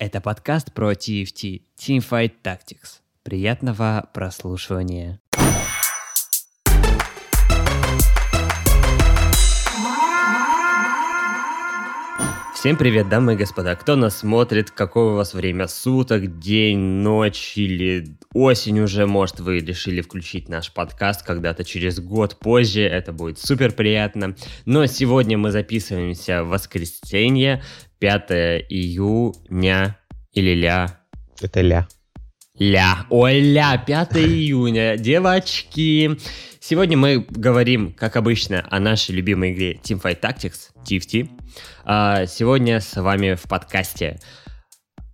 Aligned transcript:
Это 0.00 0.20
подкаст 0.20 0.72
про 0.72 0.92
TFT 0.92 1.62
Teamfight 1.76 2.34
Tactics. 2.44 3.00
Приятного 3.24 4.08
прослушивания. 4.14 5.20
Всем 12.58 12.76
привет, 12.76 13.08
дамы 13.08 13.34
и 13.34 13.36
господа. 13.36 13.76
Кто 13.76 13.94
нас 13.94 14.18
смотрит, 14.18 14.72
какое 14.72 15.12
у 15.12 15.14
вас 15.14 15.32
время 15.32 15.68
суток, 15.68 16.40
день, 16.40 16.76
ночь 16.76 17.52
или 17.54 18.18
осень 18.34 18.80
уже, 18.80 19.06
может, 19.06 19.38
вы 19.38 19.60
решили 19.60 20.00
включить 20.00 20.48
наш 20.48 20.72
подкаст 20.72 21.24
когда-то 21.24 21.62
через 21.62 22.00
год 22.00 22.36
позже, 22.40 22.82
это 22.82 23.12
будет 23.12 23.38
супер 23.38 23.70
приятно. 23.70 24.34
Но 24.64 24.86
сегодня 24.86 25.38
мы 25.38 25.52
записываемся 25.52 26.42
в 26.42 26.48
воскресенье, 26.48 27.62
5 28.00 28.30
июня 28.68 29.96
или 30.32 30.52
ля. 30.56 30.98
Это 31.40 31.60
ля. 31.60 31.86
Ля. 32.58 33.06
Ой, 33.10 33.40
ля, 33.40 33.76
5 33.78 34.16
июня. 34.16 34.96
Девочки. 34.96 36.18
Сегодня 36.60 36.96
мы 36.96 37.24
говорим, 37.28 37.92
как 37.92 38.16
обычно, 38.16 38.66
о 38.68 38.80
нашей 38.80 39.14
любимой 39.14 39.52
игре 39.52 39.74
Teamfight 39.82 40.20
Tactics, 40.20 40.70
TFT. 40.84 41.30
А 41.84 42.26
сегодня 42.26 42.80
с 42.80 43.00
вами 43.00 43.34
в 43.34 43.42
подкасте 43.44 44.18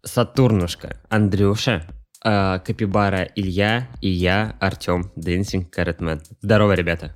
Сатурнушка, 0.03 1.01
Андрюша, 1.11 1.87
а, 2.23 2.59
Капибара 2.61 3.25
Илья 3.37 3.89
и 4.01 4.09
я, 4.09 4.57
Артем, 4.61 5.13
Dancing 5.17 5.71
Carrotman. 5.71 6.23
Здорово, 6.41 6.73
ребята. 6.73 7.15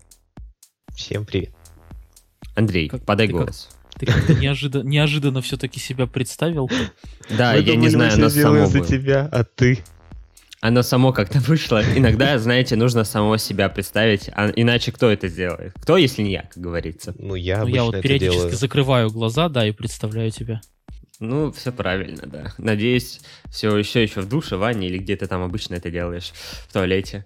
Всем 0.95 1.25
привет. 1.25 1.55
Андрей, 2.55 2.89
Как- 2.89 3.05
подай 3.05 3.27
ты 3.29 3.33
как- 3.33 3.43
голос. 3.43 3.69
Ты 3.99 4.07
как-то 4.07 4.35
неожиданно, 4.35 4.87
неожиданно 4.89 5.41
все-таки 5.43 5.81
себя 5.81 6.07
представил. 6.07 6.71
Да, 7.31 7.55
я 7.55 7.75
не 7.75 7.89
знаю, 7.89 8.11
мы 8.13 8.15
оно 8.19 8.29
всё 8.29 8.41
сделаем 8.41 8.67
само 8.69 8.85
за 8.85 8.89
тебя, 8.89 9.29
а 9.33 9.43
ты? 9.43 9.79
Оно 10.61 10.83
само 10.83 11.13
как-то 11.13 11.39
вышло. 11.41 11.83
Иногда, 11.97 12.39
знаете, 12.39 12.75
нужно 12.77 13.05
самого 13.05 13.39
себя 13.39 13.69
представить, 13.69 14.29
а 14.35 14.51
иначе 14.55 14.91
кто 14.91 15.11
это 15.11 15.29
сделает? 15.29 15.73
Кто, 15.81 15.97
если 15.97 16.23
не 16.23 16.33
я, 16.33 16.43
как 16.43 16.59
говорится? 16.63 17.15
Ну, 17.19 17.35
я 17.37 17.61
Ну, 17.61 17.69
я 17.69 17.85
вот 17.85 17.95
это 17.95 18.03
периодически 18.03 18.39
делаю. 18.41 18.57
закрываю 18.57 19.11
глаза, 19.11 19.49
да, 19.49 19.67
и 19.67 19.71
представляю 19.71 20.31
тебя. 20.31 20.61
Ну, 21.21 21.51
все 21.53 21.73
правильно, 21.73 22.23
да. 22.27 22.53
Надеюсь, 22.59 23.21
все 23.51 23.77
еще 23.77 24.03
еще 24.03 24.21
в 24.21 24.29
душе, 24.29 24.57
ванне 24.57 24.89
или 24.89 24.99
где 24.99 25.17
ты 25.17 25.27
там 25.27 25.43
обычно 25.43 25.75
это 25.75 25.91
делаешь, 25.91 26.33
в 26.69 26.73
туалете. 26.73 27.25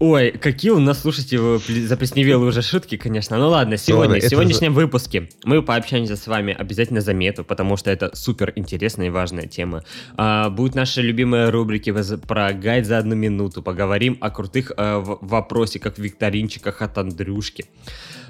Ой, 0.00 0.32
какие 0.32 0.72
у 0.72 0.80
нас, 0.80 1.00
слушайте, 1.00 1.38
заплесневелые 1.86 2.48
уже 2.48 2.62
шутки, 2.62 2.96
конечно. 2.96 3.38
Ну 3.38 3.48
ладно, 3.48 3.76
сегодня, 3.76 4.16
это 4.18 4.26
в 4.26 4.30
сегодняшнем 4.30 4.74
выпуске 4.74 5.28
мы 5.44 5.62
пообщаемся 5.62 6.16
с 6.16 6.26
вами 6.26 6.52
обязательно 6.52 7.00
за 7.00 7.14
мету, 7.14 7.44
потому 7.44 7.76
что 7.76 7.90
это 7.90 8.10
супер 8.14 8.52
интересная 8.56 9.06
и 9.06 9.10
важная 9.10 9.46
тема. 9.46 9.84
А, 10.16 10.50
будут 10.50 10.74
наши 10.74 11.00
любимые 11.00 11.50
рубрики 11.50 11.94
про 12.26 12.52
гайд 12.52 12.86
за 12.86 12.98
одну 12.98 13.14
минуту. 13.14 13.62
Поговорим 13.62 14.18
о 14.20 14.30
крутых 14.30 14.72
в- 14.76 15.18
вопросиках, 15.22 15.96
викторинчиках 15.96 16.82
от 16.82 16.98
Андрюшки. 16.98 17.66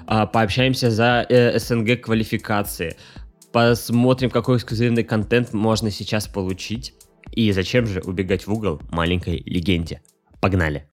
А, 0.07 0.27
пообщаемся 0.27 0.91
за 0.91 1.25
э, 1.29 1.59
СНГ 1.59 2.03
квалификации. 2.03 2.97
Посмотрим, 3.53 4.31
какой 4.31 4.59
эксклюзивный 4.59 5.03
контент 5.03 5.53
можно 5.55 5.91
сейчас 5.91 6.29
получить. 6.29 6.95
И 7.33 7.51
зачем 7.53 7.87
же 7.87 8.01
убегать 8.01 8.47
в 8.47 8.53
угол 8.53 8.81
маленькой 8.91 9.43
легенде. 9.47 10.03
Погнали. 10.41 10.87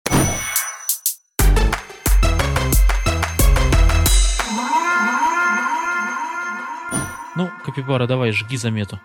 Ну, 7.41 7.49
Капибара, 7.65 8.05
давай, 8.05 8.31
жги 8.31 8.55
замету. 8.55 8.99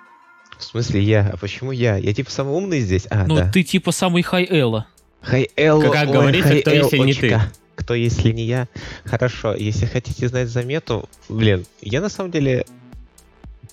В 0.59 0.63
смысле 0.63 1.01
я? 1.01 1.31
А 1.33 1.39
почему 1.39 1.73
я? 1.73 1.97
Я 1.97 2.13
типа 2.13 2.31
самый 2.31 2.53
умный 2.53 2.81
здесь? 2.81 3.07
А, 3.09 3.27
ну, 3.27 3.37
да. 3.37 3.51
ты 3.51 3.63
типа 3.63 3.93
самый 3.93 4.23
хай 4.23 4.47
Элла. 4.51 4.87
Хай 5.23 5.49
Эл, 5.57 5.81
Как 5.91 6.09
ой, 6.09 6.13
говорится, 6.13 6.51
хай 6.51 6.61
кто, 6.61 6.71
если 6.71 6.99
не 6.99 7.15
ты? 7.15 7.41
Кто, 7.77 7.95
если 7.95 8.33
не 8.33 8.45
я? 8.45 8.69
Хорошо, 9.07 9.55
если 9.55 9.87
хотите 9.87 10.29
знать 10.29 10.49
замету, 10.49 11.09
блин, 11.31 11.65
я 11.81 12.03
на 12.03 12.11
самом 12.11 12.31
деле 12.31 12.67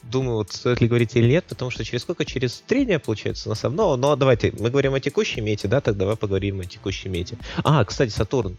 думаю, 0.04 0.38
вот 0.38 0.54
стоит 0.54 0.80
ли 0.80 0.88
говорить 0.88 1.14
или 1.18 1.28
нет, 1.28 1.44
потому 1.44 1.70
что 1.70 1.84
через 1.84 2.04
сколько? 2.04 2.24
Через 2.24 2.64
три 2.66 2.86
дня, 2.86 3.00
получается, 3.00 3.50
на 3.50 3.56
самом 3.56 3.76
Но, 3.76 3.98
но 3.98 4.16
давайте, 4.16 4.54
мы 4.58 4.70
говорим 4.70 4.94
о 4.94 5.02
текущей 5.02 5.42
мете, 5.42 5.68
да, 5.68 5.82
так 5.82 5.98
давай 5.98 6.16
поговорим 6.16 6.62
о 6.62 6.66
текущей 6.66 7.10
мете. 7.10 7.38
А, 7.66 7.84
кстати, 7.84 8.12
Сатурн. 8.12 8.56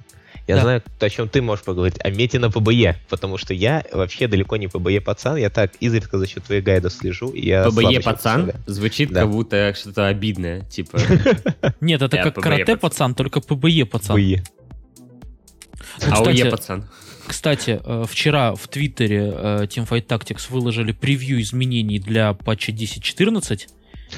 Я 0.47 0.57
Да. 0.57 0.63
знаю, 0.63 0.83
о 1.01 1.09
чем 1.09 1.29
ты 1.29 1.41
можешь 1.41 1.65
поговорить, 1.65 1.97
о 2.05 2.11
мете 2.11 2.39
на 2.39 2.51
ПБЕ, 2.51 2.97
потому 3.09 3.39
что 3.39 3.55
я 3.55 3.83
вообще 3.93 4.29
далеко 4.29 4.57
не 4.57 4.69
ПБЕ 4.69 5.01
пацан, 5.01 5.37
я 5.37 5.49
так 5.49 5.73
изредка 5.81 6.19
за 6.19 6.27
счет 6.27 6.45
твоих 6.45 6.63
гайдов 6.65 6.93
слежу, 6.93 7.31
и 7.31 7.47
я 7.47 7.71
ПБЕ 7.71 8.01
пацан 8.01 8.53
звучит 8.67 9.11
Да. 9.11 9.23
как 9.23 9.31
будто 9.31 9.73
что-то 9.75 10.07
обидное. 10.09 10.61
Типа, 10.63 10.99
Нет, 11.81 12.03
это 12.03 12.17
как 12.19 12.35
карате 12.35 12.77
пацан. 12.77 13.15
только 13.15 13.41
ПБЕ 13.41 13.87
пацан. 13.87 14.17
ПБЕ. 14.17 14.45
АОЕ 16.03 16.13
кстати, 16.35 16.51
пацан. 16.51 16.85
Кстати, 17.27 17.81
э, 17.83 18.05
вчера 18.09 18.55
в 18.55 18.69
Твиттере 18.69 19.33
э, 19.35 19.67
Teamfight 19.67 20.07
Tactics 20.07 20.47
выложили 20.51 20.93
превью 20.93 21.41
изменений 21.41 21.99
для 21.99 22.35
патча 22.35 22.73
10.14, 22.73 23.69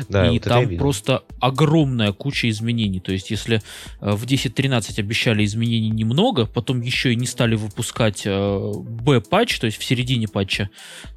Да, 0.08 0.26
и 0.26 0.34
вот 0.34 0.42
там 0.42 0.76
просто 0.76 1.22
огромная 1.41 2.12
куча 2.12 2.48
изменений. 2.50 3.00
То 3.00 3.12
есть, 3.12 3.30
если 3.30 3.62
э, 4.00 4.10
в 4.12 4.24
10.13 4.24 5.00
обещали 5.00 5.44
изменений 5.44 5.91
немного, 5.91 6.47
потом 6.47 6.80
еще 6.80 7.12
и 7.12 7.16
не 7.16 7.26
стали 7.26 7.54
выпускать 7.54 8.22
э, 8.24 8.72
B-патч, 8.74 9.58
то 9.58 9.66
есть 9.66 9.78
в 9.78 9.84
середине 9.84 10.28
патча, 10.28 10.70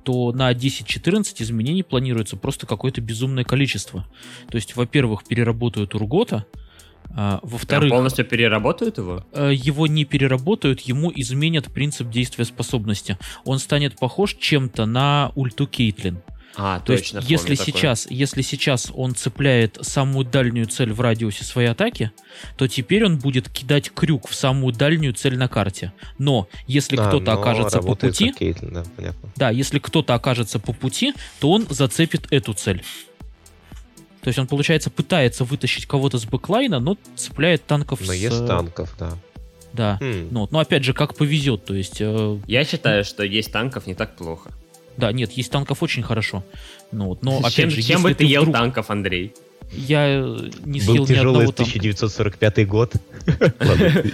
то 0.04 0.32
на 0.32 0.52
10.14 0.52 1.36
изменений 1.40 1.84
планируется 1.84 2.38
просто 2.38 2.68
какое-то 2.68 3.02
безумное 3.02 3.44
количество. 3.44 4.08
То 4.50 4.56
есть, 4.56 4.76
во-первых, 4.76 5.24
переработают 5.28 5.96
Ургота, 5.96 6.46
а, 7.12 7.40
Прям 7.40 7.52
во-вторых, 7.52 7.90
полностью 7.90 8.26
переработают 8.26 8.98
его? 8.98 9.26
э, 9.34 9.52
его 9.54 9.88
не 9.88 10.06
переработают, 10.06 10.82
ему 10.82 11.12
изменят 11.16 11.66
принцип 11.74 12.10
действия 12.10 12.46
способности. 12.46 13.18
Он 13.46 13.58
станет 13.58 13.98
похож 13.98 14.36
чем-то 14.36 14.86
на 14.86 15.32
ульту 15.36 15.66
Кейтлин. 15.66 16.22
А, 16.56 16.80
То 16.80 16.96
точно. 16.96 17.18
есть, 17.20 17.30
если 17.30 17.56
такое. 17.56 17.66
сейчас, 17.74 18.08
если 18.10 18.42
сейчас 18.42 18.92
он 18.94 19.16
цепляет 19.16 19.78
самую 19.82 20.26
дальнюю 20.26 20.66
цель 20.68 20.92
в 20.92 21.00
радиусе 21.00 21.44
своей 21.46 21.70
атаки, 21.70 22.12
то 22.58 22.68
теперь 22.68 23.06
он 23.06 23.18
будет 23.18 23.48
кидать 23.50 23.92
крюк 23.94 24.28
в 24.28 24.36
самую 24.36 24.74
дальнюю 24.74 25.14
цель 25.14 25.38
на 25.38 25.48
карте. 25.48 25.94
Но 26.18 26.50
если 26.68 26.98
Да, 26.98 27.08
кто-то 27.08 27.34
но 27.34 27.40
окажется 27.40 27.80
по 27.82 27.96
пути, 27.96 28.34
Кейтлин, 28.34 28.74
да, 28.74 28.84
понятно. 28.96 29.30
да, 29.36 29.50
если 29.52 29.80
кто-то 29.80 30.14
окажется 30.16 30.60
по 30.60 30.74
пути, 30.74 31.14
то 31.40 31.52
он 31.52 31.66
зацепит 31.70 32.28
эту 32.32 32.54
цель. 32.54 32.84
То 34.22 34.28
есть 34.28 34.38
он, 34.38 34.48
получается, 34.48 34.90
пытается 34.90 35.46
вытащить 35.46 35.86
кого-то 35.86 36.18
с 36.18 36.26
backline 36.26 36.69
а, 36.69 36.80
но 36.80 36.98
цепляет 37.16 37.66
танков 37.66 38.02
Но 38.02 38.12
с... 38.12 38.16
есть 38.16 38.46
танков, 38.46 38.94
да. 39.00 39.14
Да. 39.72 39.98
Хм, 40.02 40.28
Ну, 40.32 40.48
но 40.52 40.60
опять 40.60 40.84
же, 40.84 40.94
как 40.94 41.16
повезет. 41.16 41.64
То 41.64 41.74
есть, 41.76 41.98
э, 42.02 42.38
Я 42.48 42.66
считаю, 42.66 43.06
что 43.06 43.24
есть 43.24 43.52
танков 43.52 43.88
не 43.88 43.94
так 43.96 44.16
плохо. 44.18 44.52
Да, 45.00 45.12
нет, 45.12 45.32
есть 45.32 45.52
танков 45.52 45.82
очень 45.82 46.04
хорошо. 46.04 46.44
Ну, 46.92 47.06
вот, 47.08 47.24
но 47.24 47.40
опять 47.40 47.54
чем 47.54 47.70
же, 47.72 47.82
чем 47.82 48.04
бы 48.04 48.14
ты 48.14 48.26
ел 48.26 48.42
вдруг- 48.42 48.56
танков, 48.56 48.90
Андрей? 48.92 49.34
Я 49.72 50.08
э, 50.08 50.50
не 50.66 50.80
съел 50.82 50.96
Был 50.96 51.04
ни 51.04 51.08
тяжелый 51.08 51.30
одного 51.44 51.52
танка. 51.52 51.62
1945 51.78 52.68
год. 52.68 52.94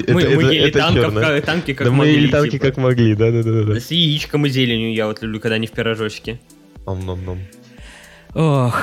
Мы 0.08 0.22
ели 0.22 0.70
танков, 0.72 1.04
чёрно. 1.04 1.22
как- 1.22 1.46
танки 1.46 1.74
как 1.74 1.86
Да 1.88 1.92
мы 1.92 1.98
могли. 2.00 2.14
ели 2.14 2.28
танки 2.28 2.50
типа. 2.52 2.66
как 2.66 2.78
могли, 2.78 3.16
да-да-да. 3.16 3.80
С 3.80 3.90
яичком 3.90 4.46
и 4.46 4.50
зеленью 4.50 4.94
я 4.94 5.08
вот 5.08 5.22
люблю, 5.22 5.40
когда 5.40 5.56
они 5.56 5.68
в 5.68 5.72
пирожочке. 5.72 6.40
Ом-ном-ном. 6.86 7.40
Ох. 8.34 8.82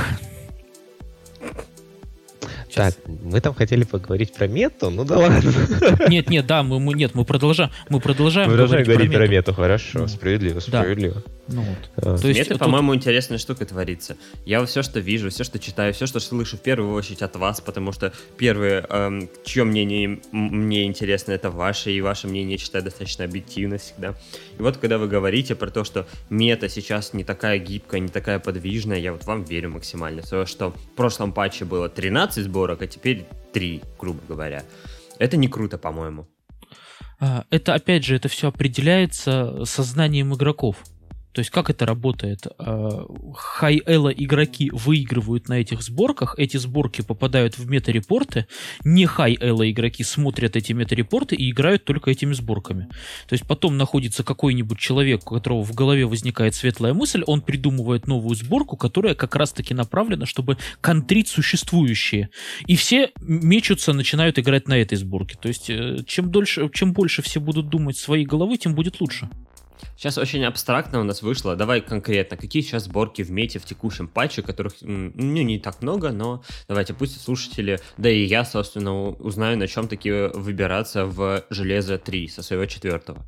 Так, 2.74 2.94
Щас. 2.94 2.98
мы 3.22 3.40
там 3.40 3.54
хотели 3.54 3.84
поговорить 3.84 4.32
про 4.32 4.46
мету, 4.46 4.90
ну 4.90 5.04
да 5.04 5.18
ладно. 5.18 5.42
Нет, 6.08 6.30
нет, 6.30 6.46
да, 6.46 6.62
мы, 6.62 6.80
мы 6.80 6.94
нет, 6.94 7.14
мы 7.14 7.24
продолжаем, 7.24 7.70
мы 7.88 8.00
продолжаем 8.00 8.48
Мы 8.48 8.54
продолжаем 8.56 8.84
говорить 8.84 9.10
про 9.12 9.20
мету. 9.20 9.32
мету, 9.32 9.54
хорошо, 9.54 9.98
Ну, 10.00 10.08
справедливо, 10.08 10.60
справедливо. 10.60 11.22
Ну 11.48 11.62
вот. 11.62 11.78
А, 11.96 12.16
То 12.18 12.28
есть 12.28 12.40
Это, 12.40 12.50
тут- 12.50 12.60
по-моему, 12.60 12.94
интересная 12.94 13.36
штука 13.38 13.66
творится. 13.66 14.16
Я 14.46 14.64
все, 14.64 14.82
что 14.82 15.00
вижу, 15.00 15.28
все, 15.30 15.44
что 15.44 15.58
читаю, 15.58 15.92
все, 15.92 16.06
что 16.06 16.20
слышу 16.20 16.56
в 16.56 16.60
первую 16.60 16.94
очередь 16.94 17.20
от 17.22 17.36
вас, 17.36 17.60
потому 17.60 17.92
что 17.92 18.12
первое, 18.38 18.86
эм, 18.88 19.28
чье 19.44 19.64
мнение 19.64 20.20
мне 20.30 20.84
интересно, 20.84 21.32
это 21.32 21.50
ваше, 21.50 21.90
и 21.90 22.00
ваше 22.00 22.28
мнение, 22.28 22.52
я 22.52 22.58
считаю, 22.58 22.84
достаточно 22.84 23.24
объективно 23.24 23.78
всегда. 23.78 24.14
И 24.58 24.62
вот, 24.62 24.76
когда 24.78 24.98
вы 24.98 25.08
говорите 25.08 25.54
про 25.56 25.68
то, 25.70 25.84
что 25.84 26.06
мета 26.30 26.68
сейчас 26.68 27.12
не 27.12 27.24
такая 27.24 27.58
гибкая, 27.58 28.00
не 28.00 28.08
такая 28.08 28.38
подвижная, 28.38 28.98
я 28.98 29.12
вот 29.12 29.24
вам 29.24 29.42
верю 29.42 29.70
максимально. 29.70 30.22
То, 30.22 30.46
что 30.46 30.70
в 30.70 30.96
прошлом 30.96 31.32
патче 31.32 31.64
было 31.64 31.88
13 31.88 32.48
сборок, 32.62 32.82
а 32.82 32.86
теперь 32.86 33.26
3, 33.52 33.82
грубо 33.98 34.20
говоря. 34.28 34.62
Это 35.18 35.36
не 35.36 35.48
круто, 35.48 35.78
по-моему. 35.78 36.28
а, 37.20 37.44
это 37.50 37.74
опять 37.74 38.04
же, 38.04 38.14
это 38.14 38.28
все 38.28 38.48
определяется 38.48 39.64
сознанием 39.64 40.32
игроков. 40.32 40.76
То 41.32 41.40
есть 41.40 41.50
как 41.50 41.70
это 41.70 41.86
работает? 41.86 42.46
Хай-элла 43.34 44.10
игроки 44.10 44.70
выигрывают 44.72 45.48
на 45.48 45.54
этих 45.54 45.82
сборках, 45.82 46.34
эти 46.38 46.56
сборки 46.56 47.02
попадают 47.02 47.58
в 47.58 47.68
мета-репорты, 47.68 48.46
не 48.84 49.06
хай-элла 49.06 49.70
игроки 49.70 50.04
смотрят 50.04 50.56
эти 50.56 50.72
мета-репорты 50.72 51.34
и 51.34 51.50
играют 51.50 51.84
только 51.84 52.10
этими 52.10 52.32
сборками. 52.34 52.88
То 53.28 53.32
есть 53.32 53.46
потом 53.46 53.76
находится 53.76 54.24
какой-нибудь 54.24 54.78
человек, 54.78 55.30
у 55.30 55.34
которого 55.34 55.62
в 55.62 55.74
голове 55.74 56.06
возникает 56.06 56.54
светлая 56.54 56.94
мысль, 56.94 57.22
он 57.26 57.40
придумывает 57.40 58.06
новую 58.06 58.34
сборку, 58.36 58.76
которая 58.76 59.14
как 59.14 59.34
раз-таки 59.36 59.74
направлена, 59.74 60.26
чтобы 60.26 60.58
контрить 60.80 61.28
существующие. 61.28 62.30
И 62.66 62.76
все 62.76 63.10
мечутся, 63.20 63.92
начинают 63.92 64.38
играть 64.38 64.68
на 64.68 64.78
этой 64.78 64.96
сборке. 64.96 65.38
То 65.40 65.48
есть 65.48 65.70
э, 65.70 65.98
чем, 66.06 66.30
дольше, 66.30 66.68
чем 66.72 66.92
больше 66.92 67.22
все 67.22 67.40
будут 67.40 67.68
думать 67.68 67.96
своей 67.96 68.24
головы, 68.24 68.58
тем 68.58 68.74
будет 68.74 69.00
лучше. 69.00 69.28
Сейчас 69.96 70.18
очень 70.18 70.44
абстрактно 70.44 71.00
у 71.00 71.04
нас 71.04 71.22
вышло. 71.22 71.56
Давай 71.56 71.80
конкретно, 71.80 72.36
какие 72.36 72.62
сейчас 72.62 72.84
сборки 72.84 73.22
в 73.22 73.30
мете 73.30 73.58
в 73.58 73.64
текущем 73.64 74.08
патче, 74.08 74.42
которых 74.42 74.74
ну, 74.80 75.12
не 75.14 75.58
так 75.58 75.82
много, 75.82 76.10
но 76.10 76.42
давайте 76.68 76.94
пусть 76.94 77.20
слушатели, 77.20 77.80
да 77.96 78.10
и 78.10 78.24
я, 78.24 78.44
собственно, 78.44 79.10
узнаю, 79.10 79.58
на 79.58 79.68
чем 79.68 79.88
такие 79.88 80.28
выбираться 80.28 81.06
в 81.06 81.44
железо 81.50 81.98
3 81.98 82.28
со 82.28 82.42
своего 82.42 82.66
четвертого. 82.66 83.24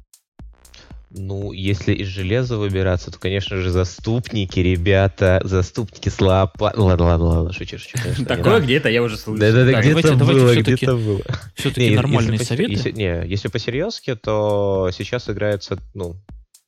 Ну, 1.17 1.53
если 1.53 1.95
из 1.95 2.09
железа 2.09 2.57
выбираться, 2.59 3.12
то, 3.12 3.21
конечно 3.21 3.59
же, 3.59 3.71
заступники, 3.71 4.59
ребята, 4.59 5.41
заступники 5.45 6.09
слабо... 6.09 6.73
Ладно, 6.75 7.05
ладно, 7.05 7.25
ладно, 7.27 7.53
шучу, 7.53 7.79
шучу. 7.79 7.99
Такое 8.27 8.61
где-то 8.61 8.89
я 8.89 9.00
уже 9.00 9.17
слышал. 9.17 9.39
Да-да-да, 9.39 9.81
где-то 9.81 10.17
было, 10.17 10.57
где-то 10.57 10.97
было. 10.97 11.23
Все-таки 11.55 11.95
нормальные 11.95 12.41
советы. 12.41 12.91
Не, 12.91 13.25
если 13.29 13.47
по-серьезки, 13.47 14.17
то 14.17 14.91
сейчас 14.93 15.31
играется, 15.31 15.79
ну, 15.95 16.17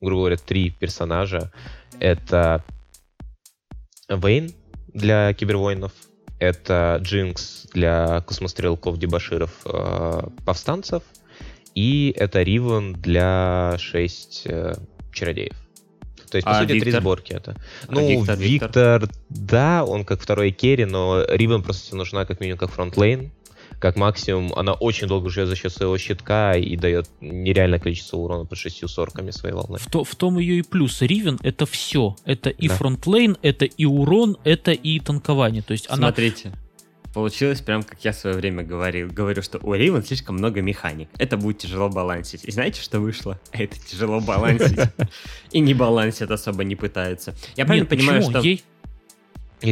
грубо 0.01 0.23
говоря, 0.23 0.37
три 0.37 0.71
персонажа. 0.71 1.53
Это 2.01 2.65
Вейн 4.09 4.53
для 4.89 5.33
кибервоинов, 5.35 5.93
это 6.39 6.99
Джинкс 7.03 7.67
для 7.73 8.21
космострелков, 8.23 8.99
дебаширов, 8.99 9.51
э, 9.65 10.23
повстанцев, 10.45 11.03
и 11.75 12.15
это 12.17 12.43
Ривен 12.43 12.95
для 12.95 13.77
6 13.79 14.43
э, 14.47 14.75
чародеев. 15.13 15.57
То 16.31 16.37
есть, 16.37 16.45
по 16.45 16.59
а 16.59 16.61
сути, 16.61 16.73
Виктор? 16.73 16.93
три 16.93 17.01
сборки 17.01 17.33
это. 17.33 17.57
А 17.87 17.93
ну, 17.93 18.09
Виктор, 18.09 18.37
Виктор, 18.37 19.01
Виктор, 19.01 19.11
да, 19.29 19.85
он 19.85 20.05
как 20.05 20.21
второй 20.21 20.51
carry, 20.51 20.85
но 20.85 21.25
Ривен 21.29 21.63
просто 21.63 21.97
нужна 21.97 22.25
как 22.25 22.41
минимум 22.41 22.59
как 22.59 22.71
frontline 22.71 23.31
как 23.79 23.97
максимум 23.97 24.53
она 24.55 24.73
очень 24.73 25.07
долго 25.07 25.31
живет 25.31 25.49
за 25.49 25.57
счет 25.57 25.73
своего 25.73 25.97
щитка 25.99 26.55
и 26.55 26.77
дает 26.77 27.09
нереальное 27.21 27.79
количество 27.79 28.17
урона 28.17 28.45
под 28.45 28.59
шестью 28.59 28.89
сорками 28.89 29.31
своей 29.31 29.55
волны. 29.55 29.79
В, 29.79 29.91
то, 29.91 30.05
в 30.05 30.15
том 30.15 30.39
ее 30.39 30.59
и 30.59 30.63
плюс. 30.63 31.03
Ривен 31.03 31.39
это 31.43 31.67
все. 31.67 32.17
Это 32.25 32.51
и 32.51 32.69
да. 32.69 32.75
frontline, 32.75 33.37
это 33.43 33.65
и 33.65 33.85
урон, 33.85 34.37
это 34.45 34.73
и 34.73 34.99
танкование. 35.01 35.63
То 35.63 35.73
есть 35.73 35.87
она... 35.89 36.09
Смотрите, 36.09 36.53
получилось 37.17 37.63
прям 37.63 37.83
как 37.83 38.05
я 38.05 38.13
в 38.13 38.17
свое 38.17 38.37
время 38.37 38.63
говорил. 38.63 39.09
Говорю, 39.09 39.43
что 39.43 39.59
у 39.63 39.73
Ривен 39.75 40.05
слишком 40.05 40.37
много 40.37 40.61
механик. 40.61 41.09
Это 41.17 41.37
будет 41.37 41.59
тяжело 41.59 41.89
балансить. 41.89 42.45
И 42.45 42.51
знаете, 42.51 42.83
что 42.83 43.01
вышло? 43.01 43.41
Это 43.53 43.77
тяжело 43.79 44.21
балансить. 44.21 44.79
И 45.51 45.61
не 45.61 45.73
балансит 45.73 46.31
особо 46.31 46.65
не 46.65 46.77
пытается. 46.77 47.35
Я 47.57 47.65
правильно 47.65 47.89
понимаю, 47.89 48.23
что... 48.23 48.43
И 48.43 48.61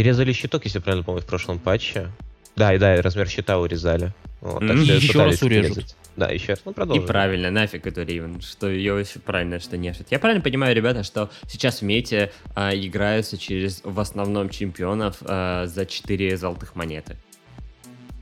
резали 0.02 0.32
щиток, 0.32 0.64
если 0.64 0.78
правильно 0.78 1.04
помню, 1.04 1.20
в 1.20 1.26
прошлом 1.26 1.58
патче. 1.58 2.08
Да, 2.56 2.74
и 2.74 2.78
да, 2.78 3.00
размер 3.02 3.28
щита 3.28 3.58
урезали. 3.58 4.12
Вот, 4.40 4.60
так 4.60 4.76
mm-hmm. 4.76 4.96
еще 4.96 5.24
раз 5.24 5.42
урежут. 5.42 5.76
Урезать. 5.78 5.96
Да, 6.16 6.28
еще 6.28 6.52
раз. 6.52 6.60
Ну, 6.64 6.72
продолжим. 6.72 7.02
И 7.02 7.06
правильно, 7.06 7.50
нафиг 7.50 7.86
эту 7.86 8.02
Ривен, 8.02 8.40
что 8.40 8.68
ее 8.68 9.00
еще 9.00 9.18
правильно, 9.18 9.58
что 9.58 9.76
нежит. 9.76 10.06
Я 10.10 10.18
правильно 10.18 10.42
понимаю, 10.42 10.74
ребята, 10.76 11.02
что 11.02 11.30
сейчас 11.48 11.80
в 11.80 11.82
мете 11.82 12.30
а, 12.54 12.74
играются 12.74 13.36
через 13.36 13.80
в 13.82 13.98
основном 13.98 14.48
чемпионов 14.48 15.16
а, 15.22 15.66
за 15.66 15.86
4 15.86 16.36
золотых 16.36 16.76
монеты. 16.76 17.16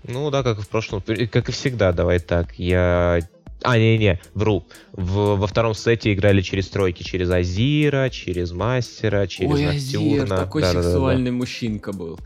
Ну 0.04 0.30
да, 0.30 0.42
как 0.42 0.58
и 0.58 0.62
в 0.62 0.68
прошлом, 0.68 1.02
как 1.02 1.48
и 1.48 1.52
всегда, 1.52 1.92
давай 1.92 2.18
так. 2.18 2.54
Я 2.58 3.20
а, 3.62 3.78
не-не, 3.78 4.20
вру. 4.34 4.64
В, 4.92 5.36
во 5.36 5.46
втором 5.46 5.74
сете 5.74 6.12
играли 6.12 6.40
через 6.40 6.68
тройки, 6.68 7.02
через 7.02 7.30
Азира, 7.30 8.08
через 8.10 8.52
Мастера, 8.52 9.26
через 9.26 9.52
Ой, 9.52 9.68
Азир, 9.68 10.28
такой 10.28 10.62
да, 10.62 10.72
сексуальный 10.72 11.24
да, 11.24 11.30
да, 11.30 11.32
да. 11.32 11.36
мужчинка 11.36 11.92
был. 11.92 12.18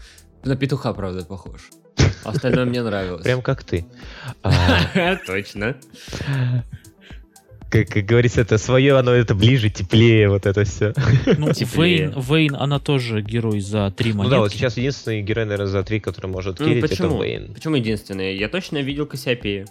На 0.47 0.55
петуха, 0.55 0.93
правда, 0.93 1.25
похож. 1.25 1.61
Остальное 2.25 2.67
мне 2.67 2.81
нравилось. 2.81 3.25
Прям 3.25 3.43
как 3.43 3.65
ты. 3.65 3.85
А, 4.45 5.17
Точно. 5.27 5.77
Как, 7.69 7.89
как 7.89 8.05
говорится, 8.05 8.43
это 8.43 8.57
свое, 8.59 8.97
оно 8.97 9.11
это 9.11 9.35
ближе, 9.35 9.71
теплее, 9.71 10.29
вот 10.29 10.47
это 10.47 10.63
все. 10.63 10.95
Ну, 11.37 11.49
Вейн, 11.75 12.15
Вейн, 12.17 12.55
она 12.55 12.79
тоже 12.79 13.23
герой 13.23 13.59
за 13.59 13.91
три 13.91 14.13
монетки. 14.13 14.25
Ну 14.25 14.31
да, 14.31 14.39
вот 14.39 14.53
сейчас 14.53 14.77
единственный 14.77 15.23
герой, 15.23 15.47
наверное, 15.47 15.67
за 15.67 15.83
три, 15.83 15.99
который 15.99 16.29
может 16.29 16.61
ну, 16.61 16.67
кирить, 16.67 16.93
это 16.93 17.09
Вейн. 17.09 17.53
Почему 17.53 17.75
единственный? 17.75 18.37
Я 18.37 18.49
точно 18.49 18.79
видел 18.83 19.07
Кассиопею. 19.07 19.67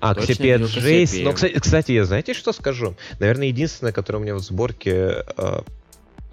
А, 0.00 0.16
Кассиопея 0.16 0.58
Джейс. 0.58 1.16
Но, 1.20 1.32
кстати, 1.32 1.60
кстати, 1.60 1.92
я 1.92 2.04
знаете, 2.06 2.34
что 2.34 2.52
скажу? 2.52 2.96
Наверное, 3.20 3.46
единственное, 3.46 3.92
которое 3.92 4.18
у 4.18 4.22
меня 4.22 4.34
в 4.34 4.40
сборке 4.40 5.24
э, 5.36 5.60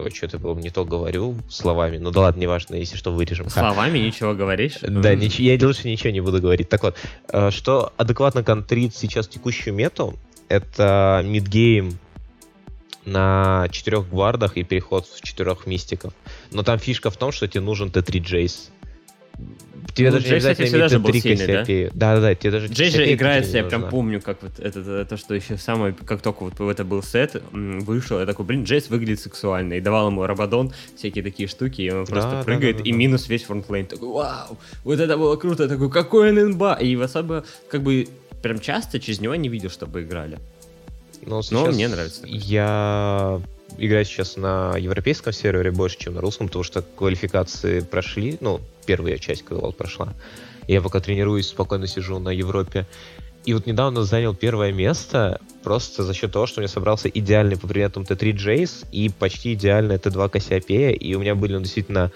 что-то 0.09 0.39
было 0.39 0.55
не 0.55 0.69
то 0.69 0.85
говорю 0.85 1.35
словами. 1.49 1.97
Ну 1.97 2.11
да 2.11 2.21
ладно, 2.21 2.41
неважно, 2.41 2.75
если 2.75 2.95
что, 2.95 3.11
вырежем. 3.11 3.49
Словами 3.49 3.99
Ха. 3.99 4.05
ничего 4.05 4.33
говоришь? 4.33 4.79
Да, 4.81 5.13
нич- 5.15 5.41
я 5.41 5.57
лучше 5.65 5.87
ничего 5.87 6.11
не 6.11 6.21
буду 6.21 6.41
говорить. 6.41 6.69
Так 6.69 6.83
вот, 6.83 6.97
э, 7.31 7.51
что 7.51 7.93
адекватно 7.97 8.43
контрит 8.43 8.95
сейчас 8.95 9.27
текущую 9.27 9.73
мету, 9.73 10.15
это 10.47 11.21
мидгейм 11.23 11.99
на 13.05 13.67
четырех 13.71 14.09
гвардах 14.09 14.57
и 14.57 14.63
переход 14.63 15.05
в 15.07 15.21
четырех 15.21 15.65
мистиков. 15.65 16.13
Но 16.51 16.63
там 16.63 16.79
фишка 16.79 17.09
в 17.09 17.17
том, 17.17 17.31
что 17.31 17.47
тебе 17.47 17.61
нужен 17.61 17.89
Т3 17.89 18.19
Джейс. 18.19 18.71
Тебе 19.93 20.09
ну, 20.09 20.17
даже 20.17 20.27
Джей, 20.27 20.33
не 20.35 20.39
кстати, 20.39 20.65
всегда 20.65 20.87
же 20.87 20.99
был 20.99 21.13
сильный, 21.13 21.47
да? 21.47 21.63
Да, 21.93 22.15
да, 22.15 22.21
да, 22.21 22.35
тебе 22.35 22.51
даже 22.51 22.67
Джей 22.67 22.89
же 22.89 23.13
играется, 23.13 23.57
я 23.57 23.63
прям 23.63 23.89
помню, 23.89 24.21
как 24.21 24.41
вот 24.41 24.59
это, 24.59 24.79
это, 24.79 25.05
то, 25.05 25.17
что 25.17 25.33
еще 25.33 25.57
самое, 25.57 25.93
как 25.93 26.21
только 26.21 26.43
вот 26.43 26.59
это 26.59 26.83
был 26.83 27.03
сет, 27.03 27.41
вышел, 27.51 28.19
я 28.19 28.25
такой, 28.25 28.45
блин, 28.45 28.63
Джейс 28.63 28.89
выглядит 28.89 29.19
сексуально, 29.19 29.73
и 29.73 29.81
давал 29.81 30.07
ему 30.07 30.25
Рабадон, 30.25 30.73
всякие 30.95 31.23
такие 31.23 31.47
штуки, 31.47 31.81
и 31.81 31.89
он 31.89 32.05
да, 32.05 32.11
просто 32.11 32.31
да, 32.31 32.43
прыгает, 32.43 32.77
да, 32.77 32.83
да, 32.83 32.89
и 32.89 32.93
минус 32.93 33.27
весь 33.27 33.43
фронтлейн, 33.43 33.85
такой, 33.85 34.09
вау, 34.09 34.57
вот 34.83 34.99
это 34.99 35.17
было 35.17 35.35
круто, 35.35 35.67
такой, 35.67 35.89
какой 35.89 36.31
он 36.31 36.39
инба, 36.39 36.73
и 36.75 36.95
особо, 36.95 37.43
как 37.69 37.83
бы, 37.83 38.07
прям 38.41 38.59
часто 38.59 38.99
через 38.99 39.19
него 39.19 39.35
не 39.35 39.49
видел, 39.49 39.69
чтобы 39.69 40.03
играли. 40.03 40.39
Но, 41.23 41.41
Но 41.51 41.67
мне 41.67 41.87
нравится. 41.87 42.23
Я 42.25 43.39
играю 43.77 44.05
сейчас 44.05 44.37
на 44.37 44.75
европейском 44.77 45.33
сервере 45.33 45.71
больше, 45.71 45.97
чем 45.99 46.15
на 46.15 46.21
русском, 46.21 46.47
потому 46.47 46.63
что 46.63 46.81
квалификации 46.81 47.81
прошли, 47.81 48.37
ну, 48.41 48.59
первая 48.85 49.17
часть 49.17 49.43
Квалл 49.43 49.73
прошла. 49.73 50.13
Я 50.67 50.81
пока 50.81 50.99
тренируюсь, 50.99 51.47
спокойно 51.47 51.87
сижу 51.87 52.19
на 52.19 52.29
Европе. 52.29 52.85
И 53.45 53.53
вот 53.53 53.65
недавно 53.65 54.03
занял 54.03 54.35
первое 54.35 54.71
место 54.71 55.41
просто 55.63 56.03
за 56.03 56.13
счет 56.13 56.31
того, 56.31 56.45
что 56.45 56.59
у 56.59 56.61
меня 56.61 56.67
собрался 56.67 57.09
идеальный 57.09 57.57
по 57.57 57.67
предметам 57.67 58.03
Т3 58.03 58.31
Джейс 58.33 58.83
и 58.91 59.09
почти 59.09 59.53
идеальный 59.53 59.95
Т2 59.95 60.29
Кассиопея, 60.29 60.91
и 60.91 61.15
у 61.15 61.19
меня 61.19 61.33
были 61.33 61.53
ну, 61.53 61.61
действительно 61.61 62.11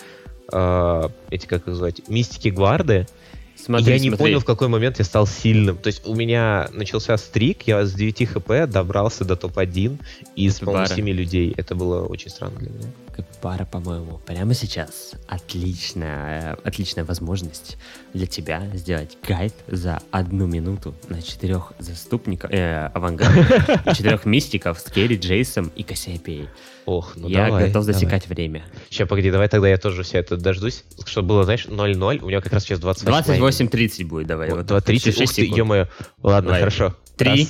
э, 0.51 1.09
эти, 1.31 1.47
как 1.47 1.61
их 1.61 1.67
называть, 1.67 2.07
мистики 2.07 2.49
гварды, 2.49 3.07
Смотри, 3.55 3.93
я 3.93 3.99
не 3.99 4.09
смотри. 4.09 4.25
понял, 4.25 4.39
в 4.41 4.45
какой 4.45 4.67
момент 4.67 4.99
я 4.99 5.05
стал 5.05 5.25
сильным. 5.25 5.77
То 5.77 5.87
есть 5.87 6.05
у 6.05 6.13
меня 6.13 6.69
начался 6.73 7.17
стрик, 7.17 7.63
я 7.65 7.85
с 7.85 7.93
9 7.93 8.27
хп 8.27 8.67
добрался 8.67 9.23
до 9.23 9.35
топ-1 9.35 9.97
из, 10.35 10.59
по-моему, 10.59 10.87
7 10.87 11.09
людей. 11.09 11.53
Это 11.55 11.73
было 11.73 12.05
очень 12.05 12.29
странно 12.29 12.59
для 12.59 12.69
меня. 12.69 12.91
Капибара, 13.15 13.63
по-моему, 13.65 14.19
прямо 14.25 14.53
сейчас 14.53 15.13
отличная, 15.27 16.57
отличная 16.65 17.05
возможность 17.05 17.77
для 18.13 18.27
тебя 18.27 18.61
сделать 18.73 19.17
гайд 19.25 19.53
за 19.67 20.01
одну 20.11 20.47
минуту 20.47 20.93
на 21.07 21.21
четырех 21.21 21.71
заступников, 21.79 22.51
э, 22.51 22.87
авангард, 22.93 23.95
четырех 23.95 24.25
мистиков 24.25 24.79
с 24.79 24.91
Керри, 24.91 25.15
Джейсом 25.15 25.71
и 25.77 25.83
Кассиопеей. 25.83 26.49
Ох, 26.85 27.13
ну 27.15 27.29
Я 27.29 27.45
давай, 27.45 27.67
готов 27.67 27.85
засекать 27.85 28.23
давай. 28.23 28.35
время. 28.35 28.65
Сейчас, 28.89 29.07
погоди, 29.07 29.31
давай 29.31 29.47
тогда 29.47 29.69
я 29.69 29.77
тоже 29.77 30.03
все 30.03 30.17
это 30.17 30.35
дождусь, 30.35 30.83
чтобы 31.05 31.29
было, 31.29 31.45
знаешь, 31.45 31.67
0-0, 31.67 32.19
у 32.21 32.27
меня 32.27 32.41
как 32.41 32.51
раз 32.51 32.63
сейчас 32.63 32.79
28. 32.79 33.41
28-30 33.41 34.05
будет, 34.05 34.27
давай. 34.27 34.49
Вот, 34.51 34.69
2.30, 34.69 35.23
ух 35.23 35.33
ты, 35.33 35.45
ё 35.45 35.87
Ладно, 36.21 36.47
давай. 36.49 36.59
хорошо. 36.59 36.95
Три, 37.15 37.47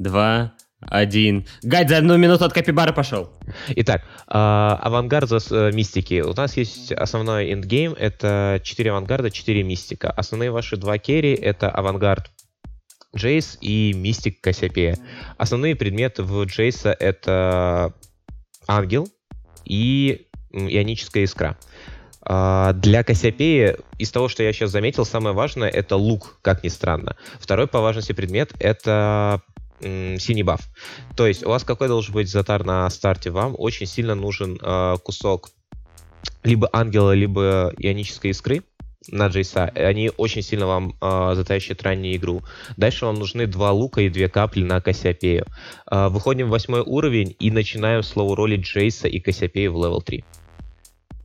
два, 0.00 0.54
один. 0.80 1.46
Гайд 1.62 1.88
за 1.88 1.98
одну 1.98 2.16
минуту 2.16 2.44
от 2.44 2.52
Капибары 2.52 2.92
пошел. 2.92 3.30
Итак, 3.68 4.02
э, 4.02 4.32
авангард 4.32 5.28
за 5.28 5.38
э, 5.50 5.72
мистики. 5.72 6.20
У 6.20 6.32
нас 6.34 6.56
есть 6.56 6.92
основной 6.92 7.52
endgame, 7.52 7.92
это 7.92 8.60
4 8.62 8.90
авангарда, 8.90 9.30
4 9.30 9.62
мистика. 9.62 10.10
Основные 10.10 10.50
ваши 10.50 10.76
два 10.76 10.98
carry 10.98 11.34
это 11.34 11.70
авангард 11.70 12.30
Джейс 13.16 13.58
и 13.60 13.92
мистик 13.94 14.40
Кассиопея. 14.40 14.98
Основные 15.38 15.76
предметы 15.76 16.22
в 16.22 16.44
Джейса 16.44 16.92
это 16.92 17.94
ангел 18.66 19.08
и 19.64 20.26
ионическая 20.52 21.24
искра. 21.24 21.56
Uh, 22.26 22.72
для 22.72 23.04
Кассиопеи, 23.04 23.76
из 23.98 24.10
того, 24.10 24.28
что 24.28 24.42
я 24.42 24.52
сейчас 24.54 24.70
заметил, 24.70 25.04
самое 25.04 25.34
важное— 25.34 25.68
это 25.70 25.96
лук, 25.96 26.38
как 26.40 26.64
ни 26.64 26.68
странно. 26.68 27.16
Второй 27.38 27.66
по 27.66 27.80
важности 27.82 28.12
предмет— 28.12 28.52
это 28.60 29.42
синий 30.18 30.42
баф. 30.42 30.62
То 31.16 31.26
есть 31.26 31.44
у 31.44 31.48
вас 31.48 31.64
какой 31.64 31.88
должен 31.88 32.14
быть 32.14 32.28
затар 32.28 32.64
на 32.64 32.88
старте? 32.90 33.30
Вам 33.30 33.54
очень 33.58 33.86
сильно 33.86 34.14
нужен 34.14 34.58
э, 34.60 34.96
кусок 35.02 35.50
либо 36.42 36.68
ангела, 36.72 37.12
либо 37.12 37.72
ионической 37.78 38.30
искры 38.30 38.62
на 39.08 39.28
Джейса. 39.28 39.64
Они 39.64 40.10
очень 40.16 40.42
сильно 40.42 40.66
вам 40.66 40.94
э, 41.00 41.32
затащат 41.34 41.82
раннюю 41.82 42.16
игру. 42.16 42.42
Дальше 42.76 43.06
вам 43.06 43.16
нужны 43.16 43.46
два 43.46 43.72
лука 43.72 44.00
и 44.00 44.08
две 44.08 44.28
капли 44.28 44.62
на 44.62 44.80
Кассиопею. 44.80 45.46
Э, 45.90 46.08
выходим 46.08 46.48
в 46.48 46.50
восьмой 46.50 46.80
уровень 46.80 47.36
и 47.38 47.50
начинаем 47.50 48.02
slow 48.02 48.34
roll 48.34 48.50
ить 48.50 48.62
Джейса 48.62 49.08
и 49.08 49.20
Кассиопею 49.20 49.72
в 49.72 49.76
level 49.76 50.00
3. 50.00 50.24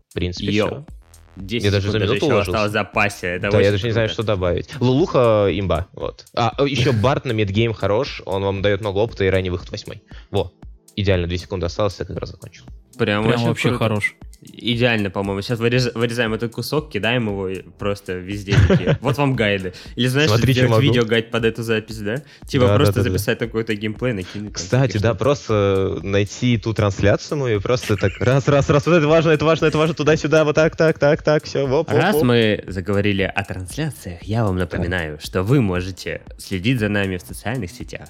В 0.09 0.13
принципе, 0.13 0.51
Йоу. 0.51 0.67
все. 0.67 0.98
10 1.35 1.63
Я 1.65 1.71
даже 1.71 1.91
за 1.91 1.99
минуту 1.99 2.15
еще 2.15 2.25
уложился. 2.25 2.51
осталось 2.51 2.69
в 2.69 2.73
запасе. 2.73 3.27
Это 3.27 3.49
Да, 3.51 3.61
я 3.61 3.71
даже 3.71 3.85
не 3.85 3.91
знаю, 3.93 4.09
что 4.09 4.23
добавить. 4.23 4.69
Лулуха 4.79 5.47
имба. 5.51 5.87
Вот. 5.93 6.25
А, 6.35 6.53
еще 6.65 6.91
Барт 6.91 7.25
на 7.25 7.31
мидгейм 7.31 7.73
хорош. 7.73 8.21
Он 8.25 8.43
вам 8.43 8.61
дает 8.61 8.81
много 8.81 8.97
опыта 8.99 9.23
и 9.25 9.29
ранний 9.29 9.49
выход 9.49 9.69
восьмой. 9.71 10.03
Во. 10.31 10.51
Идеально, 10.95 11.27
2 11.27 11.37
секунды 11.37 11.65
осталось, 11.65 11.95
я 11.99 12.05
как 12.05 12.17
раз 12.17 12.31
закончил. 12.31 12.65
Прям, 12.97 13.25
Прям 13.25 13.43
вообще 13.45 13.69
круто. 13.69 13.83
хорош. 13.85 14.15
Идеально, 14.41 15.09
по-моему. 15.09 15.41
Сейчас 15.41 15.59
вырез- 15.59 15.91
вырезаем 15.95 16.33
этот 16.33 16.53
кусок, 16.53 16.89
кидаем 16.91 17.27
его 17.27 17.49
просто 17.77 18.13
везде. 18.13 18.55
такие, 18.69 18.97
Вот 19.01 19.17
вам 19.17 19.35
гайды. 19.35 19.73
Или 19.97 20.07
знаешь, 20.07 20.29
Смотри, 20.29 20.53
сделать 20.53 20.69
что 20.69 20.75
могу. 20.77 20.81
видео-гайд 20.87 21.29
под 21.29 21.43
эту 21.43 21.61
запись, 21.61 21.97
да? 21.97 22.23
Типа 22.47 22.67
Да, 22.67 22.75
просто 22.75 22.93
да, 22.95 22.99
да, 23.01 23.03
да. 23.03 23.11
записать 23.11 23.37
такой-то 23.39 23.75
геймплей, 23.75 24.13
накинуть. 24.13 24.53
Кстати, 24.53 24.97
да, 24.97 25.13
просто 25.13 25.99
найти 26.03 26.57
ту 26.57 26.73
трансляцию 26.73 27.37
мою 27.37 27.59
и 27.59 27.61
просто 27.61 27.97
так 27.97 28.13
раз, 28.21 28.47
раз, 28.47 28.69
раз, 28.69 28.85
вот 28.85 28.93
это 28.95 29.07
важно, 29.09 29.31
это 29.31 29.43
важно, 29.43 29.65
это 29.65 29.77
важно, 29.77 29.93
туда-сюда, 29.93 30.45
вот 30.45 30.55
так, 30.55 30.77
так, 30.77 30.97
так, 30.99 31.21
так, 31.21 31.43
все, 31.43 31.67
воп, 31.67 31.89
Раз 31.89 32.15
воп. 32.15 32.23
мы 32.23 32.63
заговорили 32.65 33.23
о 33.23 33.43
трансляциях, 33.43 34.23
я 34.23 34.45
вам 34.45 34.57
напоминаю, 34.57 35.19
что 35.21 35.43
вы 35.43 35.59
можете 35.61 36.21
следить 36.37 36.79
за 36.79 36.87
нами 36.87 37.17
в 37.17 37.21
социальных 37.21 37.71
сетях, 37.71 38.07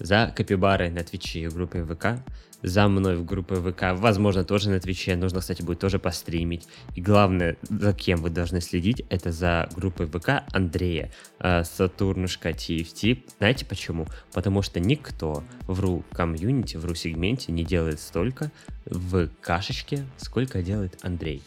за 0.00 0.32
Капибарой 0.36 0.90
на 0.90 1.04
Твиче 1.04 1.40
и 1.40 1.46
в 1.46 1.54
группе 1.54 1.84
ВК, 1.84 2.18
за 2.62 2.88
мной 2.88 3.16
в 3.16 3.24
группе 3.24 3.56
ВК, 3.56 3.94
возможно, 3.94 4.44
тоже 4.44 4.70
на 4.70 4.80
Твиче, 4.80 5.16
нужно, 5.16 5.40
кстати, 5.40 5.62
будет 5.62 5.78
тоже 5.78 5.98
постримить. 5.98 6.66
И 6.94 7.00
главное, 7.00 7.56
за 7.68 7.92
кем 7.92 8.20
вы 8.20 8.30
должны 8.30 8.60
следить, 8.60 9.04
это 9.10 9.32
за 9.32 9.68
группой 9.76 10.06
ВК 10.06 10.42
Андрея, 10.52 11.12
э, 11.38 11.64
Сатурнушка 11.64 12.50
TFT. 12.50 13.22
Знаете 13.38 13.64
почему? 13.64 14.06
Потому 14.32 14.62
что 14.62 14.80
никто 14.80 15.44
в 15.66 15.80
ру 15.80 16.04
комьюнити, 16.12 16.76
в 16.76 16.84
ру 16.84 16.94
сегменте 16.94 17.52
не 17.52 17.64
делает 17.64 18.00
столько 18.00 18.50
в 18.86 19.28
кашечке, 19.40 20.04
сколько 20.16 20.62
делает 20.62 20.98
Андрей. 21.02 21.42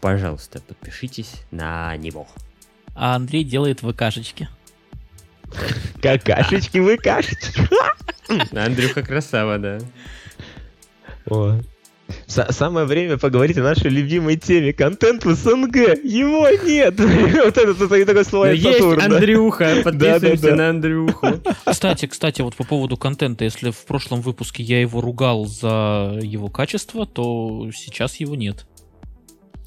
Пожалуйста, 0.00 0.60
подпишитесь 0.60 1.42
на 1.50 1.96
него. 1.96 2.26
А 2.94 3.16
Андрей 3.16 3.44
делает 3.44 3.80
ВКшечки. 3.80 4.48
Какашечки 6.00 6.78
вы 6.78 6.96
кашечки. 6.96 7.68
Андрюха 8.56 9.02
красава, 9.02 9.58
да. 9.58 9.78
Самое 12.26 12.86
время 12.86 13.18
поговорить 13.18 13.58
о 13.58 13.62
нашей 13.62 13.90
любимой 13.90 14.36
теме. 14.36 14.72
Контент 14.72 15.24
в 15.24 15.34
СНГ. 15.34 15.76
Его 16.04 16.48
нет. 16.64 16.98
Вот 17.44 17.58
это 17.58 17.72
вот 17.72 18.06
такое 18.06 18.24
слово 18.24 18.52
есть. 18.52 18.80
Андрюха, 18.80 19.76
подписываемся 19.84 20.54
на 20.54 20.70
Андрюху. 20.70 21.26
Кстати, 21.64 22.06
кстати, 22.06 22.42
вот 22.42 22.54
по 22.54 22.64
поводу 22.64 22.96
контента, 22.96 23.44
если 23.44 23.70
в 23.70 23.84
прошлом 23.84 24.20
выпуске 24.20 24.62
я 24.62 24.80
его 24.80 25.00
ругал 25.00 25.46
за 25.46 26.18
его 26.22 26.48
качество, 26.48 27.06
то 27.06 27.70
сейчас 27.74 28.16
его 28.16 28.34
нет. 28.34 28.66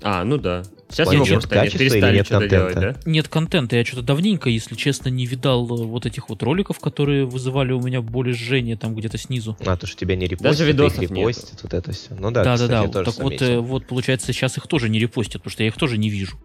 А, 0.01 0.23
ну 0.23 0.37
да. 0.37 0.63
Сейчас 0.89 1.11
его 1.11 1.23
нет 1.23 1.33
просто 1.33 1.55
нет, 1.55 1.63
качества 1.63 1.83
или 1.83 1.89
перестали 1.89 2.15
нет 2.17 2.25
что-то 2.25 2.47
делать, 2.47 2.73
контента? 2.73 2.99
да? 3.03 3.11
Нет 3.11 3.27
контента, 3.27 3.75
я 3.75 3.85
что-то 3.85 4.01
давненько, 4.03 4.49
если 4.49 4.75
честно, 4.75 5.09
не 5.09 5.25
видал 5.25 5.65
э, 5.65 5.85
вот 5.85 6.05
этих 6.05 6.29
вот 6.29 6.43
роликов, 6.43 6.79
которые 6.79 7.25
вызывали 7.25 7.71
у 7.71 7.81
меня 7.81 8.01
боль 8.01 8.29
и 8.29 8.33
жжение 8.33 8.77
там 8.77 8.95
где-то 8.95 9.17
снизу. 9.17 9.57
А, 9.65 9.75
то, 9.77 9.87
что 9.87 9.97
тебя 9.97 10.15
не 10.15 10.27
репостят, 10.27 10.51
Даже 10.51 10.63
их 10.63 10.69
видосов 10.69 11.01
репостят, 11.01 11.63
вот 11.63 11.73
это 11.73 11.91
все. 11.91 12.13
Ну 12.17 12.31
да, 12.31 12.43
Да, 12.43 12.57
да, 12.57 12.65
кстати, 12.65 12.69
да. 12.69 12.87
тоже 12.87 13.05
Так 13.05 13.23
вот, 13.23 13.39
заметил. 13.39 13.45
э, 13.45 13.59
вот, 13.59 13.87
получается, 13.87 14.31
сейчас 14.31 14.57
их 14.57 14.67
тоже 14.67 14.89
не 14.89 14.99
репостят, 14.99 15.41
потому 15.41 15.51
что 15.51 15.63
я 15.63 15.69
их 15.69 15.75
тоже 15.75 15.97
не 15.97 16.09
вижу. 16.09 16.37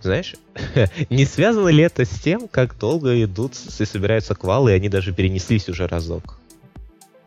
Знаешь, 0.00 0.34
не 1.10 1.24
связано 1.26 1.68
ли 1.68 1.82
это 1.82 2.04
с 2.04 2.20
тем, 2.20 2.48
как 2.48 2.78
долго 2.78 3.22
идут 3.22 3.52
и 3.78 3.84
собираются 3.84 4.34
квалы, 4.34 4.72
и 4.72 4.74
они 4.74 4.88
даже 4.88 5.12
перенеслись 5.12 5.68
уже 5.68 5.86
разок? 5.86 6.38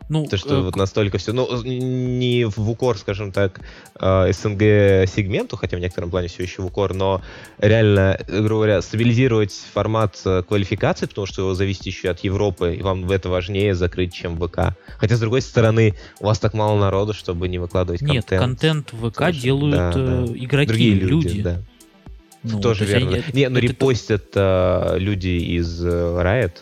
Ну, 0.08 0.26
То, 0.26 0.36
что 0.36 0.54
э, 0.58 0.60
вот 0.62 0.76
настолько 0.76 1.18
все, 1.18 1.32
ну, 1.32 1.48
не 1.64 2.44
в 2.44 2.70
укор, 2.70 2.96
скажем 2.96 3.32
так, 3.32 3.60
э, 3.98 4.32
СНГ 4.32 5.08
сегменту, 5.08 5.56
хотя 5.56 5.76
в 5.76 5.80
некотором 5.80 6.10
плане 6.10 6.28
все 6.28 6.44
еще 6.44 6.62
в 6.62 6.66
укор, 6.66 6.94
но 6.94 7.22
реально, 7.58 8.16
э, 8.28 8.40
грубо 8.40 8.54
говоря, 8.64 8.82
стабилизировать 8.82 9.52
формат 9.74 10.20
э, 10.24 10.44
квалификации, 10.46 11.06
потому 11.06 11.26
что 11.26 11.42
его 11.42 11.54
зависит 11.54 11.86
еще 11.86 12.08
от 12.10 12.20
Европы, 12.20 12.76
и 12.76 12.82
вам 12.82 13.10
это 13.10 13.28
важнее 13.28 13.74
закрыть, 13.74 14.14
чем 14.14 14.36
ВК. 14.38 14.76
Хотя, 14.98 15.16
с 15.16 15.20
другой 15.20 15.42
стороны, 15.42 15.94
у 16.20 16.26
вас 16.26 16.38
так 16.38 16.54
мало 16.54 16.78
народу, 16.78 17.12
чтобы 17.12 17.48
не 17.48 17.58
выкладывать 17.58 18.00
Нет, 18.02 18.26
контент. 18.26 18.40
контент 18.42 18.92
в 18.92 19.10
ВК 19.10 19.18
Тоже, 19.18 19.40
делают 19.40 19.74
да, 19.76 19.90
э, 19.96 20.26
да. 20.28 20.32
игроки, 20.38 20.68
Другие 20.68 20.94
люди, 20.94 21.26
люди. 21.28 21.42
да. 21.42 21.60
Ну, 22.44 22.60
Тоже 22.60 22.84
то 22.84 22.92
верно. 22.92 23.10
они- 23.16 23.24
Не, 23.32 23.48
ну 23.48 23.58
это- 23.58 23.66
репостят 23.66 24.26
э, 24.36 24.98
люди 25.00 25.56
из 25.56 25.84
э, 25.84 25.88
Riot. 25.88 26.52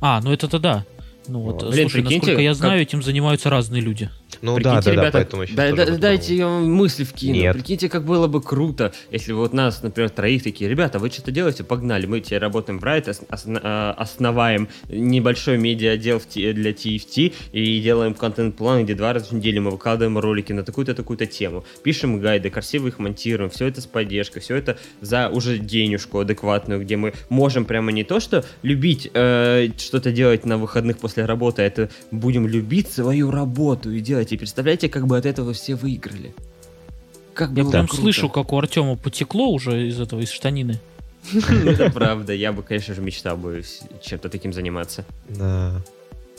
А, 0.00 0.20
ну 0.22 0.32
это-то 0.32 0.58
да. 0.58 0.84
Ну 1.28 1.40
вот, 1.40 1.62
О, 1.62 1.70
блин, 1.70 1.88
слушай, 1.88 2.02
прикиньте, 2.02 2.26
насколько 2.26 2.42
я 2.42 2.50
как- 2.50 2.56
знаю, 2.58 2.82
этим 2.82 3.02
занимаются 3.02 3.50
разные 3.50 3.80
люди. 3.80 4.10
Ну 4.40 4.54
Прикиньте, 4.56 4.76
да, 4.76 4.80
да, 4.80 4.82
да, 4.84 4.92
ребята, 4.92 5.18
поэтому 5.18 5.42
еще 5.42 5.54
да- 5.54 5.72
да- 5.72 5.96
дайте 5.98 6.44
вам 6.44 6.72
мысли 6.72 7.04
вкину. 7.04 7.34
Нет. 7.34 7.54
Прикиньте, 7.54 7.88
как 7.88 8.04
было 8.04 8.26
бы 8.26 8.40
круто, 8.40 8.92
если 9.10 9.32
вот 9.32 9.52
нас, 9.52 9.82
например, 9.82 10.10
троих 10.10 10.42
такие, 10.42 10.70
ребята, 10.70 10.98
вы 10.98 11.10
что-то 11.10 11.30
делаете, 11.30 11.64
погнали, 11.64 12.06
мы 12.06 12.20
теперь 12.20 12.38
работаем 12.38 12.78
в 12.78 12.84
Riot, 12.84 13.10
ос- 13.10 13.44
э, 13.46 13.94
основаем 13.96 14.68
небольшой 14.88 15.58
медиа-отдел 15.58 16.18
в 16.18 16.26
для 16.32 16.70
TFT 16.70 17.32
и 17.52 17.80
делаем 17.80 18.14
контент-план, 18.14 18.84
где 18.84 18.94
два 18.94 19.12
раза 19.12 19.26
в 19.26 19.32
неделю 19.32 19.62
мы 19.62 19.70
выкладываем 19.72 20.18
ролики 20.18 20.52
на 20.52 20.62
такую-то, 20.62 20.94
такую-то 20.94 21.26
тему, 21.26 21.64
пишем 21.82 22.18
гайды, 22.20 22.50
красиво 22.50 22.88
их 22.88 22.98
монтируем, 22.98 23.50
все 23.50 23.66
это 23.66 23.80
с 23.80 23.86
поддержкой, 23.86 24.40
все 24.40 24.56
это 24.56 24.78
за 25.00 25.28
уже 25.28 25.58
денежку 25.58 26.20
адекватную, 26.20 26.80
где 26.80 26.96
мы 26.96 27.12
можем 27.28 27.64
прямо 27.64 27.92
не 27.92 28.04
то, 28.04 28.20
что 28.20 28.44
любить 28.62 29.10
э, 29.12 29.68
что-то 29.78 30.12
делать 30.12 30.44
на 30.46 30.56
выходных 30.58 30.98
после 30.98 31.24
работы, 31.24 31.62
а 31.62 31.64
это 31.64 31.90
будем 32.10 32.46
любить 32.46 32.90
свою 32.90 33.30
работу 33.30 33.90
и 33.90 34.00
делать. 34.00 34.21
И 34.30 34.36
представляете, 34.36 34.88
как 34.88 35.06
бы 35.06 35.16
от 35.16 35.26
этого 35.26 35.52
все 35.52 35.74
выиграли. 35.74 36.34
Как 37.34 37.50
Я 37.50 37.64
прям 37.64 37.86
круто. 37.88 38.02
слышу, 38.02 38.28
как 38.28 38.52
у 38.52 38.58
Артема 38.58 38.96
потекло 38.96 39.48
уже 39.48 39.88
из 39.88 39.98
этого, 39.98 40.20
из 40.20 40.30
штанины. 40.30 40.78
Это 41.32 41.90
правда. 41.90 42.32
Я 42.34 42.52
бы, 42.52 42.62
конечно 42.62 42.94
же, 42.94 43.00
мечтал 43.00 43.36
бы 43.36 43.62
чем-то 44.02 44.28
таким 44.28 44.52
заниматься. 44.52 45.04
Да. 45.28 45.82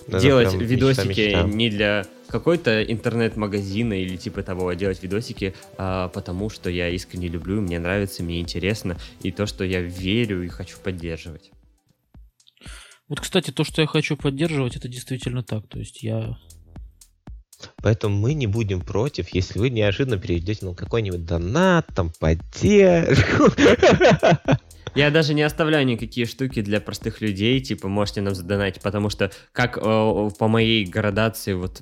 Делать 0.07 0.53
видосики 0.53 1.35
не 1.47 1.69
для 1.69 2.05
какой-то 2.27 2.83
интернет-магазина 2.83 3.93
или 3.93 4.17
типа 4.17 4.43
того, 4.43 4.67
а 4.67 4.75
делать 4.75 5.01
видосики, 5.03 5.53
а, 5.77 6.09
потому 6.09 6.49
что 6.49 6.69
я 6.69 6.89
искренне 6.89 7.27
люблю, 7.27 7.61
мне 7.61 7.79
нравится, 7.79 8.23
мне 8.23 8.41
интересно, 8.41 8.97
и 9.21 9.31
то, 9.31 9.45
что 9.45 9.63
я 9.63 9.81
верю 9.81 10.43
и 10.43 10.47
хочу 10.47 10.77
поддерживать. 10.83 11.51
Вот, 13.07 13.19
кстати, 13.19 13.51
то, 13.51 13.63
что 13.63 13.81
я 13.81 13.87
хочу 13.87 14.17
поддерживать, 14.17 14.75
это 14.75 14.87
действительно 14.87 15.43
так. 15.43 15.67
То 15.67 15.77
есть 15.79 16.01
я... 16.01 16.37
Поэтому 17.81 18.17
мы 18.17 18.33
не 18.33 18.47
будем 18.47 18.81
против, 18.81 19.29
если 19.29 19.59
вы 19.59 19.69
неожиданно 19.69 20.17
перейдете 20.17 20.65
на 20.65 20.73
какой-нибудь 20.73 21.25
донат, 21.25 21.87
там, 21.93 22.11
поддержку. 22.19 23.51
Я 24.95 25.09
даже 25.09 25.33
не 25.33 25.41
оставляю 25.41 25.85
никакие 25.85 26.27
штуки 26.27 26.61
для 26.61 26.79
простых 26.79 27.21
людей, 27.21 27.59
типа 27.59 27.87
можете 27.87 28.21
нам 28.21 28.35
задонатить, 28.35 28.81
потому 28.81 29.09
что 29.09 29.31
как 29.51 29.77
э, 29.77 29.81
по 29.81 30.47
моей 30.47 30.85
градации, 30.85 31.53
вот 31.53 31.81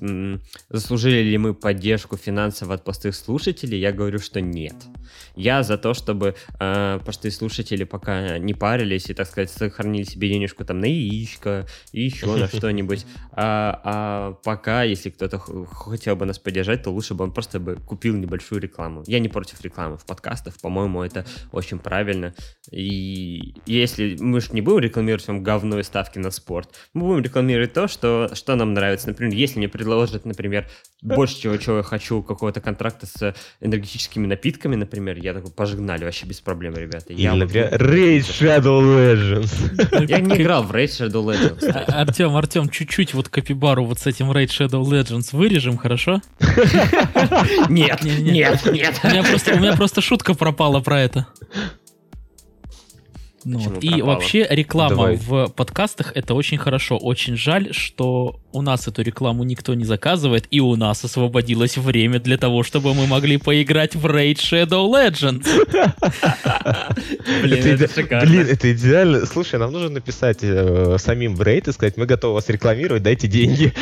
заслужили 0.70 1.22
ли 1.22 1.38
мы 1.38 1.54
поддержку 1.54 2.16
финансово 2.16 2.74
от 2.74 2.84
простых 2.84 3.14
слушателей, 3.14 3.78
я 3.78 3.92
говорю, 3.92 4.18
что 4.18 4.40
нет. 4.40 4.74
Я 5.36 5.62
за 5.62 5.76
то, 5.76 5.94
чтобы 5.94 6.34
э, 6.58 7.00
простые 7.04 7.32
слушатели 7.32 7.84
пока 7.84 8.38
не 8.38 8.54
парились 8.54 9.10
и, 9.10 9.14
так 9.14 9.26
сказать, 9.26 9.50
сохранили 9.50 10.04
себе 10.04 10.28
денежку 10.28 10.64
там 10.64 10.80
на 10.80 10.86
яичко 10.86 11.66
и 11.92 12.02
еще 12.02 12.26
на 12.34 12.48
что-нибудь. 12.48 13.06
А, 13.32 13.80
а 13.84 14.32
пока, 14.44 14.84
если 14.84 15.10
кто-то 15.10 15.38
хотел 15.38 16.16
бы 16.16 16.24
нас 16.24 16.38
поддержать, 16.38 16.82
то 16.82 16.90
лучше 16.90 17.14
бы 17.14 17.24
он 17.24 17.32
просто 17.32 17.60
бы 17.60 17.76
купил 17.76 18.16
небольшую 18.16 18.60
рекламу. 18.60 19.04
Я 19.06 19.18
не 19.20 19.28
против 19.28 19.60
рекламы 19.62 19.98
в 19.98 20.06
подкастах, 20.06 20.58
по-моему, 20.60 21.02
это 21.02 21.26
очень 21.50 21.78
правильно. 21.78 22.34
И 22.70 23.01
если 23.66 24.16
мы 24.20 24.40
же 24.40 24.48
не 24.52 24.60
будем 24.60 24.80
рекламировать 24.80 25.26
вам 25.28 25.42
говно 25.42 25.78
и 25.78 25.82
ставки 25.82 26.18
на 26.18 26.30
спорт, 26.30 26.70
мы 26.94 27.06
будем 27.06 27.22
рекламировать 27.22 27.72
то, 27.72 27.88
что, 27.88 28.30
что 28.34 28.54
нам 28.56 28.74
нравится. 28.74 29.08
Например, 29.08 29.34
если 29.34 29.58
мне 29.58 29.68
предложат, 29.68 30.24
например, 30.24 30.68
больше 31.02 31.40
чего, 31.40 31.56
чего 31.56 31.78
я 31.78 31.82
хочу, 31.82 32.22
какого-то 32.22 32.60
контракта 32.60 33.06
с 33.06 33.34
энергетическими 33.60 34.26
напитками, 34.26 34.76
например, 34.76 35.18
я 35.18 35.34
такой, 35.34 35.50
пожигнали, 35.50 36.04
вообще 36.04 36.26
без 36.26 36.40
проблем, 36.40 36.74
ребята. 36.74 37.12
Или, 37.12 37.22
Я, 37.22 37.34
например, 37.34 37.74
Raid 37.74 38.20
Shadow 38.20 38.80
Legends. 38.80 40.06
я 40.08 40.20
не 40.20 40.36
играл 40.36 40.62
в 40.62 40.72
Raid 40.72 40.86
Shadow 40.86 41.24
Legends, 41.24 41.56
кстати. 41.56 41.90
Артем, 41.90 42.36
Артем, 42.36 42.68
чуть-чуть 42.68 43.14
вот 43.14 43.28
капибару 43.28 43.84
вот 43.84 43.98
с 43.98 44.06
этим 44.06 44.30
Raid 44.30 44.48
Shadow 44.48 44.82
Legends 44.82 45.36
вырежем, 45.36 45.76
хорошо? 45.76 46.20
Нет, 47.68 48.02
нет, 48.02 48.64
нет. 48.66 49.00
У 49.02 49.08
меня 49.58 49.76
просто 49.76 50.00
шутка 50.00 50.34
пропала 50.34 50.80
про 50.80 51.00
это. 51.00 51.26
Ну, 53.44 53.58
Почему 53.58 53.74
вот. 53.74 53.84
И 53.84 53.88
пропало? 53.88 54.14
вообще 54.14 54.46
реклама 54.50 54.88
Давай. 54.90 55.16
в 55.16 55.48
подкастах 55.48 56.12
это 56.14 56.34
очень 56.34 56.58
хорошо. 56.58 56.96
Очень 56.96 57.36
жаль, 57.36 57.72
что 57.72 58.40
у 58.52 58.62
нас 58.62 58.88
эту 58.88 59.02
рекламу 59.02 59.44
никто 59.44 59.74
не 59.74 59.84
заказывает, 59.84 60.46
и 60.50 60.60
у 60.60 60.76
нас 60.76 61.04
освободилось 61.04 61.76
время 61.76 62.20
для 62.20 62.36
того, 62.36 62.62
чтобы 62.62 62.94
мы 62.94 63.06
могли 63.06 63.36
поиграть 63.36 63.94
в 63.94 64.06
Raid 64.06 64.36
Shadow 64.36 64.90
Legends. 64.90 65.46
Блин, 67.42 67.66
это, 67.66 67.92
шикарно. 67.92 68.28
Блин, 68.28 68.46
это 68.48 68.72
идеально. 68.72 69.26
Слушай, 69.26 69.58
нам 69.58 69.72
нужно 69.72 69.90
написать 69.90 70.38
э, 70.42 70.96
самим 70.98 71.34
в 71.36 71.42
рейд 71.42 71.68
и 71.68 71.72
сказать, 71.72 71.96
мы 71.96 72.06
готовы 72.06 72.34
вас 72.34 72.48
рекламировать, 72.48 73.02
дайте 73.02 73.28
деньги. 73.28 73.72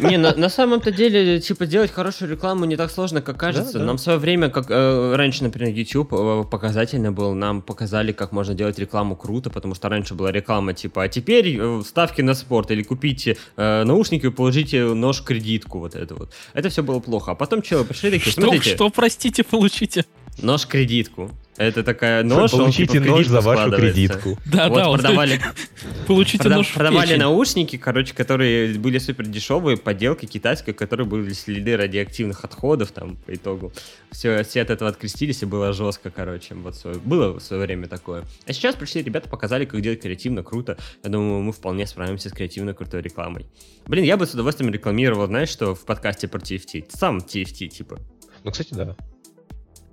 Не, 0.00 0.16
на, 0.16 0.34
на 0.34 0.48
самом-то 0.60 0.90
деле, 0.90 1.40
типа, 1.40 1.66
делать 1.66 1.90
хорошую 1.90 2.30
рекламу 2.30 2.64
не 2.64 2.76
так 2.76 2.90
сложно, 2.90 3.22
как 3.22 3.36
кажется. 3.38 3.78
да. 3.78 3.84
Нам 3.84 3.96
в 3.96 4.00
свое 4.00 4.18
время, 4.18 4.48
как 4.50 4.66
э, 4.70 5.14
раньше, 5.16 5.44
например, 5.44 5.74
YouTube 5.74 6.12
э, 6.12 6.44
показательно 6.50 7.12
был, 7.12 7.34
нам 7.34 7.62
показали, 7.62 8.12
как 8.12 8.32
можно 8.32 8.54
делать 8.54 8.78
рекламу 8.78 9.16
круто, 9.16 9.50
потому 9.50 9.74
что 9.74 9.88
раньше 9.88 10.14
была 10.14 10.32
реклама, 10.32 10.74
типа, 10.74 11.04
а 11.04 11.08
теперь 11.08 11.56
э, 11.58 11.82
ставки 11.86 12.22
на 12.22 12.34
спорт, 12.34 12.70
или 12.70 12.82
купите 12.82 13.36
э, 13.56 13.84
наушники 14.00 14.30
положите 14.30 14.82
нож-кредитку, 14.94 15.78
вот 15.78 15.94
это 15.94 16.14
вот. 16.14 16.32
Это 16.54 16.70
все 16.70 16.82
было 16.82 17.00
плохо. 17.00 17.32
А 17.32 17.34
потом 17.34 17.60
челы 17.60 17.84
пришли 17.84 18.10
такие, 18.10 18.32
Что, 18.32 18.40
смотрите, 18.42 18.74
что, 18.74 18.88
простите, 18.88 19.44
получите? 19.44 20.06
Нож-кредитку. 20.38 21.30
Это 21.56 21.82
такая 21.82 22.22
нож, 22.24 22.54
он, 22.54 22.60
Получите 22.60 22.92
типа, 22.94 23.04
в 23.04 23.06
нож 23.08 23.26
за 23.26 23.40
кредитку 23.42 23.48
вашу 23.50 23.70
кредитку. 23.76 24.38
Да, 24.46 24.68
вот 24.70 24.76
да, 24.78 24.88
вот 24.88 25.00
продавали, 25.02 25.40
получите 26.06 26.44
Прода- 26.44 26.54
нож 26.56 26.72
продавали 26.72 27.06
печень. 27.08 27.18
наушники, 27.20 27.76
короче, 27.76 28.14
которые 28.14 28.78
были 28.78 28.96
супер 28.96 29.26
дешевые, 29.26 29.76
подделки 29.76 30.24
китайской, 30.24 30.72
которые 30.72 31.06
были 31.06 31.30
следы 31.34 31.76
радиоактивных 31.76 32.44
отходов 32.44 32.92
там 32.92 33.16
по 33.16 33.34
итогу. 33.34 33.74
Все, 34.10 34.42
все 34.42 34.62
от 34.62 34.70
этого 34.70 34.88
открестились 34.88 35.42
и 35.42 35.46
было 35.46 35.74
жестко, 35.74 36.10
короче. 36.10 36.54
Вот 36.54 36.76
свое- 36.76 36.96
было 36.98 37.38
в 37.38 37.42
свое 37.42 37.62
время 37.62 37.88
такое. 37.88 38.24
А 38.46 38.52
сейчас 38.54 38.74
пришли 38.74 39.02
ребята, 39.02 39.28
показали, 39.28 39.66
как 39.66 39.82
делать 39.82 40.00
креативно, 40.00 40.42
круто. 40.42 40.78
Я 41.04 41.10
думаю, 41.10 41.42
мы 41.42 41.52
вполне 41.52 41.86
справимся 41.86 42.30
с 42.30 42.32
креативно 42.32 42.72
крутой 42.72 43.02
рекламой. 43.02 43.44
Блин, 43.86 44.04
я 44.04 44.16
бы 44.16 44.24
с 44.26 44.32
удовольствием 44.32 44.72
рекламировал, 44.72 45.26
знаешь, 45.26 45.50
что 45.50 45.74
в 45.74 45.84
подкасте 45.84 46.26
про 46.26 46.38
TFT. 46.38 46.86
Сам 46.88 47.18
TFT, 47.18 47.68
типа. 47.68 47.98
Ну, 48.44 48.50
кстати, 48.50 48.72
да. 48.72 48.96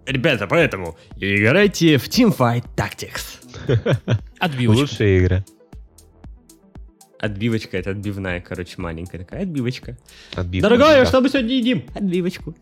Ребята, 0.07 0.47
поэтому 0.47 0.97
играйте 1.17 1.97
в 1.97 2.07
Teamfight 2.07 2.63
Tactics. 2.75 3.41
Отбивочка. 4.39 4.79
Лучшая 4.81 5.19
игра. 5.19 5.45
Отбивочка, 7.19 7.77
это 7.77 7.91
отбивная, 7.91 8.39
короче, 8.41 8.75
маленькая 8.77 9.17
такая 9.19 9.41
отбивочка. 9.41 9.97
Отбивка. 10.35 10.69
Дорогая, 10.69 11.01
Да. 11.01 11.05
что 11.05 11.19
мы 11.19 11.29
сегодня 11.29 11.55
едим? 11.55 11.83
Отбивочку. 11.95 12.55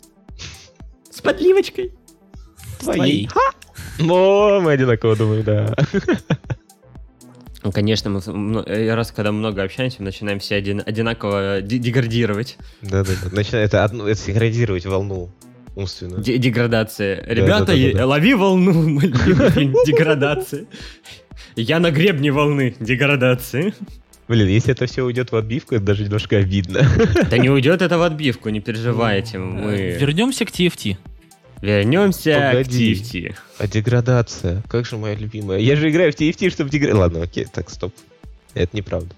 С 1.12 1.22
подливочкой. 1.22 1.94
Твоей. 2.80 3.30
О, 4.00 4.60
мы 4.62 4.72
одинаково 4.72 5.16
думаем, 5.16 5.44
да. 5.44 5.76
Ну, 7.64 7.72
конечно, 7.72 8.10
мы 8.10 8.20
э, 8.66 8.94
раз, 8.94 9.12
когда 9.12 9.32
много 9.32 9.64
общаемся, 9.64 9.98
мы 10.00 10.06
начинаем 10.06 10.40
все 10.40 10.56
один- 10.56 10.84
одинаково 10.86 11.62
де- 11.62 11.80
деградировать. 11.80 12.58
Да-да-да. 12.82 13.30
Начинает 13.36 13.70
это, 13.70 13.84
одну, 13.84 14.06
это 14.06 14.20
синхронизировать 14.20 14.86
волну 14.86 15.32
умственную. 15.76 16.22
Де- 16.22 16.38
деградация. 16.38 17.24
Ребята, 17.28 17.66
да-да-да-да. 17.66 18.00
е- 18.00 18.04
лови 18.04 18.34
волну, 18.34 18.74
мой 18.90 19.06
любимый 19.08 19.50
фильм, 19.52 19.74
деградация. 19.86 20.66
Я 21.56 21.80
на 21.80 21.92
гребне 21.92 22.32
волны, 22.32 22.76
деградации. 22.80 23.74
Блин, 24.28 24.48
если 24.48 24.72
это 24.74 24.88
все 24.88 25.04
уйдет 25.04 25.32
в 25.32 25.36
отбивку, 25.36 25.76
это 25.76 25.86
даже 25.86 26.04
немножко 26.04 26.38
обидно. 26.38 26.82
Да 27.30 27.38
не 27.38 27.50
уйдет 27.50 27.82
это 27.82 27.98
в 27.98 28.02
отбивку, 28.02 28.50
не 28.50 28.60
переживайте. 28.60 29.38
Э, 29.38 29.40
Мы 29.40 29.98
Вернемся 30.00 30.46
к 30.46 30.50
TFT. 30.50 30.98
вернемся 31.62 32.50
Погоди. 32.52 32.96
к 32.96 33.00
TFT. 33.00 33.36
А 33.60 33.68
деградация, 33.68 34.64
как 34.68 34.86
же 34.86 34.98
моя 34.98 35.16
любимая. 35.16 35.60
Я 35.60 35.76
же 35.76 35.90
играю 35.90 36.12
в 36.12 36.16
TFT, 36.16 36.50
чтобы 36.50 36.70
деградировать. 36.70 37.14
Ладно, 37.14 37.24
окей, 37.24 37.46
так, 37.52 37.70
стоп. 37.70 37.94
Это 38.54 38.76
неправда. 38.76 39.14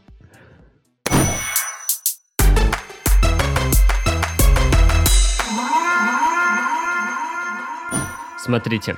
Смотрите, 8.47 8.95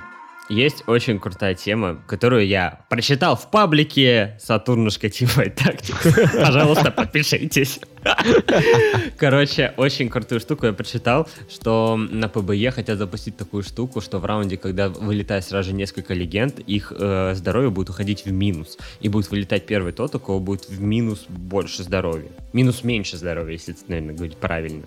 есть 0.48 0.84
очень 0.86 1.18
крутая 1.20 1.56
тема, 1.56 2.00
которую 2.06 2.46
я 2.46 2.82
прочитал 2.88 3.36
в 3.36 3.50
паблике 3.50 4.38
Сатурнушка 4.40 5.08
Teamfight 5.08 5.56
Tactics. 5.56 6.40
Пожалуйста, 6.40 6.92
подпишитесь. 6.92 7.80
Короче, 9.18 9.74
очень 9.76 10.08
крутую 10.10 10.40
штуку 10.40 10.68
я 10.68 10.74
прочитал, 10.74 11.28
что 11.50 11.98
на 11.98 12.30
ПБЕ 12.30 12.70
хотят 12.70 13.00
запустить 13.00 13.38
такую 13.38 13.64
штуку, 13.64 14.02
что 14.02 14.20
в 14.20 14.26
раунде, 14.26 14.58
когда 14.58 14.90
вылетает 14.90 15.46
сразу 15.46 15.70
же 15.70 15.76
несколько 15.76 16.14
легенд, 16.14 16.60
их 16.60 16.94
э, 16.96 17.34
здоровье 17.34 17.72
будет 17.72 17.90
уходить 17.90 18.24
в 18.26 18.32
минус. 18.32 18.78
И 19.02 19.10
будет 19.10 19.32
вылетать 19.32 19.66
первый 19.66 19.94
тот, 19.94 20.14
у 20.14 20.20
кого 20.20 20.40
будет 20.40 20.70
в 20.70 20.80
минус 20.80 21.26
больше 21.28 21.82
здоровья. 21.82 22.30
Минус 22.54 22.84
меньше 22.84 23.18
здоровья, 23.18 23.54
если, 23.54 23.76
наверное, 23.88 24.14
говорить 24.14 24.38
правильно. 24.38 24.84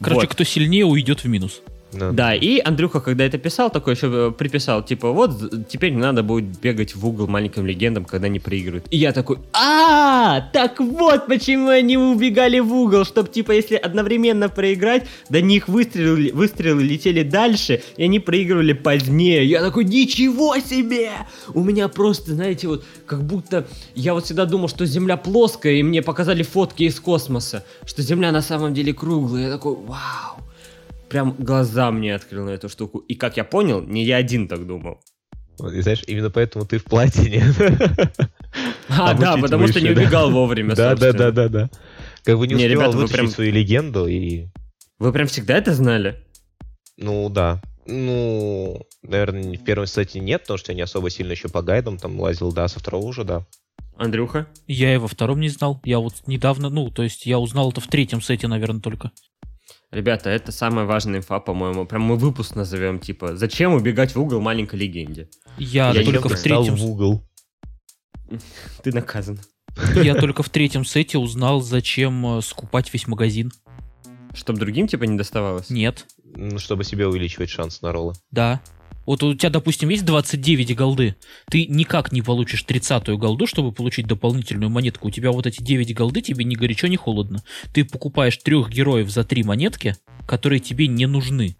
Короче, 0.00 0.22
Вот. 0.22 0.30
кто 0.30 0.42
сильнее, 0.44 0.86
уйдет 0.86 1.20
в 1.20 1.28
минус. 1.28 1.60
Ну, 1.92 2.12
Да, 2.12 2.34
и 2.34 2.58
Андрюха, 2.58 3.00
когда 3.00 3.24
это 3.24 3.38
писал, 3.38 3.70
такой 3.70 3.94
еще 3.94 4.08
э, 4.12 4.32
приписал, 4.36 4.84
типа, 4.84 5.12
вот 5.12 5.68
теперь 5.68 5.92
не 5.92 6.00
надо 6.00 6.22
будет 6.22 6.58
бегать 6.60 6.94
в 6.94 7.06
угол 7.06 7.26
маленьким 7.28 7.64
легендам, 7.64 8.04
когда 8.04 8.26
они 8.26 8.40
проигрывают. 8.40 8.86
И 8.90 8.96
я 8.96 9.12
такой, 9.12 9.38
а, 9.52 10.40
так 10.52 10.80
вот 10.80 11.26
почему 11.26 11.68
они 11.68 11.96
убегали 11.96 12.58
в 12.58 12.72
угол, 12.74 13.04
чтобы, 13.04 13.28
типа, 13.28 13.52
если 13.52 13.76
одновременно 13.76 14.48
проиграть, 14.48 15.06
до 15.28 15.40
них 15.40 15.68
выстрелы, 15.68 16.32
выстрелы 16.32 16.82
летели 16.82 17.22
дальше, 17.22 17.82
и 17.96 18.04
они 18.04 18.18
проигрывали 18.20 18.72
позднее. 18.72 19.44
Я 19.46 19.60
такой, 19.60 19.84
ничего 19.84 20.56
себе! 20.58 21.10
У 21.54 21.62
меня 21.62 21.88
просто, 21.88 22.34
знаете, 22.34 22.68
вот, 22.68 22.84
как 23.06 23.22
будто 23.22 23.66
я 23.94 24.14
вот 24.14 24.24
всегда 24.24 24.44
думал, 24.44 24.68
что 24.68 24.86
Земля 24.86 25.16
плоская, 25.16 25.74
и 25.74 25.82
мне 25.82 26.02
показали 26.02 26.42
фотки 26.42 26.82
из 26.82 26.98
космоса, 26.98 27.64
что 27.84 28.02
Земля 28.02 28.32
на 28.32 28.42
самом 28.42 28.74
деле 28.74 28.92
круглая. 28.92 29.44
Я 29.44 29.52
такой, 29.52 29.76
вау! 29.76 30.45
Прям 31.08 31.32
глаза 31.38 31.90
мне 31.90 32.14
открыл 32.14 32.44
на 32.46 32.50
эту 32.50 32.68
штуку. 32.68 32.98
И 32.98 33.14
как 33.14 33.36
я 33.36 33.44
понял, 33.44 33.82
не 33.82 34.04
я 34.04 34.16
один 34.16 34.48
так 34.48 34.66
думал. 34.66 35.00
Вот, 35.58 35.72
И 35.72 35.80
знаешь, 35.80 36.04
именно 36.06 36.30
поэтому 36.30 36.66
ты 36.66 36.78
в 36.78 36.84
платине. 36.84 37.42
А, 38.88 39.14
да, 39.14 39.32
Обучить 39.32 39.42
потому 39.42 39.66
что 39.68 39.80
не 39.80 39.88
выше, 39.88 39.94
да. 39.96 40.02
убегал 40.02 40.30
вовремя, 40.30 40.74
Да, 40.74 40.94
да, 40.94 41.12
да, 41.12 41.30
да, 41.30 41.48
да. 41.48 41.70
Как 42.24 42.38
бы 42.38 42.46
не 42.46 42.54
Не, 42.54 42.64
успевал 42.66 42.70
ребята, 42.84 42.96
вы 42.96 43.02
вытащить 43.02 43.16
прям- 43.16 43.28
свою 43.30 43.52
легенду 43.52 44.06
и... 44.06 44.46
Вы 44.98 45.12
прям 45.12 45.26
всегда 45.26 45.58
это 45.58 45.74
знали? 45.74 46.22
Ну, 46.96 47.28
да. 47.28 47.60
Ну, 47.86 48.82
наверное, 49.02 49.58
в 49.58 49.64
первом 49.64 49.86
сете 49.86 50.20
нет, 50.20 50.42
потому 50.42 50.58
что 50.58 50.72
я 50.72 50.76
не 50.76 50.82
особо 50.82 51.10
сильно 51.10 51.32
еще 51.32 51.48
по 51.48 51.62
гайдам 51.62 51.98
там 51.98 52.18
лазил, 52.20 52.52
да, 52.52 52.68
со 52.68 52.78
второго 52.80 53.04
уже, 53.06 53.24
да. 53.24 53.46
Андрюха? 53.96 54.46
Я 54.66 54.94
и 54.94 54.98
во 54.98 55.08
втором 55.08 55.40
не 55.40 55.48
знал. 55.48 55.80
Я 55.84 55.98
вот 56.00 56.14
недавно, 56.26 56.68
ну, 56.70 56.90
то 56.90 57.02
есть 57.02 57.26
я 57.26 57.38
узнал 57.38 57.70
это 57.70 57.80
в 57.80 57.86
третьем 57.88 58.20
сете, 58.20 58.48
наверное, 58.48 58.80
только. 58.80 59.10
Ребята, 59.92 60.30
это 60.30 60.50
самая 60.52 60.84
важная 60.84 61.18
инфа, 61.20 61.38
по-моему. 61.40 61.86
Прям 61.86 62.02
мы 62.02 62.16
выпуск 62.16 62.56
назовем, 62.56 62.98
типа, 62.98 63.36
зачем 63.36 63.72
убегать 63.72 64.14
в 64.14 64.20
угол 64.20 64.40
маленькой 64.40 64.80
легенде? 64.80 65.28
Я, 65.58 65.90
Я 65.92 66.04
только 66.04 66.28
в 66.28 66.40
третьем, 66.40 66.74
в 66.74 66.84
угол. 66.84 67.22
Ты 68.82 68.92
наказан. 68.92 69.38
я 69.94 70.14
только 70.14 70.42
в 70.42 70.48
третьем 70.50 70.84
сете 70.84 71.18
узнал, 71.18 71.60
зачем 71.60 72.38
э, 72.38 72.42
скупать 72.42 72.92
весь 72.92 73.06
магазин. 73.06 73.52
Чтоб 74.34 74.56
другим, 74.58 74.86
типа, 74.88 75.04
не 75.04 75.16
доставалось? 75.16 75.70
Нет, 75.70 76.06
Ну, 76.34 76.58
чтобы 76.58 76.84
себе 76.84 77.06
увеличивать 77.06 77.48
шанс 77.48 77.80
на 77.80 77.92
роллы. 77.92 78.14
да. 78.30 78.60
Вот 79.06 79.22
у 79.22 79.34
тебя, 79.34 79.50
допустим, 79.50 79.88
есть 79.88 80.04
29 80.04 80.76
голды. 80.76 81.16
Ты 81.48 81.66
никак 81.66 82.12
не 82.12 82.22
получишь 82.22 82.64
30-ю 82.68 83.16
голду, 83.16 83.46
чтобы 83.46 83.72
получить 83.72 84.06
дополнительную 84.06 84.68
монетку. 84.68 85.08
У 85.08 85.10
тебя 85.10 85.30
вот 85.30 85.46
эти 85.46 85.62
9 85.62 85.94
голды, 85.94 86.20
тебе 86.20 86.44
ни 86.44 86.56
горячо, 86.56 86.88
ни 86.88 86.96
холодно. 86.96 87.42
Ты 87.72 87.84
покупаешь 87.84 88.36
трех 88.36 88.68
героев 88.68 89.08
за 89.08 89.24
три 89.24 89.44
монетки, 89.44 89.96
которые 90.26 90.58
тебе 90.58 90.88
не 90.88 91.06
нужны. 91.06 91.56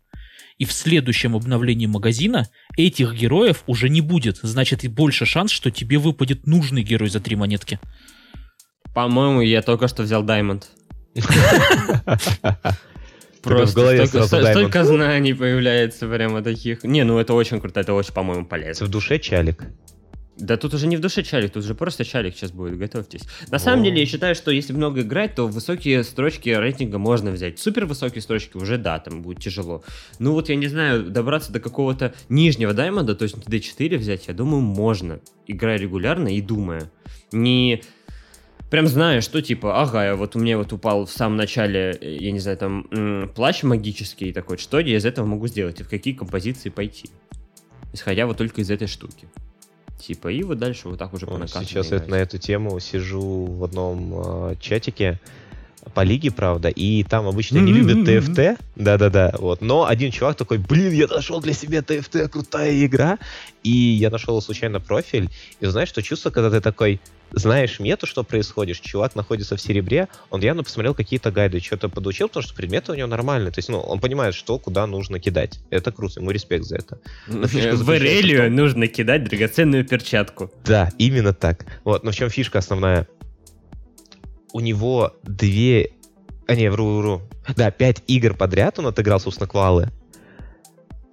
И 0.59 0.65
в 0.65 0.73
следующем 0.73 1.37
обновлении 1.37 1.87
магазина 1.87 2.49
этих 2.77 3.15
героев 3.15 3.63
уже 3.67 3.89
не 3.89 4.01
будет. 4.01 4.39
Значит, 4.43 4.85
и 4.85 4.89
больше 4.89 5.25
шанс, 5.27 5.53
что 5.53 5.71
тебе 5.71 5.99
выпадет 5.99 6.47
нужный 6.47 6.83
герой 6.83 7.11
за 7.11 7.21
три 7.21 7.37
монетки. 7.37 7.79
По-моему, 8.95 9.43
я 9.43 9.63
только 9.63 9.87
что 9.89 10.03
взял 10.03 10.23
Даймонд. 10.23 10.71
в 13.47 13.75
голове 13.75 14.07
столько, 14.07 14.27
сразу 14.27 14.47
столько 14.49 14.85
знаний 14.85 15.35
появляется 15.35 16.09
прямо 16.09 16.43
таких. 16.43 16.85
Не, 16.85 17.05
ну 17.05 17.19
это 17.19 17.35
очень 17.35 17.61
круто, 17.61 17.81
это 17.81 17.95
очень, 17.95 18.13
по-моему, 18.13 18.47
полезно. 18.47 18.87
В 18.87 18.91
душе 18.91 19.19
чалик. 19.19 19.65
Да 20.39 20.59
тут 20.59 20.75
уже 20.75 20.87
не 20.87 20.99
в 20.99 21.01
душе 21.01 21.23
чалик, 21.23 21.53
тут 21.53 21.65
уже 21.65 21.75
просто 21.75 22.05
чалик 22.05 22.35
сейчас 22.35 22.53
будет, 22.53 22.77
готовьтесь. 22.77 23.23
На 23.51 23.59
самом 23.59 23.81
О. 23.81 23.85
деле, 23.85 24.01
я 24.01 24.07
считаю, 24.07 24.35
что 24.35 24.51
если 24.51 24.75
много 24.75 25.01
играть, 25.01 25.35
то 25.35 25.47
высокие 25.47 26.05
строчки 26.05 26.51
рейтинга 26.51 26.99
можно 26.99 27.31
взять. 27.31 27.59
Супер 27.59 27.87
высокие 27.87 28.21
строчки 28.21 28.57
уже, 28.57 28.77
да, 28.77 28.99
там 28.99 29.23
будет 29.23 29.39
тяжело. 29.39 29.83
Ну 30.19 30.33
вот, 30.33 30.51
я 30.51 30.57
не 30.57 30.67
знаю, 30.67 31.05
добраться 31.05 31.53
до 31.53 31.61
какого-то 31.61 32.15
нижнего 32.29 32.75
даймонда, 32.75 33.15
то 33.15 33.23
есть 33.23 33.37
D4 33.37 33.97
взять, 33.97 34.29
я 34.29 34.35
думаю, 34.35 34.61
можно. 34.61 35.21
Играя 35.47 35.79
регулярно 35.79 36.29
и 36.29 36.43
думая. 36.43 36.91
Не 37.33 37.83
прям 38.71 38.87
зная, 38.87 39.21
что 39.21 39.41
типа, 39.43 39.81
ага, 39.83 40.05
я 40.05 40.17
вот 40.17 40.37
у 40.37 40.39
меня 40.39 40.59
вот 40.59 40.73
упал 40.73 41.07
в 41.07 41.11
самом 41.11 41.37
начале, 41.37 41.97
я 42.01 42.31
не 42.33 42.39
знаю, 42.41 42.57
там, 42.59 42.87
м, 42.91 43.29
плащ 43.35 43.63
магический 43.63 44.33
такой, 44.33 44.59
что 44.59 44.79
я 44.81 44.97
из 44.97 45.05
этого 45.05 45.27
могу 45.27 45.47
сделать 45.49 45.81
и 45.81 45.83
в 45.83 45.89
какие 45.89 46.15
композиции 46.15 46.69
пойти. 46.71 47.09
Исходя 47.93 48.27
вот 48.27 48.37
только 48.37 48.61
из 48.61 48.71
этой 48.71 48.89
штуки. 48.89 49.29
типа, 49.99 50.29
и 50.29 50.43
вот 50.43 50.59
дальше 50.59 50.89
вот 50.89 50.99
так 50.99 51.15
уже 51.15 51.25
по 51.27 51.33
Вот 51.33 51.41
накатанной 51.41 51.67
Сейчас 51.67 51.89
играть. 51.89 52.09
на 52.09 52.15
эту 52.17 52.39
тему 52.39 52.79
сижу 52.81 53.47
в 53.47 53.65
одном 53.65 54.51
э, 54.51 54.57
чатике 54.61 55.19
по 55.95 56.03
лиге, 56.03 56.31
правда, 56.31 56.69
и 56.69 57.03
там 57.05 57.27
обычно 57.27 57.59
не 57.59 57.73
любят. 57.73 58.07
ТФТ, 58.07 58.61
да-да-да, 58.77 59.35
вот, 59.39 59.61
но 59.61 59.87
один 59.87 60.11
чувак 60.11 60.37
такой, 60.37 60.59
блин, 60.59 60.93
я 60.93 61.07
нашел 61.07 61.41
для 61.41 61.53
себя 61.53 61.83
ТФТ, 61.83 62.31
крутая 62.31 62.85
игра, 62.85 63.19
и 63.63 63.71
я 63.71 64.11
нашел 64.11 64.41
случайно 64.43 64.81
профиль, 64.81 65.31
и 65.61 65.67
знаешь, 65.67 65.89
что 65.89 66.03
чувство, 66.03 66.31
когда 66.31 66.51
ты 66.51 66.61
такой, 66.61 67.01
знаешь 67.33 67.81
мету, 67.81 68.07
что 68.07 68.23
происходит, 68.23 68.81
чувак 68.81 69.15
находится 69.15 69.57
в 69.57 69.61
серебре, 69.61 70.09
он 70.31 70.41
явно 70.41 70.63
посмотрел 70.63 70.95
какие-то 70.95 71.31
гайды, 71.31 71.61
что-то 71.61 71.89
подучил, 71.89 72.29
потому 72.29 72.43
что 72.43 72.55
предметы 72.55 72.93
у 72.93 72.95
него 72.95 73.09
нормальные, 73.09 73.53
то 73.53 73.59
есть, 73.59 73.69
ну, 73.69 73.81
он 73.81 74.01
понимает, 74.01 74.35
что, 74.35 74.59
куда 74.59 74.87
нужно 74.87 75.19
кидать, 75.19 75.61
это 75.71 75.93
круто, 75.93 76.21
ему 76.21 76.31
респект 76.31 76.65
за 76.65 76.77
это. 76.77 76.99
Фишка 77.27 77.77
В 77.77 77.97
Эрелию 77.97 78.53
нужно 78.53 78.87
кидать 78.87 79.25
драгоценную 79.25 79.85
перчатку. 79.85 80.51
Да, 80.65 80.91
именно 80.99 81.33
так. 81.33 81.67
Вот, 81.85 82.05
но 82.05 82.11
в 82.11 82.15
чем 82.15 82.31
фишка 82.31 82.59
основная? 82.59 83.07
У 84.53 84.61
него 84.61 85.15
две... 85.23 85.91
А, 86.47 86.55
не, 86.55 86.71
вру, 86.71 86.99
вру. 86.99 87.23
Да, 87.57 87.71
пять 87.71 88.03
игр 88.07 88.35
подряд 88.35 88.79
он 88.79 88.87
отыграл, 88.87 89.21
собственно, 89.21 89.49
квалы. 89.49 89.91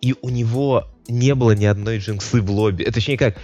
И 0.02 0.16
у 0.22 0.30
него 0.30 0.88
не 1.08 1.34
было 1.36 1.52
ни 1.52 1.66
одной 1.66 1.98
джинксы 1.98 2.42
в 2.42 2.52
лобби. 2.52 2.84
Точнее 2.84 3.18
как, 3.18 3.38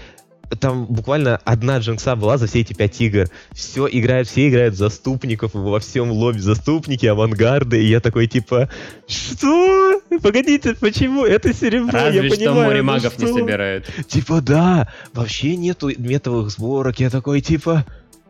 там 0.60 0.86
буквально 0.86 1.38
одна 1.45 1.78
джинкса 1.78 2.15
была 2.15 2.38
за 2.38 2.47
все 2.47 2.62
эти 2.62 2.73
пять 2.73 2.99
игр. 3.02 3.28
Все 3.52 3.88
играют, 3.89 4.28
все 4.28 4.49
играют 4.49 4.75
заступников, 4.75 5.52
во 5.54 5.80
всем 5.80 6.12
лобби 6.12 6.39
заступники, 6.39 7.06
авангарды, 7.06 7.84
и 7.84 7.88
я 7.88 7.99
такой 7.99 8.28
типа, 8.28 8.69
что? 9.08 10.02
Погодите, 10.21 10.75
почему? 10.75 11.25
Это 11.25 11.54
серебро, 11.54 11.91
Разве 11.91 12.23
я 12.23 12.30
что 12.30 12.38
понимаю, 12.38 12.63
море 12.65 12.82
ну 12.82 12.88
магов 12.88 13.17
не 13.19 13.28
что?» 13.28 13.38
собирают. 13.38 13.86
Типа, 14.08 14.41
да, 14.41 14.91
вообще 15.13 15.56
нету 15.56 15.91
метовых 15.97 16.49
сборок. 16.49 16.99
Я 16.99 17.10
такой, 17.10 17.41
типа, 17.41 17.86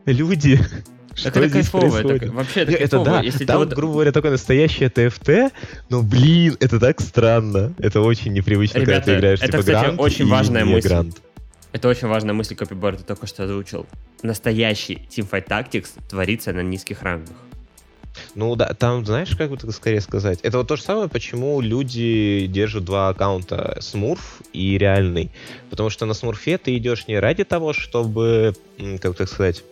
люди, 0.05 0.59
что 1.19 1.29
это 1.29 1.47
здесь 1.47 1.69
кайфово. 1.69 1.89
происходит? 2.01 2.29
Вообще 2.33 2.59
это 2.61 2.77
кайфово. 2.77 3.05
да, 3.05 3.21
Если 3.21 3.45
там, 3.45 3.57
вот- 3.59 3.73
грубо 3.73 3.93
говоря, 3.93 4.11
такое 4.11 4.31
настоящее 4.31 4.89
ТФТ, 4.89 5.53
но, 5.89 6.01
блин, 6.01 6.57
это 6.59 6.79
так 6.79 6.99
странно. 7.01 7.73
Это 7.79 8.01
очень 8.01 8.33
непривычно, 8.33 8.79
когда 8.79 8.93
Ребята, 8.93 9.05
ты 9.11 9.17
играешь, 9.17 9.39
это, 9.39 9.47
типа, 9.51 9.59
кстати, 9.59 9.83
грант 9.85 9.99
очень 9.99 10.27
и 10.27 10.31
важная 10.31 10.63
не 10.63 10.73
мысль. 10.73 10.87
грант. 10.87 11.17
Это 11.71 11.87
очень 11.87 12.07
важная 12.07 12.33
мысль, 12.33 12.55
Копибор, 12.55 12.95
ты 12.95 13.03
только 13.03 13.27
что 13.27 13.43
озвучил. 13.43 13.85
Настоящий 14.23 15.07
Teamfight 15.15 15.47
Tactics 15.47 15.87
творится 16.09 16.51
на 16.51 16.61
низких 16.61 17.03
рангах. 17.03 17.35
Ну 18.35 18.55
да, 18.55 18.73
там, 18.73 19.05
знаешь, 19.05 19.29
как 19.37 19.49
бы 19.49 19.57
так 19.57 19.71
скорее 19.71 20.01
сказать, 20.01 20.39
это 20.41 20.57
вот 20.57 20.67
то 20.67 20.75
же 20.75 20.81
самое, 20.81 21.07
почему 21.07 21.61
люди 21.61 22.47
держат 22.47 22.83
два 22.83 23.09
аккаунта, 23.09 23.77
Смурф 23.81 24.41
и 24.51 24.77
реальный. 24.77 25.31
Потому 25.69 25.89
что 25.89 26.05
на 26.05 26.13
Смурфе 26.13 26.57
ты 26.57 26.75
идешь 26.77 27.07
не 27.07 27.17
ради 27.19 27.43
того, 27.43 27.71
чтобы, 27.71 28.55
как 29.01 29.15
так 29.15 29.29
сказать, 29.29 29.63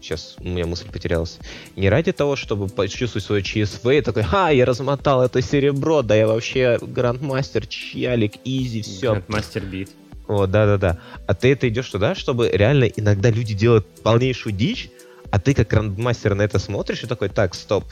сейчас 0.00 0.36
у 0.38 0.44
меня 0.48 0.66
мысль 0.66 0.88
потерялась, 0.90 1.38
не 1.76 1.88
ради 1.88 2.12
того, 2.12 2.36
чтобы 2.36 2.68
почувствовать 2.68 3.24
свое 3.24 3.42
ЧСВ 3.42 3.86
и 3.86 4.00
такой, 4.00 4.22
ха, 4.22 4.50
я 4.50 4.64
размотал 4.64 5.22
это 5.22 5.42
серебро, 5.42 6.02
да 6.02 6.14
я 6.14 6.26
вообще 6.26 6.78
грандмастер, 6.80 7.66
чьялик, 7.66 8.34
изи, 8.44 8.82
все, 8.82 9.22
Мастер 9.28 9.64
бит. 9.64 9.90
вот, 10.26 10.50
да-да-да. 10.50 10.98
А 11.26 11.34
ты 11.34 11.52
это 11.52 11.68
идешь 11.68 11.88
туда, 11.88 12.14
чтобы 12.14 12.48
реально 12.50 12.84
иногда 12.84 13.30
люди 13.30 13.54
делают 13.54 13.86
полнейшую 14.02 14.54
дичь, 14.54 14.90
а 15.30 15.38
ты 15.38 15.54
как 15.54 15.68
грандмастер 15.68 16.34
на 16.34 16.42
это 16.42 16.58
смотришь 16.58 17.02
и 17.04 17.06
такой, 17.06 17.28
так, 17.28 17.54
стоп. 17.54 17.84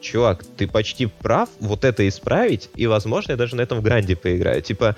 Чувак, 0.00 0.44
ты 0.58 0.68
почти 0.68 1.06
прав, 1.06 1.48
вот 1.60 1.82
это 1.82 2.06
исправить, 2.06 2.68
и, 2.74 2.86
возможно, 2.86 3.32
я 3.32 3.36
даже 3.38 3.56
на 3.56 3.62
этом 3.62 3.78
в 3.78 3.82
гранде 3.82 4.16
поиграю. 4.16 4.60
Типа, 4.60 4.96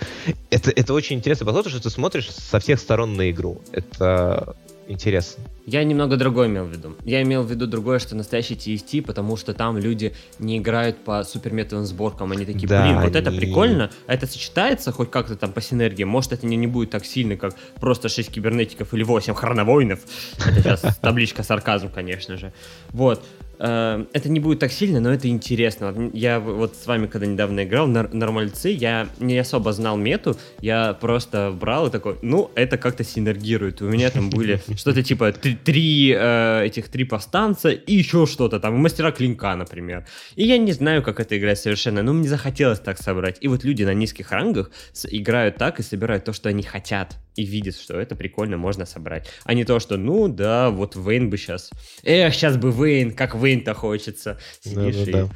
это, 0.51 0.73
это 0.73 0.95
очень 0.95 1.17
интересно, 1.17 1.47
потому 1.47 1.69
что 1.69 1.81
ты 1.81 1.91
смотришь 1.91 2.29
со 2.29 2.59
всех 2.59 2.81
сторон 2.81 3.15
на 3.15 3.31
игру. 3.31 3.61
Это 3.71 4.57
интересно. 4.89 5.45
Я 5.67 5.83
немного 5.85 6.17
другое 6.17 6.47
имел 6.49 6.65
в 6.65 6.71
виду. 6.71 6.95
Я 7.05 7.23
имел 7.23 7.43
в 7.43 7.51
виду 7.51 7.67
другое, 7.67 7.99
что 7.99 8.15
настоящий 8.15 8.55
TFT, 8.55 9.03
потому 9.03 9.37
что 9.37 9.53
там 9.53 9.79
люди 9.79 10.15
не 10.39 10.59
играют 10.59 10.99
по 11.05 11.25
суперметовым 11.25 11.85
сборкам. 11.87 12.31
Они 12.33 12.45
такие, 12.45 12.69
Да, 12.69 12.83
блин, 12.85 13.01
вот 13.01 13.17
это 13.17 13.31
они- 13.31 13.39
прикольно, 13.39 13.91
а 14.07 14.15
это 14.15 14.27
сочетается 14.27 14.93
хоть 14.93 15.11
как-то 15.11 15.35
там 15.37 15.53
по 15.53 15.61
синергии. 15.61 16.05
Может, 16.05 16.33
это 16.35 16.47
не, 16.47 16.57
не 16.57 16.67
будет 16.69 16.91
так 16.91 17.05
сильно, 17.05 17.37
как 17.37 17.55
просто 17.81 18.09
6 18.09 18.31
кибернетиков 18.31 18.95
или 18.95 19.03
8 19.03 19.35
хроновоинов. 19.35 20.01
Это 20.39 20.61
сейчас 20.77 20.97
табличка 20.99 21.43
сарказм, 21.43 21.89
конечно 21.89 22.37
же. 22.37 22.53
Вот. 22.91 23.25
Э, 23.59 24.05
Это 24.13 24.29
не 24.29 24.41
будет 24.41 24.59
так 24.59 24.73
сильно, 24.73 25.01
но 25.01 25.13
это 25.13 25.29
интересно. 25.29 26.11
Я 26.13 26.41
вот 26.41 26.75
с 26.77 26.87
вами, 26.87 27.07
когда 27.07 27.27
недавно 27.27 27.65
играл, 27.65 27.87
на 27.87 28.09
нормальцы, 28.13 28.69
я 28.71 29.09
не 29.19 29.39
особо 29.39 29.73
знал 29.73 29.97
мету, 29.97 30.37
я 30.61 30.95
просто 30.95 31.57
брал 31.59 31.87
и 31.89 31.91
такой, 31.91 32.17
ну, 32.23 32.51
это 32.55 32.79
как-то 32.79 33.05
синергирует. 33.05 33.83
У 33.83 33.87
меня 33.87 34.11
там 34.11 34.31
были 34.31 34.61
что-то 34.77 35.03
типа 35.03 35.33
три, 35.33 36.15
э, 36.17 36.65
этих 36.67 36.89
три 36.89 37.05
повстанца 37.05 37.71
и 37.71 37.95
еще 37.95 38.27
что-то 38.27 38.61
там, 38.61 38.75
мастера 38.77 39.11
клинка, 39.13 39.55
например. 39.57 40.07
И 40.35 40.45
я 40.45 40.59
не 40.59 40.73
знаю, 40.73 41.03
как 41.03 41.21
это 41.21 41.39
играть 41.39 41.59
совершенно, 41.59 42.03
но 42.03 42.13
мне 42.13 42.29
захотелось 42.29 42.81
так 42.81 42.99
собрать. 42.99 43.39
И 43.41 43.49
вот 43.49 43.65
люди 43.65 43.83
на 43.85 43.95
низких 43.95 44.31
рангах 44.33 44.71
играют 45.11 45.57
так 45.57 45.81
и 45.81 45.83
собирают 45.83 46.25
то, 46.25 46.33
что 46.33 46.49
они 46.49 46.63
хотят. 46.63 47.17
И 47.37 47.45
видят, 47.45 47.77
что 47.77 48.01
это 48.01 48.17
прикольно, 48.17 48.57
можно 48.57 48.87
собрать. 48.87 49.29
А 49.45 49.55
не 49.55 49.65
то, 49.65 49.79
что, 49.79 49.97
ну 49.97 50.29
да, 50.29 50.71
вот 50.71 50.97
Вейн 50.97 51.31
бы 51.31 51.37
сейчас. 51.37 51.71
Эх, 52.03 52.35
сейчас 52.35 52.57
бы 52.57 52.71
Вейн, 52.71 53.13
как 53.13 53.35
Вейн-то 53.35 53.75
хочется. 53.75 54.39
Сидишь 54.61 55.09
и... 55.09 55.13
Да-да-да. 55.13 55.35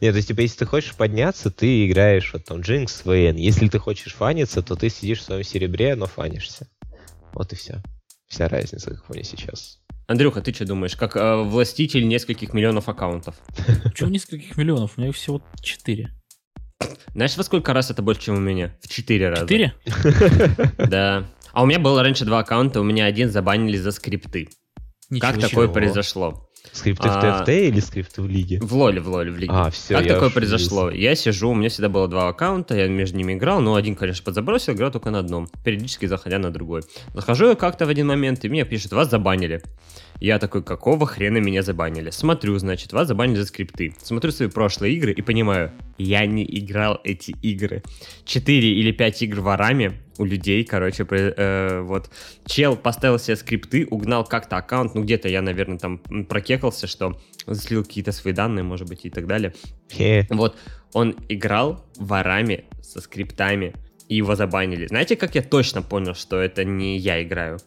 Нет, 0.00 0.12
то 0.12 0.16
есть, 0.16 0.28
типа, 0.28 0.40
если 0.40 0.58
ты 0.58 0.66
хочешь 0.66 0.94
подняться, 0.94 1.50
ты 1.50 1.86
играешь 1.86 2.32
вот 2.32 2.44
там 2.44 2.60
Джинкс, 2.60 3.04
Вейн. 3.04 3.36
Если 3.36 3.68
ты 3.68 3.78
хочешь 3.78 4.14
фаниться, 4.14 4.62
то 4.62 4.76
ты 4.76 4.90
сидишь 4.90 5.20
в 5.20 5.24
своем 5.24 5.44
серебре, 5.44 5.94
но 5.94 6.06
фанишься. 6.06 6.68
Вот 7.32 7.52
и 7.52 7.56
все. 7.56 7.82
Вся 8.28 8.48
разница, 8.48 8.90
как 8.90 9.08
мне 9.08 9.24
сейчас. 9.24 9.78
Андрюха, 10.06 10.40
ты 10.40 10.52
что 10.52 10.66
думаешь? 10.66 10.96
Как 10.96 11.16
э, 11.16 11.42
властитель 11.42 12.06
нескольких 12.06 12.54
миллионов 12.54 12.88
аккаунтов. 12.88 13.36
Почему 13.84 14.10
нескольких 14.10 14.56
миллионов? 14.56 14.92
У 14.96 15.00
меня 15.00 15.10
их 15.10 15.16
всего 15.16 15.42
четыре. 15.60 16.17
Знаешь, 17.14 17.36
во 17.36 17.42
сколько 17.42 17.72
раз 17.72 17.90
это 17.90 18.02
больше, 18.02 18.22
чем 18.22 18.36
у 18.36 18.40
меня? 18.40 18.76
В 18.80 18.88
четыре 18.88 19.28
раза. 19.30 19.42
Четыре? 19.42 19.74
Да. 20.78 21.24
А 21.52 21.62
у 21.62 21.66
меня 21.66 21.78
было 21.78 22.02
раньше 22.02 22.24
два 22.24 22.40
аккаунта, 22.40 22.80
у 22.80 22.84
меня 22.84 23.06
один 23.06 23.30
забанили 23.30 23.76
за 23.76 23.90
скрипты. 23.90 24.48
Ничего 25.10 25.32
как 25.32 25.40
такое 25.40 25.64
Чего? 25.66 25.72
произошло? 25.72 26.48
Скрипты 26.72 27.08
А, 27.08 27.38
в 27.38 27.40
ТФТ 27.40 27.48
или 27.48 27.80
скрипты 27.80 28.20
в 28.20 28.28
лиге? 28.28 28.60
В 28.60 28.74
лоле, 28.74 29.00
в 29.00 29.08
лоле, 29.08 29.32
в 29.32 29.38
лиге. 29.38 29.52
А, 29.52 29.70
все, 29.70 29.94
как 29.94 30.06
такое 30.06 30.30
произошло? 30.30 30.90
Я 30.90 31.14
сижу, 31.14 31.50
у 31.50 31.54
меня 31.54 31.70
всегда 31.70 31.88
было 31.88 32.06
два 32.08 32.28
аккаунта, 32.28 32.76
я 32.76 32.88
между 32.88 33.16
ними 33.16 33.32
играл, 33.32 33.60
но 33.60 33.74
один, 33.74 33.96
конечно, 33.96 34.22
подзабросил, 34.24 34.74
играл 34.74 34.90
только 34.90 35.10
на 35.10 35.20
одном, 35.20 35.48
периодически 35.64 36.06
заходя 36.06 36.38
на 36.38 36.50
другой. 36.50 36.82
Захожу 37.14 37.48
я 37.48 37.54
как-то 37.54 37.86
в 37.86 37.88
один 37.88 38.06
момент, 38.06 38.44
и 38.44 38.48
мне 38.48 38.64
пишут, 38.64 38.92
вас 38.92 39.10
забанили. 39.10 39.62
Я 40.20 40.38
такой, 40.38 40.62
какого 40.62 41.06
хрена 41.06 41.38
меня 41.38 41.62
забанили? 41.62 42.10
Смотрю, 42.10 42.58
значит, 42.58 42.92
вас 42.92 43.08
забанили 43.08 43.36
за 43.36 43.46
скрипты. 43.46 43.94
Смотрю 44.02 44.32
свои 44.32 44.48
прошлые 44.48 44.94
игры 44.94 45.12
и 45.12 45.22
понимаю, 45.22 45.72
я 45.96 46.26
не 46.26 46.44
играл 46.44 47.00
эти 47.04 47.30
игры. 47.42 47.82
Четыре 48.24 48.72
или 48.72 48.90
пять 48.90 49.22
игр 49.22 49.40
ворами 49.40 50.00
у 50.18 50.24
людей, 50.24 50.64
короче, 50.64 51.06
э, 51.08 51.80
вот. 51.82 52.10
Чел 52.46 52.76
поставил 52.76 53.18
себе 53.18 53.36
скрипты, 53.36 53.86
угнал 53.88 54.24
как-то 54.24 54.56
аккаунт, 54.56 54.94
ну 54.94 55.02
где-то 55.02 55.28
я, 55.28 55.40
наверное, 55.40 55.78
там 55.78 55.98
прокекался, 55.98 56.86
что 56.88 57.20
слил 57.52 57.84
какие-то 57.84 58.12
свои 58.12 58.32
данные, 58.32 58.64
может 58.64 58.88
быть, 58.88 59.04
и 59.04 59.10
так 59.10 59.26
далее. 59.26 59.54
Вот, 60.30 60.56
он 60.92 61.16
играл 61.28 61.86
ворами 61.96 62.64
со 62.82 63.00
скриптами, 63.00 63.74
и 64.08 64.16
его 64.16 64.34
забанили. 64.34 64.86
Знаете, 64.86 65.16
как 65.16 65.34
я 65.34 65.42
точно 65.42 65.82
понял, 65.82 66.14
что 66.14 66.40
это 66.40 66.64
не 66.64 66.98
я 66.98 67.22
играю? 67.22 67.58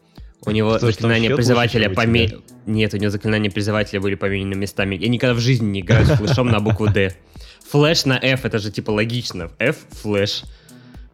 У 0.45 0.51
него 0.51 0.73
Потому 0.73 0.91
заклинания 0.91 1.35
призывателя 1.35 1.89
поме... 1.89 2.39
Нет, 2.65 2.93
у 2.93 2.97
него 2.97 3.11
заклинания 3.11 3.51
призывателя 3.51 4.01
были 4.01 4.15
поменены 4.15 4.55
местами. 4.55 4.95
Я 4.95 5.07
никогда 5.07 5.33
в 5.35 5.39
жизни 5.39 5.67
не 5.67 5.79
играю 5.81 6.05
с 6.05 6.09
флешом 6.11 6.47
на 6.47 6.59
букву 6.59 6.87
D. 6.87 7.15
Флэш 7.69 8.05
на 8.05 8.19
F, 8.21 8.45
это 8.45 8.59
же 8.59 8.71
типа 8.71 8.91
логично. 8.91 9.51
F, 9.59 9.77
flash. 10.01 10.43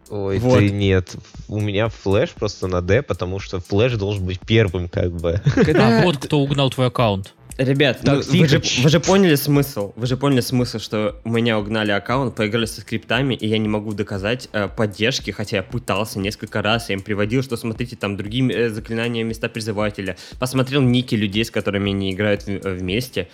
Ой, 0.10 0.40
Вот. 0.40 0.60
ты 0.60 0.70
нет. 0.70 1.16
У 1.50 1.60
меня 1.60 1.90
flash 1.90 2.32
просто 2.32 2.68
на 2.68 2.82
D, 2.82 3.02
потому 3.02 3.40
что 3.40 3.60
flash 3.60 3.94
должен 3.94 4.26
быть 4.26 4.40
первым, 4.40 4.88
как 4.88 5.12
бы. 5.12 5.42
А 5.76 6.02
вот 6.04 6.18
кто 6.18 6.40
угнал 6.40 6.70
твой 6.70 6.88
аккаунт. 6.88 7.34
Ребят, 7.58 8.02
ну, 8.04 8.22
вы, 8.40 8.48
же, 8.48 8.62
вы 8.84 8.90
же 8.90 9.00
поняли 9.00 9.34
смысл. 9.36 9.92
Вы 9.96 10.06
же 10.06 10.16
поняли 10.16 10.42
смысл, 10.42 10.78
что 10.78 11.20
у 11.24 11.30
меня 11.30 11.58
угнали 11.58 11.90
аккаунт, 11.92 12.36
поиграли 12.36 12.66
со 12.66 12.82
скриптами, 12.82 13.34
и 13.34 13.48
я 13.48 13.58
не 13.58 13.68
могу 13.68 13.94
доказать 13.94 14.48
э, 14.54 14.68
поддержки, 14.68 15.32
хотя 15.32 15.58
я 15.58 15.64
пытался 15.64 16.20
несколько 16.20 16.62
раз, 16.62 16.90
я 16.90 16.96
им 16.96 17.02
приводил, 17.02 17.42
что 17.42 17.58
смотрите, 17.58 17.96
там 17.96 18.16
другие 18.16 18.48
э, 18.54 18.70
заклинания 18.70 19.24
места 19.24 19.50
призывателя. 19.50 20.18
Посмотрел 20.40 20.82
ники 20.82 21.16
людей, 21.16 21.44
с 21.46 21.50
которыми 21.50 21.90
они 21.92 22.14
играют 22.14 22.44
в- 22.44 22.50
э, 22.50 22.74
вместе. 22.76 23.28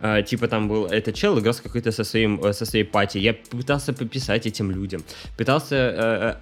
Э, 0.00 0.22
типа 0.22 0.48
там 0.48 0.68
был 0.68 0.86
этот 0.86 1.14
чел 1.14 1.38
играл 1.38 1.54
с 1.54 1.60
какой-то 1.60 1.92
со 1.92 2.04
своим 2.04 2.40
э, 2.44 2.52
со 2.52 2.64
своей 2.66 2.84
пати. 2.84 3.18
Я 3.18 3.34
пытался 3.34 3.92
пописать 3.92 4.46
этим 4.46 4.70
людям, 4.70 5.02
пытался 5.36 5.74
э, 5.76 5.94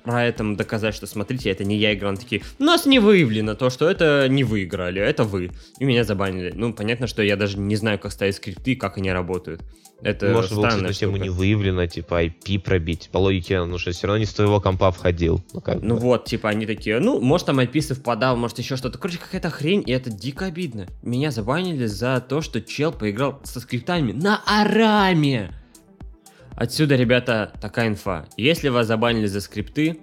э, 0.05 0.11
Райтом 0.11 0.57
доказать, 0.57 0.95
что 0.95 1.07
смотрите, 1.07 1.51
это 1.51 1.65
не 1.65 1.77
я 1.77 1.95
играл. 1.95 2.11
Они 2.11 2.21
такие, 2.21 2.43
у 2.59 2.65
нас 2.65 2.87
не 2.87 2.99
выявлено 2.99 3.55
то, 3.55 3.71
что 3.71 3.89
это 3.89 4.27
не 4.29 4.45
вы 4.45 4.65
играли, 4.65 5.01
это 5.01 5.25
вы. 5.25 5.51
И 5.79 5.85
меня 5.85 6.05
забанили. 6.05 6.53
Ну, 6.55 6.73
понятно, 6.73 7.07
что 7.07 7.23
я 7.23 7.37
даже 7.37 7.59
не 7.59 7.77
знаю, 7.77 7.99
как 7.99 8.13
ставить 8.13 8.37
скрипты, 8.37 8.77
как 8.77 8.99
они 8.99 9.11
работают. 9.13 9.63
Это 10.03 10.29
Может, 10.29 10.51
странная 10.51 10.91
кстати, 10.91 10.99
тему 10.99 11.17
не 11.17 11.31
выявлено, 11.31 11.87
типа 11.87 12.25
IP 12.27 12.61
пробить. 12.61 13.09
По 13.11 13.17
логике, 13.19 13.65
ну 13.65 13.79
что, 13.79 13.93
все 13.93 14.07
равно 14.07 14.19
не 14.19 14.27
с 14.27 14.35
твоего 14.35 14.61
компа 14.61 14.91
входил. 14.91 15.43
Ну, 15.55 15.63
как 15.63 15.81
Ну 15.83 15.95
бы. 15.95 16.01
вот, 16.03 16.27
типа, 16.27 16.51
они 16.51 16.67
такие, 16.67 17.01
ну, 17.01 17.19
может, 17.19 17.47
там 17.47 17.61
IP 17.61 17.81
совпадал, 17.81 18.37
может, 18.37 18.59
еще 18.59 18.77
что-то. 18.77 18.99
Короче, 18.99 19.19
какая-то 19.19 19.49
хрень, 19.49 19.83
и 19.87 19.93
это 19.93 20.11
дико 20.11 20.45
обидно. 20.45 20.87
Меня 21.03 21.31
забанили 21.31 21.87
за 21.87 22.21
то, 22.21 22.43
что 22.43 22.61
чел 22.61 22.93
поиграл 22.93 23.41
со 23.47 23.61
скриптами 23.61 24.13
на 24.13 24.43
Араме. 24.47 25.53
Отсюда, 26.57 26.97
ребята, 26.97 27.53
такая 27.61 27.89
инфа. 27.89 28.27
Если 28.37 28.69
вас 28.69 28.87
забанили 28.87 29.27
за 29.27 29.41
скрипты, 29.41 30.01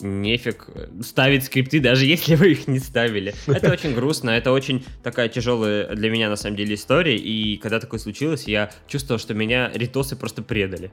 нефиг 0.00 0.68
ставить 1.02 1.44
скрипты, 1.44 1.80
даже 1.80 2.04
если 2.06 2.34
вы 2.34 2.52
их 2.52 2.68
не 2.68 2.78
ставили. 2.78 3.34
Это 3.46 3.70
очень 3.70 3.94
грустно, 3.94 4.30
это 4.30 4.52
очень 4.52 4.84
такая 5.02 5.28
тяжелая 5.28 5.94
для 5.94 6.10
меня, 6.10 6.28
на 6.28 6.36
самом 6.36 6.56
деле, 6.56 6.74
история, 6.74 7.16
и 7.16 7.56
когда 7.58 7.80
такое 7.80 8.00
случилось, 8.00 8.44
я 8.44 8.70
чувствовал, 8.86 9.18
что 9.18 9.34
меня 9.34 9.70
ритосы 9.74 10.16
просто 10.16 10.42
предали. 10.42 10.90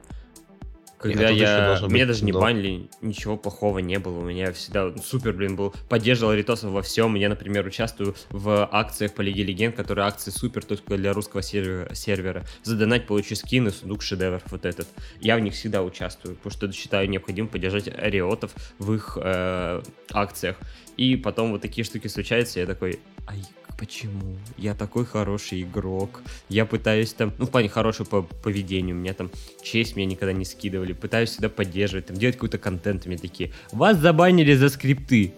Когда 1.12 1.30
еще 1.30 1.42
я... 1.42 1.78
Меня 1.82 1.88
быть, 1.88 2.06
даже 2.06 2.24
не 2.24 2.32
банили, 2.32 2.88
ничего 3.00 3.36
плохого 3.36 3.78
не 3.78 3.98
было. 3.98 4.18
У 4.18 4.24
меня 4.24 4.52
всегда 4.52 4.92
супер, 5.02 5.32
блин, 5.32 5.56
был. 5.56 5.74
Поддерживал 5.88 6.32
ритосов 6.32 6.70
во 6.70 6.82
всем. 6.82 7.14
Я, 7.14 7.28
например, 7.28 7.66
участвую 7.66 8.14
в 8.30 8.68
акциях 8.70 9.14
по 9.14 9.22
Лиге 9.22 9.42
Легенд, 9.42 9.76
которые 9.76 10.06
акции 10.06 10.30
супер 10.30 10.64
только 10.64 10.96
для 10.96 11.12
русского 11.12 11.42
сервера. 11.42 11.94
сервера. 11.94 12.44
Задонать, 12.62 13.06
получи 13.06 13.34
скины, 13.34 13.70
сундук 13.70 14.02
шедевр, 14.02 14.42
вот 14.50 14.64
этот. 14.64 14.88
Я 15.20 15.36
в 15.36 15.40
них 15.40 15.54
всегда 15.54 15.82
участвую, 15.82 16.36
потому 16.36 16.52
что 16.52 16.72
считаю 16.72 17.08
необходимо 17.08 17.48
поддержать 17.48 17.88
ариотов 17.88 18.52
в 18.78 18.92
их 18.94 19.18
э, 19.20 19.82
акциях. 20.12 20.56
И 20.96 21.16
потом 21.16 21.52
вот 21.52 21.62
такие 21.62 21.84
штуки 21.84 22.08
случаются, 22.08 22.60
я 22.60 22.66
такой, 22.66 23.00
ай, 23.28 23.42
почему? 23.78 24.36
Я 24.56 24.74
такой 24.74 25.04
хороший 25.04 25.62
игрок. 25.62 26.22
Я 26.48 26.66
пытаюсь 26.66 27.12
там, 27.12 27.32
ну, 27.38 27.46
в 27.46 27.50
плане 27.50 27.68
хорошего 27.68 28.06
по 28.06 28.22
поведению, 28.22 28.96
у 28.96 28.98
меня 28.98 29.14
там 29.14 29.30
честь 29.62 29.96
меня 29.96 30.06
никогда 30.06 30.32
не 30.32 30.44
скидывали. 30.44 30.92
Пытаюсь 30.92 31.30
всегда 31.30 31.48
поддерживать, 31.48 32.06
там, 32.06 32.16
делать 32.16 32.36
какой-то 32.36 32.58
контент, 32.58 33.06
мне 33.06 33.18
такие, 33.18 33.52
вас 33.72 33.98
забанили 33.98 34.54
за 34.54 34.68
скрипты. 34.68 35.34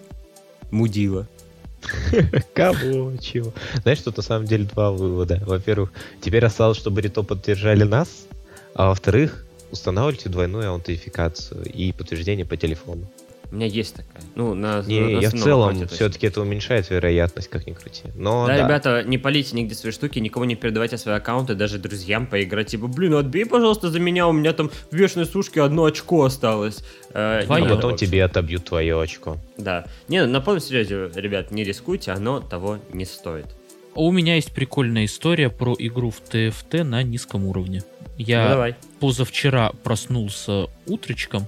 Мудила. 0.70 1.26
Кого? 2.54 3.16
Чего? 3.16 3.52
Знаешь, 3.82 4.00
тут 4.00 4.16
на 4.16 4.22
самом 4.22 4.46
деле 4.46 4.64
два 4.64 4.90
вывода. 4.90 5.42
Во-первых, 5.46 5.92
теперь 6.20 6.44
осталось, 6.44 6.78
чтобы 6.78 7.00
рито 7.00 7.22
поддержали 7.22 7.84
нас, 7.84 8.26
а 8.74 8.88
во-вторых, 8.88 9.46
устанавливайте 9.70 10.28
двойную 10.28 10.70
аутентификацию 10.70 11.64
и 11.64 11.92
подтверждение 11.92 12.46
по 12.46 12.56
телефону. 12.56 13.06
У 13.50 13.54
меня 13.54 13.66
есть 13.66 13.94
такая. 13.94 14.22
Ну, 14.34 14.54
на, 14.54 14.82
Не, 14.82 15.00
на 15.00 15.20
я 15.20 15.30
в 15.30 15.32
целом 15.32 15.88
все-таки 15.88 16.26
это 16.26 16.42
уменьшает 16.42 16.90
вероятность, 16.90 17.48
как 17.48 17.66
ни 17.66 17.72
крути. 17.72 18.02
Но 18.14 18.46
Да, 18.46 18.56
да, 18.56 18.64
ребята, 18.64 19.02
не 19.04 19.16
полите 19.16 19.56
нигде 19.56 19.74
свои 19.74 19.90
штуки, 19.90 20.18
никого 20.18 20.44
не 20.44 20.54
передавайте 20.54 20.98
свои 20.98 21.16
аккаунты, 21.16 21.54
даже 21.54 21.78
друзьям 21.78 22.26
поиграть. 22.26 22.68
Типа, 22.68 22.88
блин, 22.88 23.14
отбей, 23.14 23.46
пожалуйста, 23.46 23.90
за 23.90 24.00
меня, 24.00 24.28
у 24.28 24.32
меня 24.32 24.52
там 24.52 24.70
в 24.90 24.94
вечной 24.94 25.24
сушке 25.24 25.62
одно 25.62 25.84
очко 25.84 26.24
осталось. 26.24 26.84
Э, 27.14 27.44
а 27.48 27.58
надо 27.58 27.76
потом 27.76 27.90
вообще. 27.92 28.06
тебе 28.06 28.24
отобьют 28.24 28.66
твое 28.66 29.00
очко. 29.00 29.38
Да. 29.56 29.86
Не, 30.08 30.26
на 30.26 30.40
полном 30.42 30.60
серьезе, 30.60 31.10
ребят, 31.14 31.50
не 31.50 31.64
рискуйте, 31.64 32.12
оно 32.12 32.40
того 32.40 32.78
не 32.92 33.06
стоит. 33.06 33.46
А 33.94 34.00
У 34.00 34.10
меня 34.10 34.34
есть 34.34 34.52
прикольная 34.52 35.06
история 35.06 35.48
про 35.48 35.74
игру 35.78 36.10
в 36.10 36.20
ТФТ 36.20 36.84
на 36.84 37.02
низком 37.02 37.46
уровне. 37.46 37.82
Ну, 38.00 38.24
Я 38.24 38.48
давай. 38.48 38.74
позавчера 39.00 39.72
проснулся 39.82 40.66
утречком. 40.86 41.46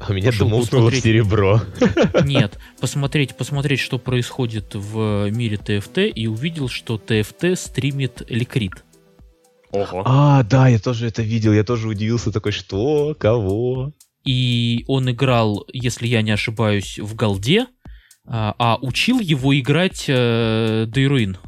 А 0.00 0.12
меня 0.12 0.26
Пошел 0.26 0.48
домутнуло 0.48 0.62
в 0.62 0.70
посмотреть. 0.70 1.02
серебро. 1.04 1.60
Нет, 2.24 2.58
посмотреть, 2.80 3.36
посмотреть, 3.36 3.80
что 3.80 3.98
происходит 3.98 4.74
в 4.74 5.30
мире 5.30 5.56
ТФТ, 5.56 5.98
и 6.14 6.26
увидел, 6.26 6.68
что 6.68 6.98
ТФТ 6.98 7.58
стримит 7.58 8.22
Ликрит. 8.28 8.84
Ого. 9.70 10.02
А, 10.04 10.42
да, 10.44 10.68
я 10.68 10.78
тоже 10.78 11.08
это 11.08 11.22
видел, 11.22 11.52
я 11.52 11.64
тоже 11.64 11.88
удивился, 11.88 12.32
такой, 12.32 12.52
что, 12.52 13.14
кого? 13.18 13.92
И 14.24 14.84
он 14.88 15.10
играл, 15.10 15.66
если 15.72 16.06
я 16.06 16.22
не 16.22 16.30
ошибаюсь, 16.30 16.98
в 16.98 17.14
голде, 17.14 17.66
а, 18.26 18.54
а 18.58 18.78
учил 18.80 19.20
его 19.20 19.58
играть 19.58 20.04
э, 20.08 20.86
Дейруин. 20.86 21.38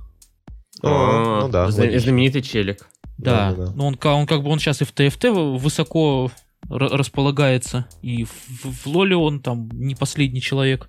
А, 0.82 1.42
ну 1.42 1.48
да, 1.48 1.70
знаменитый 1.70 2.42
челик. 2.42 2.86
Да, 3.18 3.54
но 3.74 3.86
он, 3.86 3.98
он 4.02 4.26
как 4.26 4.42
бы 4.42 4.48
он 4.48 4.58
сейчас 4.58 4.80
и 4.80 4.84
в 4.84 4.92
ТФТ 4.92 5.24
высоко 5.24 6.30
располагается, 6.70 7.86
и 8.02 8.24
в, 8.24 8.30
в 8.64 8.86
Лоле 8.86 9.16
он 9.16 9.40
там 9.40 9.68
не 9.72 9.94
последний 9.94 10.40
человек. 10.40 10.88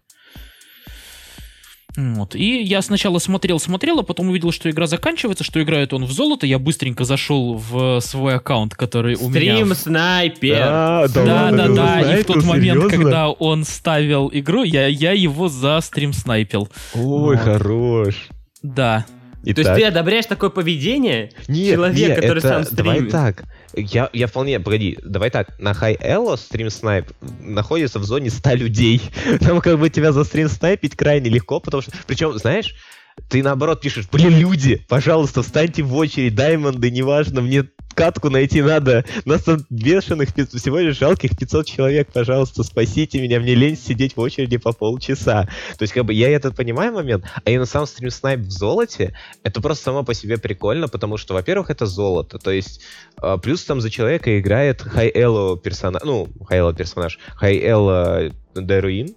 Вот. 1.97 2.35
И 2.35 2.61
я 2.63 2.81
сначала 2.81 3.19
смотрел-смотрел, 3.19 3.99
а 3.99 4.03
потом 4.03 4.29
увидел, 4.29 4.51
что 4.51 4.69
игра 4.69 4.87
заканчивается, 4.87 5.43
что 5.43 5.61
играет 5.61 5.91
он 5.93 6.05
в 6.05 6.11
золото. 6.11 6.47
Я 6.47 6.57
быстренько 6.57 7.03
зашел 7.03 7.55
в 7.55 7.99
свой 7.99 8.35
аккаунт, 8.35 8.75
который 8.75 9.15
у 9.15 9.29
меня... 9.29 9.55
Стрим 9.57 9.75
снайпер. 9.75 10.57
Да, 10.57 11.07
ладно, 11.15 11.75
да, 11.75 11.97
ты 11.99 12.05
да. 12.05 12.17
И 12.19 12.23
в 12.23 12.25
тот 12.25 12.43
момент, 12.45 12.79
серьезно? 12.79 12.89
когда 12.89 13.29
он 13.29 13.65
ставил 13.65 14.29
игру, 14.31 14.63
я, 14.63 14.87
я 14.87 15.11
его 15.11 15.49
за 15.49 15.81
стрим 15.81 16.13
снайпил. 16.13 16.69
Ой, 16.93 17.35
Вот. 17.35 17.39
хорош. 17.39 18.29
Да. 18.63 19.05
То 19.43 19.49
есть 19.49 19.59
Итак, 19.61 19.75
ты 19.75 19.83
одобряешь 19.85 20.25
такое 20.27 20.51
поведение? 20.51 21.31
Нет, 21.47 21.75
человек, 21.75 21.97
нет, 21.97 22.15
который 22.15 22.39
это- 22.39 22.47
сам 22.47 22.63
Давай 22.71 22.95
стримит. 22.97 23.11
так. 23.11 23.43
Я, 23.75 24.09
я 24.13 24.27
вполне, 24.27 24.59
погоди, 24.59 24.99
давай 25.03 25.29
так. 25.31 25.57
На 25.59 25.71
High 25.71 25.99
Elo 25.99 26.37
стрим 26.37 26.69
снайп 26.69 27.07
находится 27.39 27.99
в 27.99 28.03
зоне 28.03 28.29
100 28.29 28.53
людей. 28.55 29.01
Там 29.39 29.61
как 29.61 29.79
бы 29.79 29.89
тебя 29.89 30.11
за 30.11 30.25
стрим 30.25 30.47
снайпить 30.47 30.95
крайне 30.95 31.29
легко, 31.29 31.59
потому 31.59 31.81
что... 31.81 31.91
Причем, 32.05 32.37
знаешь, 32.37 32.75
ты 33.29 33.41
наоборот 33.41 33.81
пишешь, 33.81 34.07
блин, 34.11 34.37
люди, 34.37 34.85
пожалуйста, 34.87 35.41
встаньте 35.41 35.83
в 35.83 35.95
очередь, 35.95 36.35
даймонды, 36.35 36.91
неважно, 36.91 37.41
мне 37.41 37.65
катку 37.93 38.29
найти 38.29 38.61
надо. 38.61 39.05
Нас 39.25 39.43
там 39.43 39.65
бешеных, 39.69 40.29
всего 40.29 40.79
лишь 40.79 40.97
жалких 40.97 41.37
500 41.37 41.65
человек, 41.65 42.09
пожалуйста, 42.11 42.63
спасите 42.63 43.21
меня, 43.21 43.39
мне 43.39 43.55
лень 43.55 43.77
сидеть 43.77 44.15
в 44.15 44.19
очереди 44.19 44.57
по 44.57 44.71
полчаса. 44.71 45.43
То 45.77 45.83
есть, 45.83 45.93
как 45.93 46.05
бы, 46.05 46.13
я 46.13 46.29
этот 46.29 46.55
понимаю 46.55 46.93
момент, 46.93 47.25
а 47.43 47.49
и 47.49 47.57
на 47.57 47.65
самом 47.65 47.87
стрим 47.87 48.09
снайп 48.09 48.41
в 48.41 48.51
золоте, 48.51 49.15
это 49.43 49.61
просто 49.61 49.85
само 49.85 50.03
по 50.03 50.13
себе 50.13 50.37
прикольно, 50.37 50.87
потому 50.87 51.17
что, 51.17 51.33
во-первых, 51.33 51.69
это 51.69 51.85
золото, 51.85 52.39
то 52.39 52.51
есть, 52.51 52.81
а, 53.17 53.37
плюс 53.37 53.63
там 53.63 53.81
за 53.81 53.89
человека 53.89 54.39
играет 54.39 54.81
Elo 54.81 55.59
персонаж, 55.59 56.01
ну, 56.03 56.27
Elo 56.49 56.75
персонаж, 56.75 57.19
High 57.41 57.63
Elo 57.63 58.33
Деруин, 58.55 59.15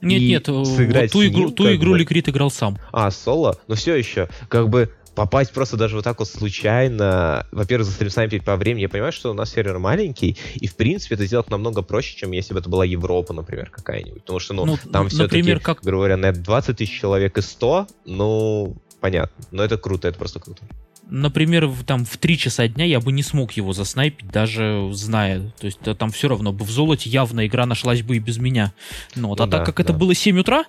Нет, 0.00 0.22
нет, 0.22 0.48
э, 0.48 0.64
сыграть 0.64 1.12
ту 1.12 1.26
игру, 1.26 1.46
ним, 1.46 1.52
ту 1.52 1.74
игру 1.74 1.92
бы. 1.92 1.98
Ликрит 1.98 2.28
играл 2.28 2.50
сам. 2.50 2.78
а, 2.92 3.10
соло, 3.10 3.58
но 3.66 3.74
все 3.74 3.94
еще, 3.94 4.28
как 4.48 4.68
бы 4.68 4.90
попасть 5.16 5.52
просто 5.52 5.76
даже 5.76 5.96
вот 5.96 6.04
так 6.04 6.18
вот 6.20 6.28
случайно, 6.28 7.46
во-первых, 7.50 7.88
застримснайпить 7.88 8.44
по 8.44 8.54
времени, 8.56 8.82
я 8.82 8.88
понимаю, 8.88 9.12
что 9.12 9.30
у 9.30 9.34
нас 9.34 9.50
сервер 9.52 9.78
маленький, 9.78 10.36
и, 10.54 10.68
в 10.68 10.76
принципе, 10.76 11.16
это 11.16 11.26
сделать 11.26 11.50
намного 11.50 11.82
проще, 11.82 12.16
чем 12.16 12.30
если 12.32 12.52
бы 12.54 12.60
это 12.60 12.68
была 12.68 12.84
Европа, 12.84 13.32
например, 13.32 13.70
какая-нибудь, 13.70 14.22
потому 14.22 14.38
что, 14.38 14.54
ну, 14.54 14.66
Ну, 14.66 14.76
там 14.92 15.08
все-таки, 15.08 15.38
например, 15.38 15.60
как- 15.60 15.82
грубо 15.82 16.04
говоря, 16.06 16.16
нет 16.16 16.42
20 16.42 16.76
тысяч 16.76 17.00
человек 17.00 17.36
и 17.38 17.42
100, 17.42 17.86
ну, 18.04 18.76
понятно, 19.00 19.44
но 19.50 19.64
это 19.64 19.78
круто, 19.78 20.06
это 20.06 20.18
просто 20.18 20.38
круто. 20.38 20.62
Например, 21.08 21.66
в, 21.66 21.84
там 21.84 22.04
в 22.04 22.16
3 22.16 22.36
часа 22.36 22.66
дня 22.66 22.84
я 22.84 22.98
бы 23.00 23.12
не 23.12 23.22
смог 23.22 23.52
его 23.52 23.72
заснайпить, 23.72 24.26
даже 24.28 24.88
зная. 24.92 25.52
То 25.60 25.66
есть 25.66 25.78
там 25.98 26.10
все 26.10 26.26
равно 26.26 26.52
бы 26.52 26.64
в 26.64 26.70
золоте 26.70 27.08
явно 27.08 27.46
игра 27.46 27.64
нашлась 27.64 28.02
бы 28.02 28.16
и 28.16 28.18
без 28.18 28.38
меня. 28.38 28.72
Ну, 29.14 29.28
вот, 29.28 29.38
Ну 29.38 29.44
а 29.44 29.48
так 29.48 29.60
да, 29.60 29.64
как 29.66 29.78
это 29.78 29.92
да. 29.92 29.98
было 30.00 30.14
7 30.16 30.40
утра, 30.40 30.64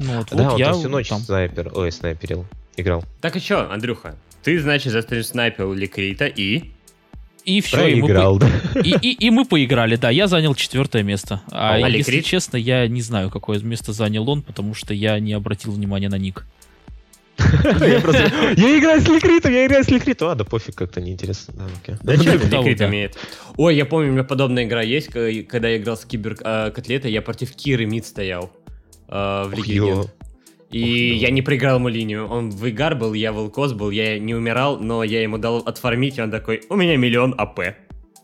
ну, 0.00 0.16
вот, 0.18 0.26
да, 0.32 0.42
вот 0.44 0.52
он 0.54 0.58
я 0.58 0.72
всю 0.72 0.88
ночь 0.88 1.08
там- 1.08 1.20
снайпер, 1.20 1.70
ой, 1.72 1.92
снайперил, 1.92 2.46
играл. 2.76 3.04
Так 3.20 3.36
и 3.36 3.40
чё, 3.40 3.68
Андрюха? 3.70 4.16
Ты, 4.42 4.60
значит, 4.60 4.92
за 4.92 5.02
стрим 5.02 5.22
снайпер 5.22 5.72
Ликрита 5.72 6.26
и... 6.26 6.70
И 7.44 7.60
все, 7.60 7.86
и 7.88 7.94
мы, 7.96 8.06
Проиграл, 8.08 8.38
да. 8.38 8.48
и, 8.82 8.96
и- 9.02 9.26
и 9.26 9.30
мы 9.30 9.44
поиграли, 9.44 9.96
да, 9.96 10.08
я 10.08 10.28
занял 10.28 10.54
четвертое 10.54 11.02
место. 11.02 11.42
А, 11.50 11.74
А 11.74 11.78
если 11.78 11.98
Ликрит? 12.12 12.24
честно, 12.24 12.56
я 12.56 12.88
не 12.88 13.02
знаю, 13.02 13.28
какое 13.28 13.58
место 13.60 13.92
занял 13.92 14.26
он, 14.30 14.40
потому 14.40 14.72
что 14.72 14.94
я 14.94 15.18
не 15.20 15.34
обратил 15.34 15.72
внимания 15.72 16.08
на 16.08 16.14
ник. 16.16 16.46
Я 17.38 18.78
играю 18.78 19.00
с 19.00 19.08
Ликритом, 19.08 19.52
я 19.52 19.66
играю 19.66 19.82
с 19.84 19.88
Ликритом. 19.88 20.28
А, 20.28 20.34
да 20.36 20.44
пофиг, 20.44 20.76
как-то 20.76 21.00
неинтересно. 21.00 21.68
Да, 22.02 22.14
что 22.16 22.32
Ликрит 22.36 22.80
имеет? 22.80 23.18
Ой, 23.56 23.76
я 23.76 23.84
помню, 23.84 24.10
у 24.10 24.12
меня 24.12 24.24
подобная 24.24 24.64
игра 24.64 24.82
есть, 24.82 25.08
когда 25.08 25.68
я 25.68 25.76
играл 25.78 25.96
с 25.96 26.04
кибер 26.04 26.36
э, 26.44 26.70
котлетой, 26.70 27.10
я 27.12 27.22
против 27.22 27.52
Киры 27.56 27.86
Мид 27.86 28.06
стоял 28.06 28.52
э, 29.08 29.44
в. 29.48 29.52
Легенд. 29.54 30.14
И 30.74 31.14
ё. 31.14 31.14
я 31.14 31.30
не 31.30 31.40
проиграл 31.40 31.76
ему 31.76 31.88
линию. 31.88 32.26
Он 32.26 32.50
в 32.50 32.68
Игар 32.68 32.96
был, 32.96 33.14
я 33.14 33.32
в 33.32 33.38
Илкос 33.38 33.74
был, 33.74 33.90
я 33.90 34.18
не 34.18 34.34
умирал, 34.34 34.80
но 34.80 35.04
я 35.04 35.22
ему 35.22 35.38
дал 35.38 35.58
отфармить, 35.58 36.18
и 36.18 36.22
он 36.22 36.32
такой, 36.32 36.62
у 36.68 36.74
меня 36.74 36.96
миллион 36.96 37.32
АП. 37.38 37.60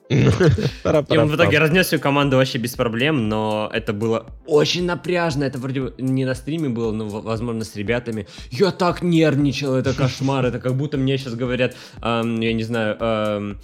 И 0.09 1.17
он 1.17 1.29
в 1.29 1.37
итоге 1.37 1.59
разнес 1.59 1.87
всю 1.87 2.01
команду 2.01 2.37
вообще 2.37 2.59
без 2.59 2.75
проблем, 2.75 3.29
но 3.29 3.71
это 3.73 3.93
было 3.93 4.27
очень 4.47 4.85
напряжно. 4.85 5.45
Это 5.45 5.59
вроде 5.59 5.93
не 5.99 6.25
на 6.25 6.35
стриме 6.35 6.69
было, 6.69 6.91
но, 6.91 7.07
возможно, 7.07 7.63
с 7.63 7.77
ребятами. 7.77 8.27
Я 8.51 8.73
так 8.73 9.03
нервничал, 9.03 9.75
это 9.75 9.95
кошмар. 9.95 10.47
Это 10.47 10.59
как 10.59 10.75
будто 10.75 10.99
мне 10.99 11.17
сейчас 11.19 11.37
говорят, 11.37 11.77
ам, 12.01 12.41
я 12.41 12.53
не 12.53 12.65
знаю, 12.65 12.97
ам, 12.99 13.59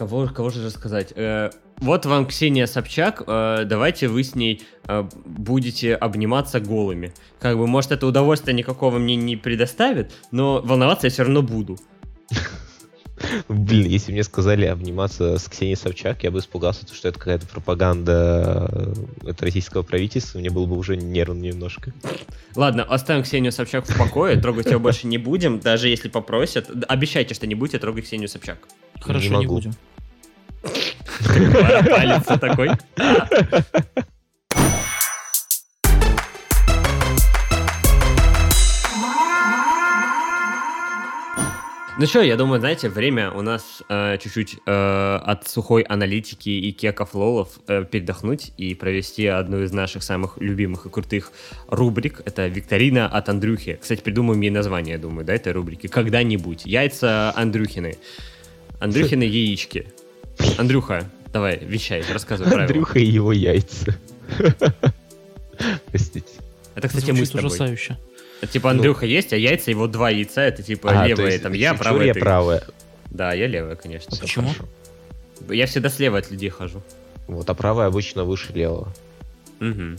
кого, 0.00 0.26
кого 0.28 0.48
же 0.48 0.64
рассказать. 0.64 1.12
Э, 1.14 1.50
вот 1.76 2.06
вам 2.06 2.26
Ксения 2.26 2.64
Собчак, 2.64 3.22
э, 3.26 3.64
давайте 3.66 4.08
вы 4.08 4.24
с 4.24 4.34
ней 4.34 4.62
э, 4.88 5.06
будете 5.26 5.94
обниматься 5.94 6.58
голыми. 6.58 7.12
Как 7.38 7.58
бы, 7.58 7.66
может, 7.66 7.92
это 7.92 8.06
удовольствие 8.06 8.54
никакого 8.54 8.96
мне 8.98 9.16
не 9.16 9.36
предоставит, 9.36 10.12
но 10.30 10.62
волноваться 10.62 11.06
я 11.06 11.10
все 11.10 11.24
равно 11.24 11.42
буду. 11.42 11.78
Блин, 13.48 13.86
если 13.86 14.12
мне 14.12 14.22
сказали 14.22 14.64
обниматься 14.64 15.36
с 15.36 15.46
Ксенией 15.46 15.76
Собчак, 15.76 16.24
я 16.24 16.30
бы 16.30 16.38
испугался, 16.38 16.86
что 16.94 17.08
это 17.08 17.18
какая-то 17.18 17.46
пропаганда 17.46 18.94
э, 19.24 19.30
от 19.30 19.42
российского 19.42 19.82
правительства, 19.82 20.38
мне 20.38 20.48
было 20.48 20.64
бы 20.64 20.78
уже 20.78 20.96
нервно 20.96 21.42
немножко. 21.42 21.92
Ладно, 22.56 22.84
оставим 22.84 23.22
Ксению 23.22 23.52
Собчак 23.52 23.86
в 23.86 23.98
покое, 23.98 24.40
трогать 24.40 24.66
ее 24.66 24.78
больше 24.78 25.06
не 25.06 25.18
будем, 25.18 25.60
даже 25.60 25.88
если 25.88 26.08
попросят. 26.08 26.70
Обещайте, 26.88 27.34
что 27.34 27.46
не 27.46 27.54
будете 27.54 27.78
трогать 27.78 28.06
Ксению 28.06 28.30
Собчак. 28.30 28.66
Хорошо, 29.00 29.34
Не 29.34 29.36
не, 29.38 29.46
будем. 29.46 29.74
Палец 30.62 32.26
такой. 32.40 32.70
Ну 42.00 42.06
что, 42.06 42.22
я 42.22 42.38
думаю, 42.38 42.60
знаете, 42.60 42.88
время 42.88 43.30
у 43.30 43.42
нас 43.42 43.82
э, 43.90 44.16
чуть-чуть 44.16 44.56
э, 44.64 45.20
от 45.22 45.46
сухой 45.46 45.82
аналитики 45.82 46.48
и 46.48 46.72
кеков 46.72 47.14
лолов 47.14 47.60
э, 47.68 47.84
передохнуть 47.84 48.52
и 48.56 48.74
провести 48.74 49.26
одну 49.26 49.62
из 49.62 49.72
наших 49.72 50.02
самых 50.02 50.38
любимых 50.38 50.86
и 50.86 50.88
крутых 50.88 51.30
рубрик. 51.68 52.22
Это 52.24 52.46
викторина 52.46 53.06
от 53.06 53.28
Андрюхи. 53.28 53.78
Кстати, 53.82 54.00
придумаем 54.00 54.40
ей 54.40 54.48
название, 54.48 54.94
я 54.94 54.98
думаю, 54.98 55.26
да, 55.26 55.34
этой 55.34 55.52
рубрики. 55.52 55.88
Когда-нибудь. 55.88 56.64
Яйца 56.64 57.34
Андрюхины. 57.36 57.98
Андрюхины 58.78 59.24
яички. 59.24 59.92
Андрюха, 60.58 61.08
давай, 61.32 61.58
вещай, 61.58 62.02
рассказывай 62.12 62.48
правила. 62.50 62.66
Андрюха 62.66 62.98
и 62.98 63.04
его 63.06 63.32
яйца. 63.32 63.96
Простите. 65.90 66.26
Это, 66.74 66.88
кстати, 66.88 67.10
мы 67.10 67.24
с 67.26 67.30
тобой. 67.30 67.46
ужасающе. 67.46 67.98
Типа 68.50 68.70
Андрюха 68.70 69.04
есть, 69.04 69.32
а 69.32 69.36
яйца 69.36 69.70
его 69.70 69.86
два 69.86 70.08
яйца, 70.10 70.40
это 70.42 70.62
типа 70.62 70.90
А, 70.90 71.02
то 71.02 71.08
левое, 71.08 71.26
есть 71.32 71.42
там 71.42 71.52
я, 71.52 71.74
правое 71.74 72.06
я 72.06 72.14
ты. 72.14 72.20
правая. 72.20 72.62
Да, 73.10 73.32
я 73.34 73.46
левая, 73.46 73.76
конечно. 73.76 74.12
Всё 74.12 74.22
Почему? 74.22 74.48
хорошо. 74.48 74.68
Я 75.52 75.66
всегда 75.66 75.88
слева 75.90 76.18
от 76.18 76.30
людей 76.30 76.48
хожу. 76.48 76.80
Вот, 77.26 77.48
а 77.50 77.54
правая 77.54 77.88
обычно 77.88 78.24
выше 78.24 78.52
левого. 78.54 78.92
Мгм. 79.58 79.98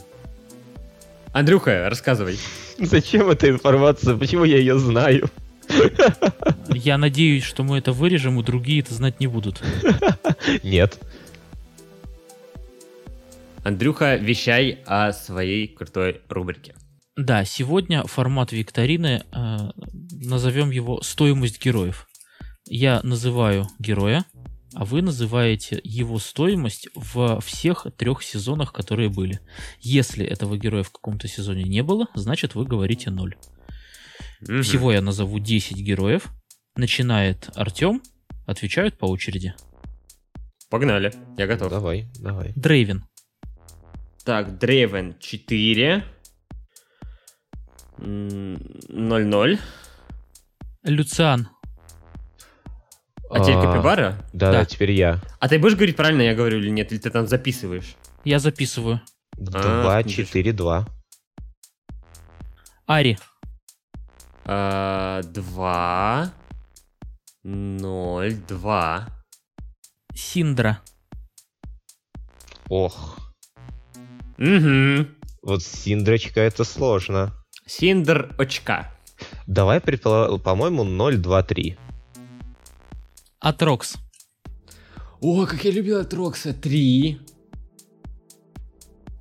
Андрюха, 1.33 1.87
рассказывай. 1.89 2.39
Зачем 2.79 3.29
эта 3.29 3.49
информация? 3.49 4.17
Почему 4.17 4.43
я 4.43 4.57
ее 4.57 4.77
знаю? 4.79 5.29
Я 6.73 6.97
надеюсь, 6.97 7.43
что 7.43 7.63
мы 7.63 7.77
это 7.77 7.91
вырежем, 7.91 8.39
и 8.39 8.43
другие 8.43 8.81
это 8.81 8.93
знать 8.93 9.19
не 9.19 9.27
будут. 9.27 9.61
Нет. 10.63 10.99
Андрюха, 13.63 14.15
вещай 14.15 14.79
о 14.85 15.13
своей 15.13 15.67
крутой 15.67 16.21
рубрике. 16.29 16.75
Да, 17.15 17.45
сегодня 17.45 18.03
формат 18.05 18.51
викторины, 18.51 19.23
э, 19.31 19.57
назовем 20.11 20.71
его 20.71 21.01
«Стоимость 21.01 21.63
героев». 21.63 22.07
Я 22.65 23.01
называю 23.03 23.67
героя, 23.79 24.25
а 24.73 24.85
вы 24.85 25.01
называете 25.01 25.79
его 25.83 26.19
стоимость 26.19 26.87
во 26.95 27.41
всех 27.41 27.87
трех 27.97 28.23
сезонах, 28.23 28.71
которые 28.71 29.09
были. 29.09 29.41
Если 29.81 30.25
этого 30.25 30.57
героя 30.57 30.83
в 30.83 30.91
каком-то 30.91 31.27
сезоне 31.27 31.63
не 31.63 31.83
было, 31.83 32.07
значит 32.15 32.55
вы 32.55 32.65
говорите 32.65 33.09
0. 33.09 33.35
Мгм. 34.41 34.63
Всего 34.63 34.91
я 34.91 35.01
назову 35.01 35.39
10 35.39 35.77
героев. 35.77 36.31
Начинает 36.75 37.49
Артем, 37.55 38.01
отвечают 38.45 38.97
по 38.97 39.05
очереди. 39.05 39.53
Погнали, 40.69 41.13
я 41.37 41.47
готов. 41.47 41.69
Давай, 41.69 42.07
давай. 42.19 42.53
Дрейвен, 42.55 43.03
Так, 44.23 44.57
Дрейвен 44.57 45.15
4. 45.19 46.03
М, 47.99 48.55
0-0. 48.89 49.59
Люциан, 50.83 51.49
А 53.29 53.39
теперь 53.39 53.55
А, 53.55 53.61
Капибара? 53.61 54.17
Да, 54.33 54.51
Да. 54.51 54.59
да, 54.59 54.65
теперь 54.65 54.91
я. 54.91 55.21
А 55.39 55.47
ты 55.47 55.57
будешь 55.59 55.75
говорить 55.75 55.95
правильно, 55.95 56.21
я 56.21 56.35
говорю 56.35 56.59
или 56.59 56.69
нет? 56.69 56.91
Или 56.91 56.99
ты 56.99 57.09
там 57.09 57.27
записываешь? 57.27 57.95
я 58.23 58.39
записываю. 58.39 59.01
Два, 59.37 59.97
ну 59.97 60.03
ты 60.03 60.09
ж- 60.09 60.15
четыре, 60.15 60.51
два. 60.53 60.87
Ари, 62.85 63.17
А, 63.17 63.30
Два. 64.45 66.31
Ноль. 67.43 68.33
Два. 68.47 69.09
Синдра, 70.13 70.81
Ох, 72.69 73.17
Угу. 74.37 75.05
вот 75.41 75.63
Синдрочка 75.63 76.41
это 76.41 76.63
сложно. 76.63 77.31
Синдр 77.65 78.33
очка. 78.37 78.93
Давай, 79.47 79.79
предположим, 79.79 80.39
по-моему, 80.39 80.83
0, 80.83 81.17
2, 81.17 81.43
3. 81.43 81.77
Атрокс, 83.39 83.95
О, 85.21 85.45
как 85.45 85.63
я 85.63 85.71
любил 85.71 86.03
Трокса. 86.05 86.53
Три. 86.53 87.19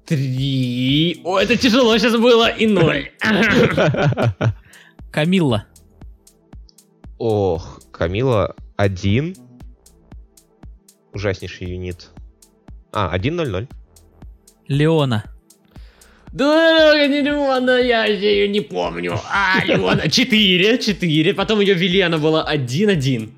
Три. 0.07 1.21
О, 1.25 1.39
это 1.39 1.57
тяжело 1.57 1.97
сейчас 1.99 2.15
было. 2.17 2.49
И 2.49 2.67
ноль. 2.67 3.11
Камилла, 5.11 5.67
Ох, 7.19 7.81
Камила 7.93 8.55
1. 8.77 9.37
Ужаснейший 11.13 11.69
юнит. 11.69 12.09
А, 12.93 13.11
1, 13.11 13.37
0, 13.37 13.49
0. 13.51 13.69
Леона, 14.69 15.25
не 16.33 17.21
Леона, 17.23 17.79
я 17.81 18.05
ее 18.07 18.49
не 18.49 18.61
помню. 18.61 19.19
А, 19.31 19.63
Леона. 19.65 20.09
Четыре, 20.09 20.79
четыре. 20.79 21.35
Потом 21.35 21.61
ее 21.61 21.75
вели, 21.75 22.01
она 22.01 22.19
была 22.19 22.45
один-один. 22.45 23.33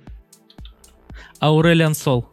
Аурелиан 1.41 1.95
Сол, 1.95 2.29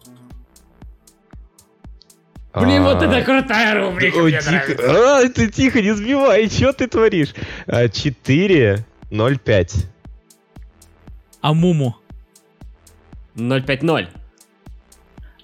Блин, 2.53 2.83
вот 2.83 3.01
А, 3.01 3.05
это 3.05 3.25
крутая 3.25 3.73
рубрика, 3.79 4.19
мне 4.19 4.39
тихо. 4.39 4.51
нравится. 4.51 5.17
А, 5.19 5.29
ты 5.29 5.49
тихо, 5.49 5.81
не 5.81 5.95
сбивай, 5.95 6.47
что 6.49 6.73
ты 6.73 6.87
творишь? 6.87 7.33
4, 7.67 8.85
0, 9.11 9.37
5. 9.37 9.87
Амуму, 11.41 11.95
0-5-0. 13.35 14.07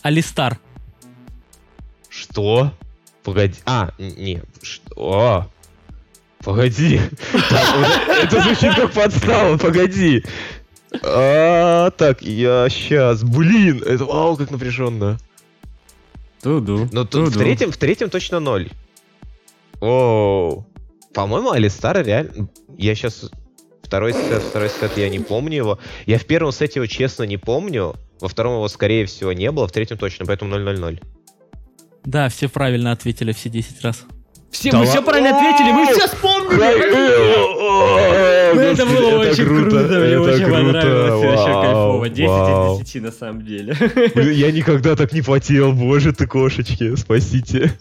Алистар, 0.01 0.59
Что? 2.09 2.71
Погоди. 3.23 3.55
А, 3.65 3.91
не. 3.97 4.43
Что? 4.61 5.49
Погоди. 6.43 7.01
Это 7.33 8.41
звучит 8.41 8.75
как 8.75 8.91
подстава, 8.91 9.57
погоди. 9.57 10.23
А, 11.03 11.89
так, 11.91 12.21
я 12.21 12.67
сейчас. 12.69 13.23
Блин, 13.23 13.81
это 13.83 14.05
вау, 14.05 14.37
как 14.37 14.51
напряженно. 14.51 15.17
Туду. 16.41 16.87
Но 16.91 17.05
тут 17.05 17.29
в 17.29 17.37
третьем, 17.37 17.71
в 17.71 17.77
третьем 17.77 18.09
точно 18.09 18.39
ноль. 18.39 18.69
Оу. 19.81 20.65
По-моему, 21.13 21.51
Алистара 21.51 22.03
реально... 22.03 22.47
Я 22.77 22.93
сейчас... 22.93 23.31
Второй 23.85 24.13
сет, 24.13 24.41
второй 24.41 24.69
сет, 24.69 24.97
я 24.97 25.09
не 25.09 25.19
помню 25.19 25.57
его. 25.57 25.79
Я 26.07 26.17
в 26.17 26.25
первом 26.25 26.51
сете 26.51 26.79
его 26.79 26.87
честно 26.87 27.23
не 27.23 27.37
помню. 27.37 27.93
Во 28.19 28.27
втором 28.27 28.55
его, 28.55 28.67
скорее 28.67 29.05
всего, 29.05 29.31
не 29.31 29.51
было. 29.51 29.67
В 29.67 29.71
третьем 29.71 29.97
точно, 29.99 30.25
поэтому 30.25 30.55
0-0-0. 30.55 31.03
Да, 32.03 32.29
все 32.29 32.49
правильно 32.49 32.91
ответили 32.91 33.31
все 33.31 33.49
10 33.49 33.83
раз. 33.83 34.05
Все, 34.49 34.71
Да 34.71 34.79
мы 34.79 34.85
все 34.85 35.03
правильно 35.03 35.37
ответили, 35.37 35.71
мы 35.71 35.85
все 35.93 36.07
вспомнили. 36.07 36.55
Ну, 38.55 38.61
это 38.61 38.85
было 38.85 39.19
очень 39.19 39.45
круто, 39.45 39.75
мне 39.75 40.19
очень 40.19 40.45
понравилось, 40.45 41.25
вообще 41.25 41.51
кайфово. 41.51 42.09
10 42.09 42.81
из 42.81 42.87
10 42.87 43.01
на 43.03 43.11
самом 43.11 43.45
деле. 43.45 43.75
Я 44.15 44.51
никогда 44.51 44.95
так 44.95 45.13
не 45.13 45.21
потел, 45.21 45.73
боже 45.73 46.11
ты 46.13 46.25
кошечки, 46.25 46.95
спасите. 46.95 47.73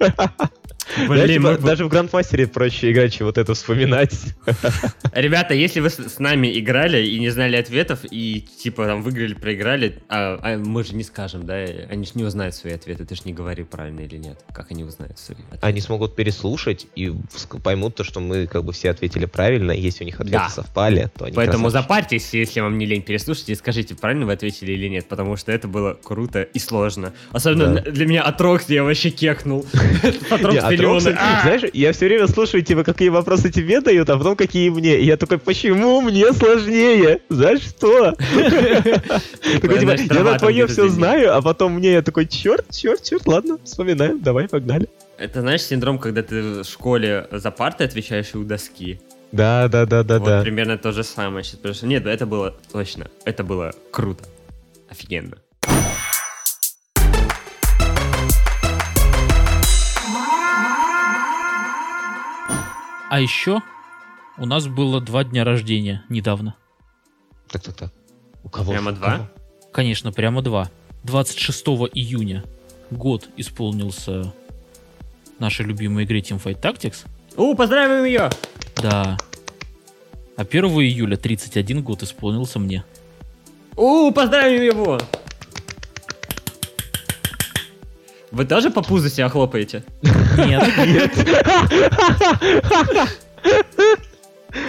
Блин, 1.09 1.27
типа, 1.29 1.51
мы- 1.53 1.59
даже 1.59 1.85
в 1.85 1.89
Грандмастере 1.89 2.47
проще 2.47 2.93
играть, 2.93 3.13
чем 3.15 3.27
вот 3.27 3.39
это 3.39 3.55
вспоминать. 3.55 4.15
Ребята, 5.13 5.55
если 5.55 5.81
вы 5.81 5.91
с, 5.91 6.19
нами 6.19 6.59
играли 6.59 7.05
и 7.07 7.19
не 7.19 7.31
знали 7.31 7.57
ответов, 7.57 8.01
и 8.11 8.41
типа 8.63 8.87
там 8.87 9.03
выиграли, 9.03 9.35
проиграли, 9.35 9.99
а, 10.09 10.39
а 10.43 10.57
мы 10.59 10.85
же 10.85 10.95
не 10.95 11.03
скажем, 11.05 11.47
да, 11.47 11.55
они 11.91 12.05
же 12.05 12.13
не 12.15 12.25
узнают 12.25 12.55
свои 12.55 12.73
ответы, 12.75 13.05
ты 13.05 13.15
же 13.15 13.23
не 13.25 13.33
говори 13.33 13.65
правильно 13.65 14.01
или 14.01 14.17
нет. 14.17 14.39
Как 14.53 14.71
они 14.71 14.85
узнают 14.85 15.19
свои 15.19 15.37
ответы? 15.39 15.59
Они 15.67 15.81
смогут 15.81 16.17
переслушать 16.17 16.87
и 16.97 17.13
поймут 17.63 17.95
то, 17.97 18.05
что 18.05 18.21
мы 18.21 18.47
как 18.47 18.65
бы 18.65 18.73
все 18.73 18.91
ответили 18.91 19.27
правильно, 19.27 19.73
и 19.73 19.81
если 19.81 20.05
у 20.05 20.07
них 20.07 20.17
ответы 20.21 20.39
Да. 20.39 20.49
совпали, 20.49 21.11
то 21.17 21.25
они 21.27 21.35
Поэтому 21.35 21.65
красавчики. 21.65 21.83
запарьтесь, 21.89 22.35
если 22.35 22.61
вам 22.61 22.79
не 22.79 22.87
лень, 22.87 23.03
переслушайте 23.03 23.53
и 23.53 23.55
скажите, 23.57 23.95
правильно 23.95 24.27
вы 24.27 24.33
ответили 24.33 24.73
или 24.73 24.89
нет, 24.89 25.07
потому 25.09 25.37
что 25.37 25.53
это 25.53 25.69
было 25.69 25.95
круто 26.03 26.43
и 26.43 26.59
сложно. 26.59 27.13
Особенно 27.33 27.75
Да. 27.81 27.91
для 27.91 28.07
меня 28.07 28.23
Атрокс, 28.23 28.69
я 28.69 28.83
вообще 28.85 29.11
кекнул. 29.11 29.67
Атрокс 30.31 30.59
Не, 30.85 30.91
а 30.91 30.95
миллионы. 30.95 31.01
Троксы, 31.01 31.19
А! 31.21 31.43
знаешь, 31.43 31.63
я 31.73 31.93
все 31.93 32.07
время 32.07 32.29
слушаю, 32.29 32.63
типа, 32.63 32.85
какие 32.85 33.09
вопросы 33.09 33.51
тебе 33.51 33.81
дают, 33.81 34.09
а 34.11 34.17
потом 34.17 34.37
какие 34.37 34.69
мне. 34.71 34.99
И 34.99 35.05
я 35.05 35.17
такой, 35.17 35.39
почему 35.39 36.01
мне 36.01 36.33
сложнее? 36.33 37.21
За 37.29 37.59
что? 37.59 38.13
Такой, 38.13 39.79
типа, 39.79 40.15
я 40.15 40.23
на 40.23 40.39
твое 40.39 40.67
все 40.67 40.89
знаю, 40.89 41.37
а 41.37 41.43
потом 41.43 41.73
мне 41.75 41.93
я 41.93 42.03
такой, 42.03 42.27
черт, 42.27 42.67
черт, 42.71 43.03
черт, 43.03 43.27
ладно, 43.27 43.59
вспоминаем, 43.65 44.21
давай, 44.21 44.49
погнали. 44.49 44.89
Это 45.17 45.41
знаешь 45.41 45.63
синдром, 45.63 45.99
когда 45.99 46.23
ты 46.23 46.63
в 46.63 46.65
школе 46.65 47.29
за 47.31 47.51
партой 47.51 47.87
отвечаешь 47.87 48.31
и 48.35 48.39
у 48.39 48.45
доски. 48.45 49.01
Да, 49.33 49.69
да, 49.69 49.87
да, 49.87 50.03
да, 50.03 50.19
вот 50.19 50.29
да. 50.29 50.43
примерно 50.43 50.79
то 50.79 50.93
же 50.93 51.03
самое 51.03 51.45
сейчас. 51.45 51.57
Потому 51.57 51.75
что 51.75 51.87
нет, 51.87 52.07
это 52.07 52.27
было 52.27 52.55
точно. 52.73 53.09
Это 53.25 53.43
было 53.43 53.73
круто. 53.91 54.25
Офигенно. 54.89 55.37
А 63.15 63.21
еще 63.21 63.63
у 64.39 64.45
нас 64.45 64.67
было 64.67 65.01
два 65.01 65.23
дня 65.23 65.45
рождения 65.45 66.03
недавно. 66.09 66.57
Так, 67.49 67.63
так, 67.63 67.77
так. 67.77 67.93
У 68.43 68.49
кого? 68.49 68.73
Прямо 68.73 68.91
У 68.91 68.95
два? 68.95 69.11
кого? 69.13 69.29
Конечно, 69.73 70.11
прямо 70.11 70.43
два. 70.43 70.69
26 71.05 71.65
июня 71.95 72.43
год 72.91 73.29
исполнился 73.37 74.35
нашей 75.39 75.65
любимой 75.65 76.07
игре 76.07 76.23
Teamfight 76.23 76.61
Tactics. 76.61 77.07
У, 77.37 77.55
поздравим 77.55 78.05
ее! 78.05 78.31
Да. 78.83 79.17
А 80.37 80.43
1 80.43 80.65
июля 80.65 81.17
31 81.17 81.85
год 81.85 82.03
исполнился 82.03 82.59
мне. 82.59 82.85
У, 83.77 84.11
поздравим 84.11 84.61
его! 84.61 84.99
Вы 88.35 88.45
тоже 88.47 88.71
по 88.71 88.83
пузу 88.83 89.09
себя 89.09 89.29
хлопаете? 89.29 89.85
Нет. 90.37 91.13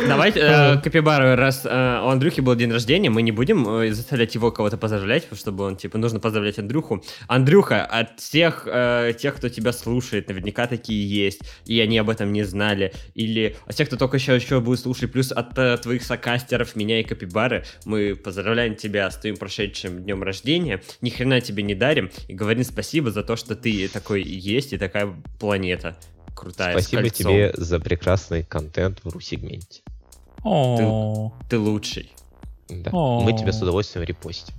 Давайте, 0.08 0.40
э, 0.40 0.78
Капибару, 0.82 1.36
раз 1.36 1.62
э, 1.64 1.70
у 1.70 2.08
Андрюхи 2.08 2.42
был 2.42 2.56
день 2.56 2.72
рождения, 2.72 3.10
мы 3.10 3.22
не 3.22 3.32
будем 3.32 3.68
э, 3.68 3.92
заставлять 3.92 4.34
его 4.34 4.52
кого-то 4.52 4.78
поздравлять, 4.78 5.28
чтобы 5.34 5.64
он, 5.64 5.76
типа, 5.76 5.98
нужно 5.98 6.20
поздравлять 6.20 6.58
Андрюху. 6.58 7.04
Андрюха, 7.28 7.86
от 7.86 8.20
всех 8.20 8.68
э, 8.68 9.14
тех, 9.18 9.36
кто 9.36 9.50
тебя 9.50 9.72
слушает, 9.74 10.28
наверняка 10.28 10.66
такие 10.68 11.08
есть, 11.08 11.42
и 11.66 11.80
они 11.80 11.98
об 12.00 12.10
этом 12.10 12.34
не 12.34 12.44
знали, 12.44 12.94
или 13.14 13.56
от 13.68 13.76
тех, 13.76 13.88
кто 13.88 13.98
только 13.98 14.18
еще, 14.18 14.36
еще 14.36 14.60
будет 14.60 14.80
слушать, 14.80 15.12
плюс 15.12 15.32
от 15.32 15.58
э, 15.58 15.78
твоих 15.78 16.04
сокастеров, 16.04 16.76
меня 16.76 17.00
и 17.00 17.04
Капибары, 17.04 17.64
мы 17.86 18.16
поздравляем 18.16 18.76
тебя 18.76 19.12
с 19.12 19.18
твоим 19.18 19.38
прошедшим 19.38 20.04
днем 20.04 20.24
рождения, 20.24 20.82
ни 21.02 21.10
хрена 21.10 21.42
тебе 21.42 21.62
не 21.62 21.76
дарим, 21.76 22.10
и 22.28 22.34
говорим 22.34 22.64
спасибо 22.64 23.12
за 23.12 23.24
то, 23.24 23.36
что 23.36 23.56
ты 23.56 23.88
такой 23.88 24.24
есть, 24.24 24.74
и 24.74 24.78
такая 24.78 25.14
планета 25.40 25.96
крутая. 26.36 26.72
Спасибо 26.78 27.10
тебе 27.10 27.52
за 27.56 27.80
прекрасный 27.80 28.44
контент 28.44 29.00
в 29.04 29.10
ру-сегменте. 29.10 29.82
О, 30.44 31.34
Ты 31.50 31.58
лучший. 31.58 32.12
Да. 32.70 32.92
Мы 32.92 33.34
тебя 33.38 33.52
с 33.52 33.62
удовольствием 33.62 34.06
репостим. 34.06 34.54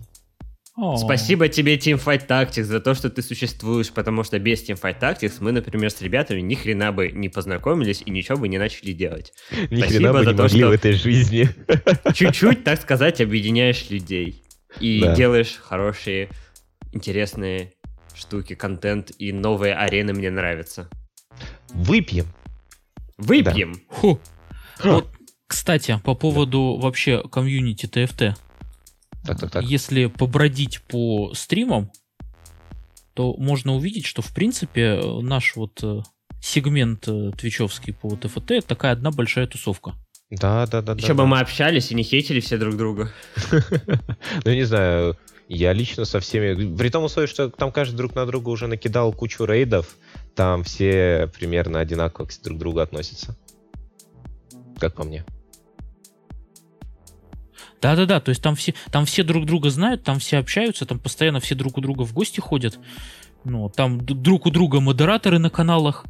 Спасибо 0.99 1.49
тебе, 1.49 1.77
Teamfight 1.79 2.27
Tactics, 2.27 2.65
за 2.65 2.81
то, 2.81 2.95
что 2.95 3.09
ты 3.09 3.23
существуешь, 3.23 3.91
потому 3.91 4.25
что 4.25 4.39
без 4.39 4.69
Teamfight 4.69 5.01
Tactics 5.01 5.37
мы, 5.41 5.53
например, 5.53 5.91
с 5.91 6.03
ребятами 6.03 6.43
ни 6.43 6.55
хрена 6.55 6.93
бы 6.93 7.09
не 7.11 7.31
познакомились 7.31 8.03
и 8.05 8.11
ничего 8.11 8.37
бы 8.37 8.49
не 8.49 8.59
начали 8.59 8.93
делать. 8.93 9.33
Ни 9.71 9.79
Спасибо 9.81 9.87
хрена 9.87 10.13
бы 10.13 10.25
за 10.25 10.31
не 10.33 10.37
то, 10.37 10.43
могли 10.43 10.59
что- 10.61 10.69
в 10.69 10.73
этой 10.73 10.93
жизни. 10.93 11.49
Чуть-чуть, 12.13 12.63
так 12.65 12.81
сказать, 12.83 13.23
объединяешь 13.23 13.89
людей. 13.89 14.43
И 14.79 15.01
Да. 15.01 15.15
делаешь 15.15 15.57
хорошие, 15.63 16.29
интересные 16.93 17.73
штуки, 18.15 18.55
контент 18.55 19.13
и 19.19 19.33
новые 19.33 19.75
арены 19.75 20.13
мне 20.13 20.31
нравятся. 20.31 20.91
Выпьем. 21.71 22.27
Выпьем! 23.17 23.75
Фу. 23.91 24.21
Вот, 24.83 25.09
кстати, 25.47 26.01
по 26.05 26.15
поводу 26.15 26.79
вообще 26.81 27.23
комьюнити 27.29 27.87
ТФТ. 27.87 28.39
Так, 29.25 29.41
так, 29.41 29.51
так. 29.51 29.65
Если 29.65 30.07
побродить 30.07 30.83
по 30.83 31.33
стримам, 31.35 31.91
то 33.15 33.35
можно 33.39 33.75
увидеть, 33.75 34.07
что 34.07 34.23
в 34.23 34.33
принципе 34.33 35.01
наш 35.23 35.57
вот 35.57 35.83
э, 35.83 36.03
сегмент 36.41 37.09
э, 37.09 37.33
твичевский 37.37 37.93
по 37.95 38.15
ТФТ 38.15 38.51
это 38.53 38.67
такая 38.69 38.93
одна 38.93 39.11
большая 39.11 39.47
тусовка. 39.47 39.95
Да, 40.31 40.67
да, 40.67 40.83
да. 40.83 40.93
Еще 40.95 41.09
да, 41.09 41.15
бы 41.15 41.23
да. 41.23 41.27
мы 41.27 41.41
общались 41.41 41.91
и 41.91 41.95
не 41.95 42.03
хейтили 42.03 42.41
все 42.41 42.59
друг 42.59 42.77
друга. 42.77 43.13
Ну, 44.45 44.53
не 44.53 44.65
знаю, 44.65 45.17
я 45.49 45.73
лично 45.73 46.05
со 46.05 46.21
всеми... 46.21 46.77
При 46.77 46.89
том 46.89 47.05
условии, 47.05 47.29
что 47.29 47.49
там 47.49 47.73
каждый 47.73 47.97
друг 47.97 48.15
на 48.15 48.27
друга 48.27 48.49
уже 48.49 48.67
накидал 48.67 49.13
кучу 49.13 49.45
рейдов, 49.45 49.97
там 50.37 50.63
все 50.65 51.31
примерно 51.35 51.81
одинаково 51.81 52.27
к 52.27 52.43
друг 52.43 52.59
другу 52.59 52.81
относятся. 52.81 53.37
Как 54.79 54.95
по 54.95 55.03
мне. 55.03 55.25
Да-да-да, 57.81 58.21
то 58.21 58.29
есть 58.29 58.43
там 58.43 58.55
все, 58.55 58.75
там 58.91 59.07
все 59.07 59.23
друг 59.23 59.47
друга 59.47 59.71
знают, 59.71 60.05
там 60.05 60.19
все 60.19 60.39
общаются, 60.39 60.87
там 60.87 60.99
постоянно 60.99 61.41
все 61.41 61.55
друг 61.55 61.79
у 61.79 61.81
друга 61.81 62.03
в 62.03 62.13
гости 62.13 62.41
ходят. 62.41 62.79
Ну, 63.45 63.69
там 63.69 64.05
друг 64.05 64.47
у 64.47 64.51
друга 64.51 64.81
модераторы 64.81 65.39
на 65.39 65.51
каналах. 65.51 66.05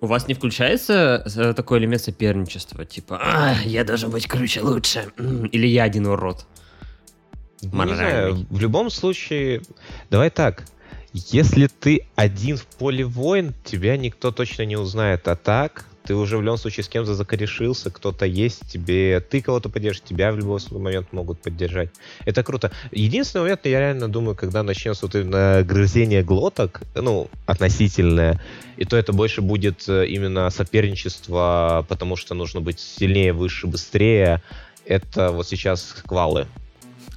У 0.00 0.06
вас 0.06 0.28
не 0.28 0.34
включается 0.34 1.24
э, 1.36 1.52
такой 1.54 1.78
элемент 1.78 2.02
соперничества? 2.02 2.84
Типа, 2.84 3.18
«А, 3.22 3.56
я 3.64 3.84
должен 3.84 4.10
быть 4.10 4.26
круче, 4.26 4.60
лучше. 4.60 5.10
Или 5.52 5.66
я 5.66 5.84
один 5.84 6.06
урод. 6.06 6.46
Не 7.62 7.94
знаю, 7.94 8.46
в 8.50 8.60
любом 8.60 8.90
случае, 8.90 9.62
давай 10.10 10.30
так. 10.30 10.64
Если 11.16 11.68
ты 11.68 12.08
один 12.16 12.56
в 12.56 12.66
поле 12.66 13.04
воин, 13.04 13.54
тебя 13.64 13.96
никто 13.96 14.32
точно 14.32 14.64
не 14.64 14.74
узнает. 14.74 15.28
А 15.28 15.36
так, 15.36 15.86
ты 16.04 16.16
уже 16.16 16.36
в 16.36 16.42
любом 16.42 16.58
случае 16.58 16.82
с 16.82 16.88
кем-то 16.88 17.14
закорешился, 17.14 17.92
кто-то 17.92 18.26
есть, 18.26 18.68
тебе 18.68 19.20
ты 19.20 19.40
кого-то 19.40 19.68
поддержишь, 19.68 20.02
тебя 20.02 20.32
в 20.32 20.38
любой 20.38 20.58
момент 20.72 21.12
могут 21.12 21.40
поддержать. 21.40 21.90
Это 22.24 22.42
круто. 22.42 22.72
Единственный 22.90 23.42
момент, 23.42 23.60
я 23.64 23.78
реально 23.78 24.08
думаю, 24.08 24.34
когда 24.34 24.64
начнется 24.64 25.06
вот 25.06 25.14
именно 25.14 25.62
грызение 25.62 26.24
глоток, 26.24 26.82
ну, 26.96 27.30
относительное, 27.46 28.40
и 28.76 28.84
то 28.84 28.96
это 28.96 29.12
больше 29.12 29.40
будет 29.40 29.88
э, 29.88 30.08
именно 30.08 30.50
соперничество, 30.50 31.86
потому 31.88 32.16
что 32.16 32.34
нужно 32.34 32.60
быть 32.60 32.80
сильнее, 32.80 33.32
выше, 33.32 33.68
быстрее. 33.68 34.42
Это 34.84 35.30
вот 35.30 35.46
сейчас 35.46 36.02
квалы. 36.04 36.48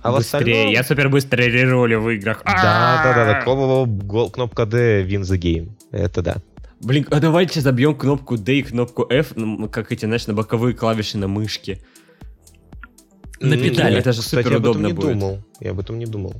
А 0.01 0.11
Быстрее. 0.11 0.39
остальном- 0.39 0.71
Я 0.73 0.83
супер 0.83 1.09
быстро 1.09 1.41
реролю 1.41 2.01
в 2.01 2.09
играх. 2.09 2.41
да, 2.45 3.01
да, 3.03 3.13
да, 3.13 3.25
да. 3.25 4.29
Кнопка, 4.29 4.65
D 4.65 5.03
win 5.03 5.21
the 5.21 5.37
game. 5.37 5.69
Это 5.91 6.21
да. 6.21 6.35
Блин, 6.79 7.07
а 7.09 7.19
давайте 7.19 7.59
забьем 7.61 7.95
кнопку 7.95 8.37
D 8.37 8.57
и 8.59 8.61
кнопку 8.63 9.07
F, 9.09 9.33
как 9.71 9.91
эти, 9.91 10.05
знаешь, 10.05 10.27
на 10.27 10.33
боковые 10.33 10.75
клавиши 10.75 11.17
на 11.17 11.27
мышке. 11.27 11.81
На 13.39 13.57
педали. 13.57 13.97
Это 13.97 14.13
же 14.13 14.21
супер 14.21 14.47
об 14.47 14.61
этом 14.61 14.71
удобно 14.71 14.89
будет. 14.89 15.13
думал. 15.19 15.43
Я 15.59 15.71
об 15.71 15.79
этом 15.79 15.97
не 15.99 16.05
думал. 16.05 16.35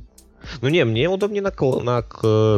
Ну 0.62 0.68
не, 0.68 0.84
мне 0.84 1.08
удобнее 1.08 1.42
на, 1.42 1.50
кл- 1.50 1.80
на 1.80 2.02
к- 2.02 2.56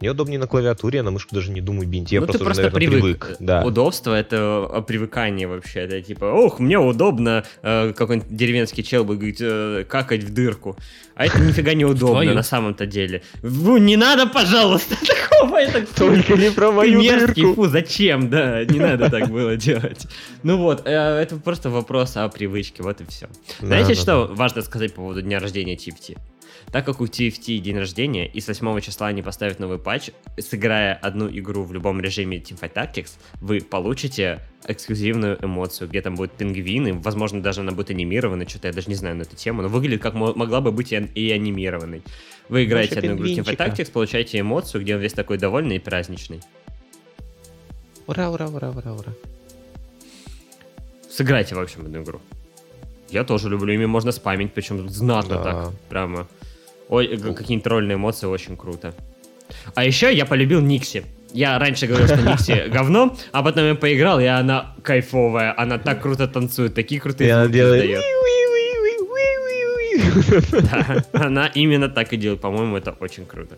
мне 0.00 0.10
удобнее 0.10 0.38
на 0.38 0.46
клавиатуре, 0.46 0.98
я 0.98 1.02
на 1.02 1.10
мышку 1.10 1.34
даже 1.34 1.50
не 1.50 1.60
думаю 1.60 1.88
бинтить. 1.88 2.12
Я 2.12 2.20
ну, 2.20 2.26
ты 2.26 2.38
просто, 2.38 2.44
просто 2.44 2.62
уже, 2.62 2.72
наверное, 2.72 3.00
привык. 3.00 3.20
привык. 3.20 3.36
Да. 3.40 3.64
Удобство— 3.64 4.14
это 4.18 4.84
привыкание 4.86 5.46
вообще. 5.46 5.80
Это 5.80 6.00
типа, 6.02 6.24
ох, 6.26 6.58
мне 6.58 6.78
удобно, 6.78 7.44
э, 7.62 7.92
какой-нибудь 7.92 8.34
деревенский 8.34 8.82
чел 8.82 9.04
будет 9.04 9.18
говорить, 9.18 9.40
э, 9.40 9.84
какать 9.88 10.22
в 10.22 10.32
дырку. 10.32 10.76
А 11.14 11.26
это 11.26 11.40
нифига 11.40 11.74
не 11.74 11.84
удобно 11.86 12.34
на 12.34 12.42
самом-то 12.42 12.86
деле. 12.86 13.22
Ну, 13.42 13.78
не 13.78 13.96
надо, 13.96 14.26
пожалуйста, 14.26 14.96
такого. 15.06 15.56
Это 15.56 15.86
Только 15.96 16.34
не 16.34 16.50
про 16.50 16.72
мою 16.72 17.02
дырку. 17.02 17.54
фу, 17.54 17.66
зачем, 17.66 18.28
да, 18.28 18.64
не 18.64 18.78
надо 18.78 19.10
так 19.10 19.30
было 19.30 19.56
делать. 19.56 20.06
Ну 20.42 20.58
вот, 20.58 20.82
э, 20.84 20.90
это 20.90 21.36
просто 21.36 21.70
вопрос 21.70 22.16
о 22.16 22.28
привычке, 22.28 22.82
вот 22.82 23.00
и 23.00 23.04
все. 23.06 23.28
Знаете, 23.60 23.94
что 23.94 24.26
важно 24.26 24.62
сказать 24.62 24.94
по 24.94 25.02
поводу 25.02 25.22
дня 25.22 25.38
рождения 25.38 25.74
TFT? 25.76 26.16
Так 26.76 26.84
как 26.84 27.00
у 27.00 27.06
TFT 27.06 27.56
день 27.60 27.78
рождения, 27.78 28.26
и 28.26 28.38
с 28.38 28.48
8 28.48 28.80
числа 28.82 29.06
они 29.06 29.22
поставят 29.22 29.58
новый 29.60 29.78
патч, 29.78 30.10
сыграя 30.38 30.92
одну 30.92 31.26
игру 31.26 31.64
в 31.64 31.72
любом 31.72 32.02
режиме 32.02 32.36
Teamfight 32.36 32.74
Tactics, 32.74 33.12
вы 33.40 33.62
получите 33.62 34.40
эксклюзивную 34.68 35.42
эмоцию, 35.42 35.88
где 35.88 36.02
там 36.02 36.16
будут 36.16 36.32
пингвины, 36.32 36.92
возможно, 36.92 37.40
даже 37.40 37.62
она 37.62 37.72
будет 37.72 37.88
анимирована, 37.88 38.46
что-то 38.46 38.68
я 38.68 38.74
даже 38.74 38.88
не 38.88 38.94
знаю 38.94 39.16
на 39.16 39.22
эту 39.22 39.36
тему, 39.36 39.62
но 39.62 39.68
выглядит 39.68 40.02
как 40.02 40.12
мо- 40.12 40.34
могла 40.34 40.60
бы 40.60 40.70
быть 40.70 40.92
и, 40.92 40.96
ан- 40.96 41.08
и 41.14 41.30
анимированной. 41.30 42.02
Вы 42.50 42.66
играете 42.66 42.98
одну 42.98 43.14
игру 43.14 43.24
Teamfight. 43.24 43.56
Tactics, 43.56 43.90
получаете 43.90 44.38
эмоцию, 44.40 44.82
где 44.82 44.96
он 44.96 45.00
весь 45.00 45.14
такой 45.14 45.38
довольный 45.38 45.76
и 45.76 45.78
праздничный. 45.78 46.42
Ура, 48.06 48.28
ура, 48.28 48.48
ура, 48.48 48.68
ура, 48.68 48.92
ура. 48.92 49.12
Сыграйте, 51.08 51.54
в 51.54 51.58
общем, 51.58 51.86
эту 51.86 52.02
игру. 52.02 52.20
Я 53.08 53.24
тоже 53.24 53.48
люблю, 53.48 53.72
ими 53.72 53.86
можно 53.86 54.12
спамить, 54.12 54.52
причем 54.52 54.86
знатно 54.90 55.36
Да. 55.36 55.42
так, 55.42 55.72
прямо. 55.88 56.28
Ой, 56.88 57.08
г- 57.16 57.32
какие-нибудь 57.34 57.64
тролльные 57.64 57.96
эмоции, 57.96 58.26
очень 58.26 58.56
круто. 58.56 58.94
А 59.74 59.84
еще 59.84 60.14
я 60.14 60.24
полюбил 60.26 60.60
Никси. 60.60 61.02
Я 61.32 61.58
раньше 61.58 61.86
говорил, 61.86 62.06
что 62.06 62.16
Никси 62.22 62.68
говно, 62.68 63.16
а 63.32 63.42
потом 63.42 63.64
я 63.66 63.74
поиграл, 63.74 64.20
и 64.20 64.24
она 64.24 64.74
кайфовая, 64.82 65.54
она 65.56 65.78
так 65.78 66.00
круто 66.02 66.26
танцует, 66.28 66.74
такие 66.74 67.00
крутые 67.00 67.28
И 67.28 67.30
она 67.32 67.44
звуки 67.44 67.54
делает... 67.56 67.84
издает. 67.84 68.04
Да, 70.50 71.04
она 71.12 71.46
именно 71.48 71.88
так 71.88 72.12
и 72.12 72.16
делает. 72.16 72.40
По-моему, 72.40 72.76
это 72.76 72.92
очень 72.92 73.26
круто. 73.26 73.56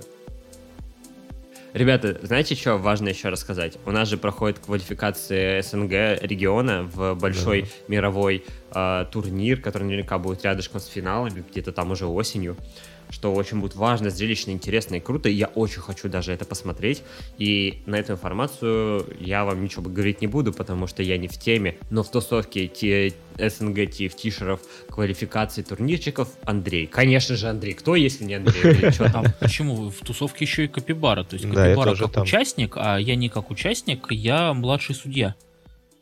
Ребята, 1.75 2.19
знаете, 2.23 2.55
что 2.55 2.77
важно 2.79 3.09
еще 3.11 3.29
рассказать? 3.29 3.79
У 3.85 3.91
нас 3.91 4.09
же 4.09 4.17
проходит 4.17 4.59
квалификация 4.59 5.63
СНГ 5.63 5.93
региона 6.23 6.89
в 6.93 7.15
большой 7.15 7.67
мировой 7.89 8.45
э, 8.75 9.05
турнир, 9.13 9.61
который 9.61 9.85
наверняка 9.85 10.19
будет 10.19 10.45
рядышком 10.45 10.81
с 10.81 10.87
финалами, 10.87 11.45
где-то 11.51 11.73
там 11.73 11.91
уже 11.91 12.07
осенью. 12.07 12.57
Что 13.11 13.33
очень 13.33 13.61
будет 13.61 13.75
важно, 13.75 14.11
зрелищно, 14.11 14.51
интересно 14.51 14.97
и 14.97 15.01
круто. 15.01 15.29
И 15.29 15.33
я 15.33 15.47
очень 15.47 15.81
хочу 15.81 16.09
даже 16.09 16.33
это 16.33 16.45
посмотреть. 16.45 17.03
И 17.39 17.83
на 17.87 17.97
эту 17.97 18.13
информацию 18.13 19.07
я 19.21 19.45
вам 19.45 19.63
ничего 19.63 19.83
говорить 19.83 20.21
не 20.21 20.27
буду, 20.27 20.53
потому 20.53 20.87
что 20.87 21.03
я 21.03 21.17
не 21.19 21.29
в 21.29 21.39
теме. 21.39 21.77
Но 21.91 22.03
в 22.03 22.11
тусовке 22.11 22.67
те 22.69 23.15
СНГ 23.39 23.79
TFT-шеров 23.79 24.61
квалификации 24.89 25.63
турнирчиков 25.63 26.29
Андрей. 26.45 26.87
Конечно 26.87 27.37
же, 27.37 27.49
Андрей. 27.49 27.75
Кто, 27.75 27.97
если 27.97 28.25
не 28.25 28.35
Андрей? 28.35 28.91
Почему? 29.41 29.91
В 29.91 29.99
тусовке 30.05 30.45
еще 30.45 30.65
и 30.65 30.69
Капибара. 30.69 31.25
То 31.25 31.35
есть 31.35 31.47
Капибара 31.49 31.95
как 31.95 32.23
участник, 32.23 32.75
а 32.77 32.99
я 32.99 33.17
не 33.17 33.29
как 33.29 33.51
участник, 33.51 34.07
я 34.11 34.53
младший 34.55 34.95
судья. 34.95 35.35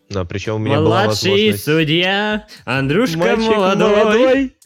Да, 0.08 0.24
причем 0.24 0.56
у 0.56 0.58
меня 0.58 0.76
была 0.76 1.04
Младший 1.04 1.30
возможность... 1.30 1.64
судья, 1.64 2.46
Андрюшка 2.64 3.18
Мальчик 3.18 3.48
молодой. 3.48 3.96
молодой, 3.96 4.56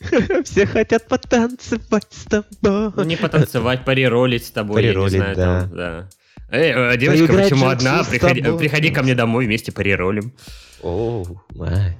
все 0.44 0.66
хотят 0.66 1.08
потанцевать 1.08 2.06
с 2.10 2.24
тобой. 2.26 3.06
Не 3.06 3.16
потанцевать, 3.16 3.84
париролить 3.84 4.44
с 4.44 4.50
тобой, 4.50 4.82
Париролить, 4.82 5.14
я 5.14 5.28
не 5.28 5.34
знаю, 5.34 5.36
да. 5.36 5.60
там, 5.60 5.76
да. 5.76 6.08
Эй, 6.50 6.72
э, 6.72 6.96
девочка, 6.98 7.26
Поиграть 7.28 7.50
почему 7.50 7.68
одна? 7.68 8.04
Приходи, 8.04 8.42
тобой. 8.42 8.58
приходи 8.58 8.90
ко 8.90 9.02
мне 9.02 9.14
домой, 9.14 9.46
вместе 9.46 9.72
париролим. 9.72 10.34
О, 10.82 11.24
май. 11.50 11.96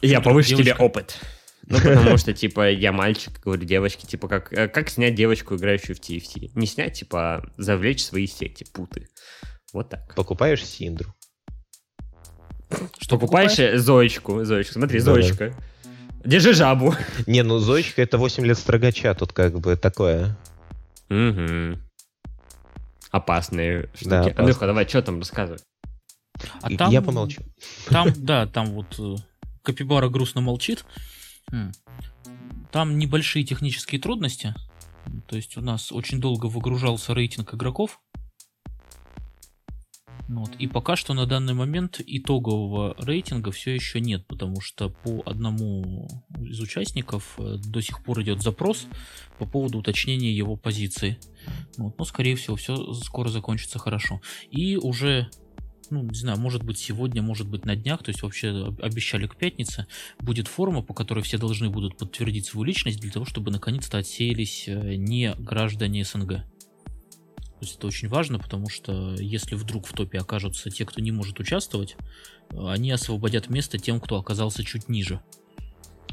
Я 0.00 0.20
повыше 0.20 0.54
тебе 0.56 0.74
опыт. 0.74 1.18
Ну, 1.68 1.78
потому 1.80 2.16
что, 2.16 2.32
типа, 2.32 2.70
я 2.70 2.92
мальчик, 2.92 3.40
говорю 3.42 3.64
девочке, 3.64 4.06
типа, 4.06 4.28
как, 4.28 4.52
э, 4.52 4.68
как 4.68 4.88
снять 4.88 5.14
девочку, 5.16 5.56
играющую 5.56 5.96
в 5.96 6.00
TFT? 6.00 6.52
Не 6.54 6.66
снять, 6.66 6.94
типа, 6.94 7.18
а 7.18 7.42
завлечь 7.56 8.02
в 8.02 8.06
свои 8.06 8.26
сети, 8.26 8.64
путы. 8.72 9.08
Вот 9.72 9.90
так. 9.90 10.14
Покупаешь 10.14 10.64
Синдру. 10.64 11.12
Что 12.98 13.18
Покупаешь 13.18 13.58
э, 13.58 13.78
Зоечку, 13.78 14.44
Зоечку, 14.44 14.74
смотри, 14.74 15.00
Да-да. 15.00 15.12
Зоечка. 15.12 15.54
Держи 16.24 16.52
жабу. 16.54 16.94
Не, 17.26 17.42
ну 17.42 17.58
Зоечка 17.58 18.02
это 18.02 18.18
8 18.18 18.44
лет 18.44 18.58
строгача, 18.58 19.14
тут 19.14 19.32
как 19.32 19.60
бы 19.60 19.76
такое. 19.76 20.36
Угу. 21.08 21.78
Опасные 23.12 23.88
штуки. 23.94 24.08
Да, 24.08 24.20
опасно. 24.20 24.40
Андрюха, 24.40 24.66
давай, 24.66 24.88
что 24.88 25.02
там 25.02 25.18
рассказывай? 25.20 25.60
А 26.60 26.70
там, 26.76 26.90
Я 26.90 27.00
помолчу. 27.00 27.42
Там, 27.88 28.12
да, 28.16 28.46
там 28.46 28.72
вот 28.72 28.98
э, 28.98 29.16
Капибара 29.62 30.08
грустно 30.08 30.40
молчит. 30.40 30.84
Там 32.72 32.98
небольшие 32.98 33.44
технические 33.44 34.00
трудности. 34.00 34.54
То 35.28 35.36
есть 35.36 35.56
у 35.56 35.60
нас 35.60 35.92
очень 35.92 36.20
долго 36.20 36.46
выгружался 36.46 37.14
рейтинг 37.14 37.54
игроков. 37.54 38.00
Ну 40.28 40.40
Вот. 40.40 40.56
И 40.58 40.66
пока 40.66 40.96
что 40.96 41.14
на 41.14 41.26
данный 41.26 41.54
момент 41.54 42.00
итогового 42.04 42.94
рейтинга 42.98 43.50
все 43.52 43.74
еще 43.74 44.00
нет, 44.00 44.26
потому 44.26 44.60
что 44.60 44.88
по 44.88 45.22
одному 45.24 46.08
из 46.40 46.60
участников 46.60 47.34
э, 47.38 47.56
до 47.58 47.80
сих 47.80 48.02
пор 48.02 48.22
идет 48.22 48.42
запрос 48.42 48.86
по 49.38 49.46
поводу 49.46 49.78
уточнения 49.78 50.32
его 50.32 50.56
позиции. 50.56 51.18
Вот. 51.76 51.98
Но, 51.98 52.04
скорее 52.04 52.36
всего, 52.36 52.56
все 52.56 52.92
скоро 52.94 53.28
закончится 53.28 53.78
хорошо. 53.78 54.20
И 54.50 54.76
уже 54.76 55.30
ну, 55.90 56.02
не 56.02 56.18
знаю, 56.18 56.38
может 56.38 56.64
быть 56.64 56.78
сегодня, 56.78 57.22
может 57.22 57.48
быть 57.48 57.64
на 57.64 57.76
днях, 57.76 58.02
то 58.02 58.10
есть 58.10 58.22
вообще 58.22 58.48
об- 58.48 58.82
обещали 58.82 59.26
к 59.26 59.36
пятнице, 59.36 59.86
будет 60.18 60.48
форма, 60.48 60.82
по 60.82 60.94
которой 60.94 61.22
все 61.22 61.38
должны 61.38 61.70
будут 61.70 61.96
подтвердить 61.96 62.46
свою 62.46 62.64
личность 62.64 63.00
для 63.00 63.12
того, 63.12 63.24
чтобы 63.24 63.50
наконец-то 63.50 63.98
отсеялись 63.98 64.64
э, 64.66 64.96
не 64.96 65.32
граждане 65.38 66.04
СНГ. 66.04 66.44
То 67.66 67.70
есть 67.70 67.78
это 67.78 67.86
очень 67.88 68.08
важно, 68.08 68.38
потому 68.38 68.68
что 68.68 69.14
если 69.18 69.56
вдруг 69.56 69.88
в 69.88 69.92
топе 69.92 70.18
окажутся 70.18 70.70
те, 70.70 70.84
кто 70.84 71.00
не 71.00 71.10
может 71.10 71.40
участвовать, 71.40 71.96
э, 72.50 72.68
они 72.68 72.92
освободят 72.92 73.50
место 73.50 73.76
тем, 73.76 73.98
кто 74.00 74.16
оказался 74.18 74.62
чуть 74.62 74.88
ниже. 74.88 75.20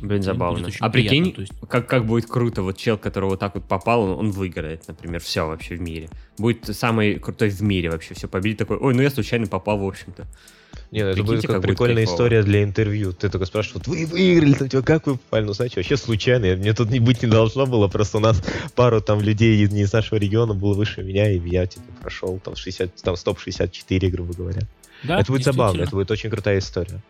Блин, 0.01 0.23
забавно. 0.23 0.67
А 0.79 0.89
прикинь, 0.89 1.23
приятно, 1.25 1.41
есть- 1.41 1.53
как, 1.69 1.87
как 1.87 2.07
будет 2.07 2.25
круто, 2.25 2.63
вот 2.63 2.77
чел, 2.77 2.97
который 2.97 3.29
вот 3.29 3.39
так 3.39 3.53
вот 3.53 3.67
попал, 3.67 4.01
он, 4.01 4.09
он 4.17 4.31
выиграет, 4.31 4.87
например, 4.87 5.21
все 5.21 5.47
вообще 5.47 5.75
в 5.75 5.81
мире. 5.81 6.09
Будет 6.39 6.75
самый 6.75 7.19
крутой 7.19 7.49
в 7.49 7.61
мире 7.61 7.91
вообще, 7.91 8.15
все 8.15 8.27
победит 8.27 8.57
такой, 8.57 8.77
ой, 8.77 8.95
ну 8.95 9.03
я 9.03 9.11
случайно 9.11 9.45
попал, 9.45 9.77
в 9.77 9.85
общем-то. 9.85 10.27
Не, 10.93 11.03
ну 11.03 11.09
это 11.09 11.23
будет 11.23 11.41
как 11.41 11.55
будет 11.55 11.63
прикольная 11.63 12.05
кайфово. 12.05 12.15
история 12.15 12.43
для 12.43 12.61
интервью. 12.61 13.13
Ты 13.13 13.27
только 13.27 13.47
спрашиваешь, 13.47 13.83
вот 13.83 13.87
вы 13.87 14.05
выиграли, 14.05 14.53
там, 14.53 14.69
типа, 14.69 14.83
как 14.83 15.07
вы 15.07 15.17
попали? 15.17 15.43
Ну, 15.43 15.53
знаете, 15.53 15.77
вообще 15.77 15.97
случайно. 15.97 16.55
Мне 16.55 16.71
тут 16.75 16.91
не 16.91 16.99
быть 16.99 17.23
не 17.23 17.29
должно 17.29 17.65
было, 17.65 17.87
просто 17.87 18.17
у 18.17 18.19
нас 18.19 18.43
пару 18.75 19.01
там 19.01 19.19
людей 19.19 19.63
из, 19.63 19.71
не 19.71 19.81
из 19.81 19.91
нашего 19.91 20.19
региона 20.19 20.53
было 20.53 20.75
выше 20.75 21.01
меня, 21.01 21.31
и 21.31 21.39
я, 21.49 21.65
типа, 21.65 21.85
прошел 21.99 22.39
там 22.43 22.55
60, 22.55 22.93
там 23.01 23.15
стоп 23.15 23.39
64, 23.39 24.09
грубо 24.09 24.35
говоря. 24.35 24.61
Да, 25.01 25.19
это 25.19 25.31
будет 25.31 25.43
забавно, 25.43 25.81
это 25.81 25.95
будет 25.95 26.11
очень 26.11 26.29
крутая 26.29 26.59
история. 26.59 27.01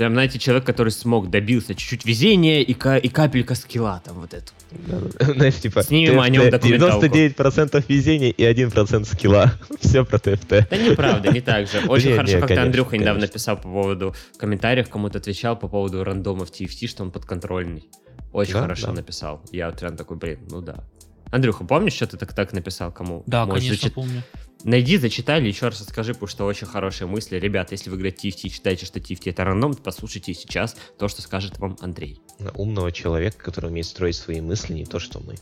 Прям, 0.00 0.14
знаете, 0.14 0.38
человек, 0.38 0.64
который 0.64 0.88
смог, 0.88 1.28
добился 1.28 1.74
чуть-чуть 1.74 2.06
везения 2.06 2.62
и, 2.62 2.72
ка- 2.72 2.96
и 2.96 3.10
капелька 3.10 3.54
скилла 3.54 4.00
там 4.02 4.18
вот 4.20 4.32
эту. 4.32 4.50
Знаешь, 5.34 5.56
типа, 5.56 5.82
Снимем 5.82 6.18
о 6.18 6.26
нем 6.30 6.48
документалку. 6.48 7.04
99% 7.04 7.84
везения 7.86 8.30
и 8.30 8.42
1% 8.42 9.04
скилла. 9.04 9.52
Все 9.82 10.06
про 10.06 10.18
ТФТ. 10.18 10.48
Да 10.70 10.76
неправда, 10.78 11.30
не 11.30 11.42
так 11.42 11.66
же. 11.68 11.80
Очень 11.86 12.14
хорошо, 12.14 12.38
как 12.38 12.48
конечно, 12.48 12.64
Андрюха 12.64 12.96
недавно 12.96 13.26
писал 13.26 13.56
по 13.58 13.68
поводу 13.68 14.14
в 14.34 14.38
комментариях, 14.38 14.88
кому-то 14.88 15.18
отвечал 15.18 15.54
по 15.58 15.68
поводу 15.68 16.02
рандома 16.02 16.46
в 16.46 16.50
TFT, 16.50 16.86
что 16.86 17.02
он 17.02 17.10
подконтрольный. 17.10 17.86
Очень 18.32 18.54
хорошо 18.54 18.92
написал. 18.92 19.42
Я 19.52 19.68
вот 19.68 19.80
прям 19.80 19.98
такой, 19.98 20.16
блин, 20.16 20.38
ну 20.50 20.62
да. 20.62 20.82
Андрюха, 21.30 21.64
помнишь, 21.64 21.92
что 21.92 22.06
ты 22.06 22.16
так, 22.16 22.32
так 22.34 22.54
написал 22.54 22.90
кому? 22.90 23.22
Да, 23.26 23.46
конечно, 23.46 23.90
помню. 23.90 24.22
Найди, 24.64 24.98
зачитай 24.98 25.40
или 25.40 25.48
еще 25.48 25.66
раз 25.66 25.80
расскажи, 25.80 26.12
потому 26.12 26.28
что 26.28 26.44
очень 26.44 26.66
хорошие 26.66 27.08
мысли. 27.08 27.36
Ребят, 27.36 27.72
если 27.72 27.88
вы 27.88 27.96
играете 27.96 28.28
TFT 28.28 28.40
и 28.42 28.50
считаете, 28.50 28.86
что 28.86 28.98
TFT 28.98 29.30
это 29.30 29.44
рандом, 29.44 29.74
то 29.74 29.82
послушайте 29.82 30.34
сейчас 30.34 30.76
то, 30.98 31.08
что 31.08 31.22
скажет 31.22 31.58
вам 31.58 31.76
Андрей. 31.80 32.20
Умного 32.54 32.92
человека, 32.92 33.38
который 33.38 33.70
умеет 33.70 33.86
строить 33.86 34.16
свои 34.16 34.40
мысли, 34.40 34.74
не 34.74 34.84
то, 34.84 34.98
что 34.98 35.20
мы. 35.20 35.36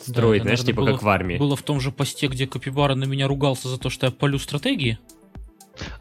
Строить, 0.00 0.42
это, 0.42 0.48
знаешь, 0.48 0.64
типа 0.64 0.82
было 0.82 0.92
как 0.92 1.02
в 1.02 1.08
армии. 1.08 1.36
Было 1.36 1.56
в 1.56 1.62
том 1.62 1.80
же 1.80 1.90
посте, 1.90 2.28
где 2.28 2.46
Капибара 2.46 2.94
на 2.94 3.04
меня 3.04 3.26
ругался 3.26 3.68
за 3.68 3.78
то, 3.78 3.90
что 3.90 4.06
я 4.06 4.12
полю 4.12 4.38
стратегии. 4.38 4.98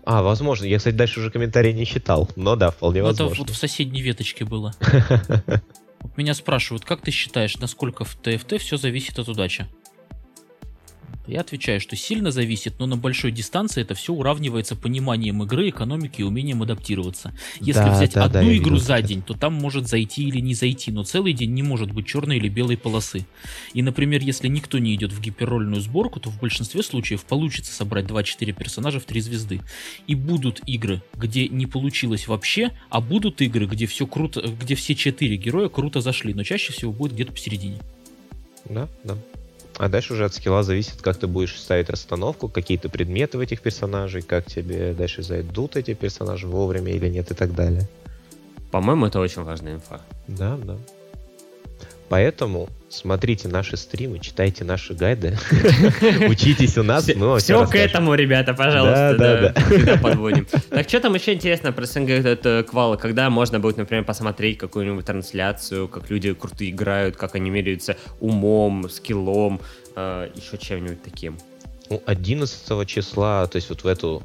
А, 0.04 0.22
возможно. 0.22 0.66
Я, 0.66 0.78
кстати, 0.78 0.96
дальше 0.96 1.20
уже 1.20 1.32
комментарий 1.32 1.74
не 1.74 1.86
читал. 1.86 2.30
Но 2.36 2.56
да, 2.56 2.70
вполне 2.70 3.00
это 3.00 3.08
возможно. 3.08 3.38
вот 3.40 3.50
в 3.50 3.58
соседней 3.58 4.02
веточке 4.02 4.46
было. 4.46 4.74
Вот 4.80 6.18
Меня 6.18 6.34
спрашивают, 6.34 6.86
как 6.86 7.02
ты 7.02 7.12
считаешь, 7.12 7.58
насколько 7.58 8.06
в 8.06 8.16
ТФТ 8.16 8.60
все 8.60 8.78
зависит 8.78 9.18
от 9.18 9.28
удачи? 9.28 9.66
Я 11.28 11.42
отвечаю, 11.42 11.80
что 11.80 11.96
сильно 11.96 12.32
зависит, 12.32 12.76
но 12.80 12.86
на 12.86 12.98
большой 12.98 13.32
дистанции 13.32 13.82
это 13.82 13.96
все 13.96 14.14
уравнивается 14.14 14.76
пониманием 14.76 15.42
игры, 15.44 15.70
экономики 15.70 16.22
и 16.22 16.24
умением 16.24 16.62
адаптироваться. 16.62 17.34
Если 17.60 17.82
Да, 17.82 17.96
взять 17.96 18.14
да, 18.14 18.28
да, 18.28 18.40
одну 18.40 18.52
я 18.52 18.58
игру 18.58 18.78
за 18.78 18.96
это. 18.96 19.08
день, 19.08 19.22
то 19.24 19.34
там 19.34 19.54
может 19.54 19.88
зайти 19.88 20.28
или 20.28 20.40
не 20.40 20.54
зайти, 20.54 20.92
но 20.92 21.04
целый 21.04 21.34
день 21.34 21.54
не 21.54 21.64
может 21.64 21.92
быть 21.92 22.06
черной 22.06 22.38
или 22.38 22.48
белой 22.48 22.78
полосы. 22.78 23.26
И, 23.74 23.82
например, 23.82 24.22
если 24.22 24.48
никто 24.48 24.78
не 24.78 24.94
идет 24.94 25.12
в 25.12 25.20
гиперрольную 25.20 25.82
сборку, 25.82 26.20
то 26.20 26.30
в 26.30 26.40
большинстве 26.40 26.84
случаев 26.84 27.24
получится 27.24 27.74
собрать 27.74 28.06
2-4 28.06 28.54
персонажа 28.54 29.00
в 29.00 29.06
3 29.06 29.22
звезды. 29.22 29.62
И 30.08 30.16
будут 30.16 30.62
игры, 30.68 31.02
где 31.16 31.48
не 31.48 31.66
получилось 31.66 32.28
вообще, 32.28 32.72
а 32.90 33.02
будут 33.02 33.42
игры, 33.42 33.66
где 33.66 33.88
все 33.88 34.06
круто, 34.06 34.42
где 34.42 34.76
все 34.76 34.94
четыре 34.96 35.38
героя 35.38 35.70
круто 35.70 36.02
зашли, 36.02 36.34
но 36.34 36.44
чаще 36.44 36.72
всего 36.72 36.92
будет 36.92 37.14
где-то 37.14 37.32
посередине. 37.32 37.80
Да, 38.66 38.88
да. 39.04 39.18
А 39.78 39.90
дальше 39.90 40.14
уже 40.14 40.26
от 40.26 40.34
скилла 40.34 40.64
зависит, 40.64 41.02
как 41.02 41.18
ты 41.18 41.28
будешь 41.28 41.60
ставить 41.60 41.90
расстановку, 41.90 42.48
какие-то 42.48 42.88
предметы 42.88 43.38
в 43.38 43.42
этих 43.42 43.62
персонажей, 43.62 44.22
как 44.22 44.46
тебе 44.46 44.94
дальше 44.94 45.22
зайдут 45.22 45.76
эти 45.76 45.94
персонажи 45.94 46.48
вовремя 46.48 46.94
или 46.94 47.10
нет 47.10 47.32
и 47.32 47.34
так 47.34 47.54
далее. 47.54 47.88
По-моему, 48.72 49.08
это 49.08 49.20
очень 49.20 49.44
важная 49.44 49.76
инфа. 49.76 50.02
Да, 50.28 50.58
да. 50.58 50.78
Поэтому 52.10 52.70
смотрите 52.90 53.48
наши 53.48 53.78
стримы, 53.78 54.20
читайте 54.20 54.64
наши 54.64 54.94
гайды, 54.94 55.38
учитесь 56.30 56.78
у 56.78 56.84
нас, 56.84 57.06
Все 57.40 57.66
к 57.66 57.76
этому, 57.76 58.14
ребята, 58.14 58.54
пожалуйста, 58.54 59.16
Да, 59.18 59.54
да, 59.54 59.86
да, 59.86 59.98
подводим. 59.98 60.48
Так 60.70 60.88
что 60.88 61.00
там 61.00 61.16
еще 61.16 61.34
интересно 61.34 61.72
про 61.72 61.86
СНГ 61.86 62.10
это 62.10 62.66
квала, 62.70 62.96
когда 62.96 63.30
можно 63.30 63.60
будет, 63.60 63.78
например, 63.78 64.04
посмотреть 64.06 64.58
какую-нибудь 64.58 65.06
трансляцию, 65.06 65.88
как 65.88 66.10
люди 66.10 66.34
крутые 66.34 66.72
играют, 66.72 67.18
как 67.18 67.36
они 67.36 67.50
меряются 67.50 67.98
умом, 68.20 68.90
скиллом, 68.90 69.60
э, 69.96 70.30
еще 70.36 70.58
чем-нибудь 70.58 71.02
таким. 71.04 71.38
Ну, 71.90 72.02
11 72.06 72.88
числа, 72.88 73.48
то 73.48 73.56
есть 73.56 73.70
вот 73.70 73.84
в 73.84 73.88
эту 73.88 74.24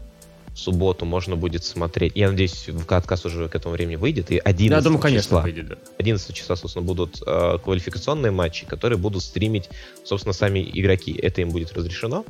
субботу 0.60 1.04
можно 1.04 1.36
будет 1.36 1.64
смотреть. 1.64 2.12
Я 2.14 2.30
надеюсь, 2.30 2.68
подкаст 2.86 3.26
уже 3.26 3.48
к 3.48 3.54
этому 3.54 3.74
времени 3.74 3.96
выйдет. 3.96 4.30
И 4.30 4.38
11 4.38 4.70
Я 4.70 4.80
думаю, 4.82 5.00
конечно, 5.00 5.22
числа, 5.22 5.42
выйдет, 5.42 5.68
да. 5.68 5.76
11 5.98 6.34
числа, 6.34 6.56
собственно, 6.56 6.84
будут 6.84 7.22
э, 7.26 7.58
квалификационные 7.62 8.30
матчи, 8.30 8.66
которые 8.66 8.98
будут 8.98 9.22
стримить, 9.22 9.70
собственно, 10.04 10.32
сами 10.32 10.60
игроки. 10.72 11.12
Это 11.12 11.40
им 11.40 11.50
будет 11.50 11.72
разрешено. 11.72 12.24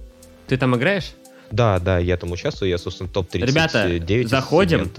Ты 0.47 0.57
там 0.57 0.77
играешь? 0.77 1.13
Да, 1.51 1.79
да, 1.79 1.99
я 1.99 2.17
там 2.17 2.31
участвую, 2.33 2.71
я, 2.71 2.79
собственно, 2.79 3.09
топ-39 3.09 3.47
Ребята, 3.47 4.29
заходим. 4.29 4.91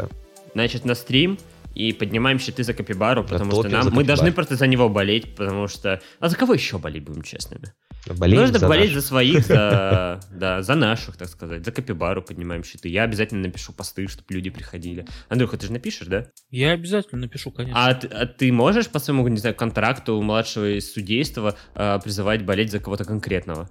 Значит, 0.54 0.86
на 0.86 0.96
стрим 0.96 1.40
и 1.76 1.94
поднимаем 1.94 2.40
щиты 2.40 2.64
за 2.64 2.74
Капибару, 2.74 3.24
потому 3.24 3.52
что 3.52 3.64
топим 3.64 3.72
нам 3.72 3.94
мы 3.94 4.04
должны 4.04 4.32
просто 4.34 4.56
за 4.56 4.68
него 4.68 4.90
болеть, 4.90 5.36
потому 5.36 5.68
что... 5.68 6.02
А 6.20 6.28
за 6.28 6.36
кого 6.36 6.54
еще 6.54 6.78
болеть, 6.78 7.04
будем 7.04 7.22
честными? 7.22 7.74
Болеем 8.18 8.42
Нужно 8.42 8.60
за 8.60 8.68
болеть 8.68 8.90
наших. 8.90 9.02
за 9.02 9.08
своих, 9.08 9.46
за, 9.46 10.20
да, 10.32 10.62
за 10.64 10.76
наших, 10.76 11.18
так 11.18 11.28
сказать. 11.28 11.64
За 11.64 11.72
Капибару 11.72 12.22
поднимаем 12.24 12.64
щиты. 12.64 12.90
Я 12.90 13.04
обязательно 13.04 13.42
напишу 13.44 13.74
посты, 13.74 14.08
чтобы 14.08 14.26
люди 14.30 14.50
приходили. 14.50 15.06
Андрюха, 15.30 15.58
ты 15.58 15.68
же 15.68 15.72
напишешь, 15.74 16.08
да? 16.08 16.28
Я 16.50 16.72
обязательно 16.72 17.22
напишу, 17.22 17.52
конечно. 17.52 17.80
А, 17.86 17.94
ты- 17.94 18.08
а 18.08 18.26
ты 18.26 18.52
можешь 18.52 18.90
по 18.90 18.98
своему, 19.00 19.28
не 19.28 19.38
знаю, 19.38 19.56
контракту 19.56 20.20
младшего 20.22 20.78
из 20.78 20.92
судейства 20.92 21.56
э, 21.76 22.00
призывать 22.04 22.44
болеть 22.44 22.72
за 22.72 22.80
кого-то 22.80 23.06
конкретного? 23.06 23.70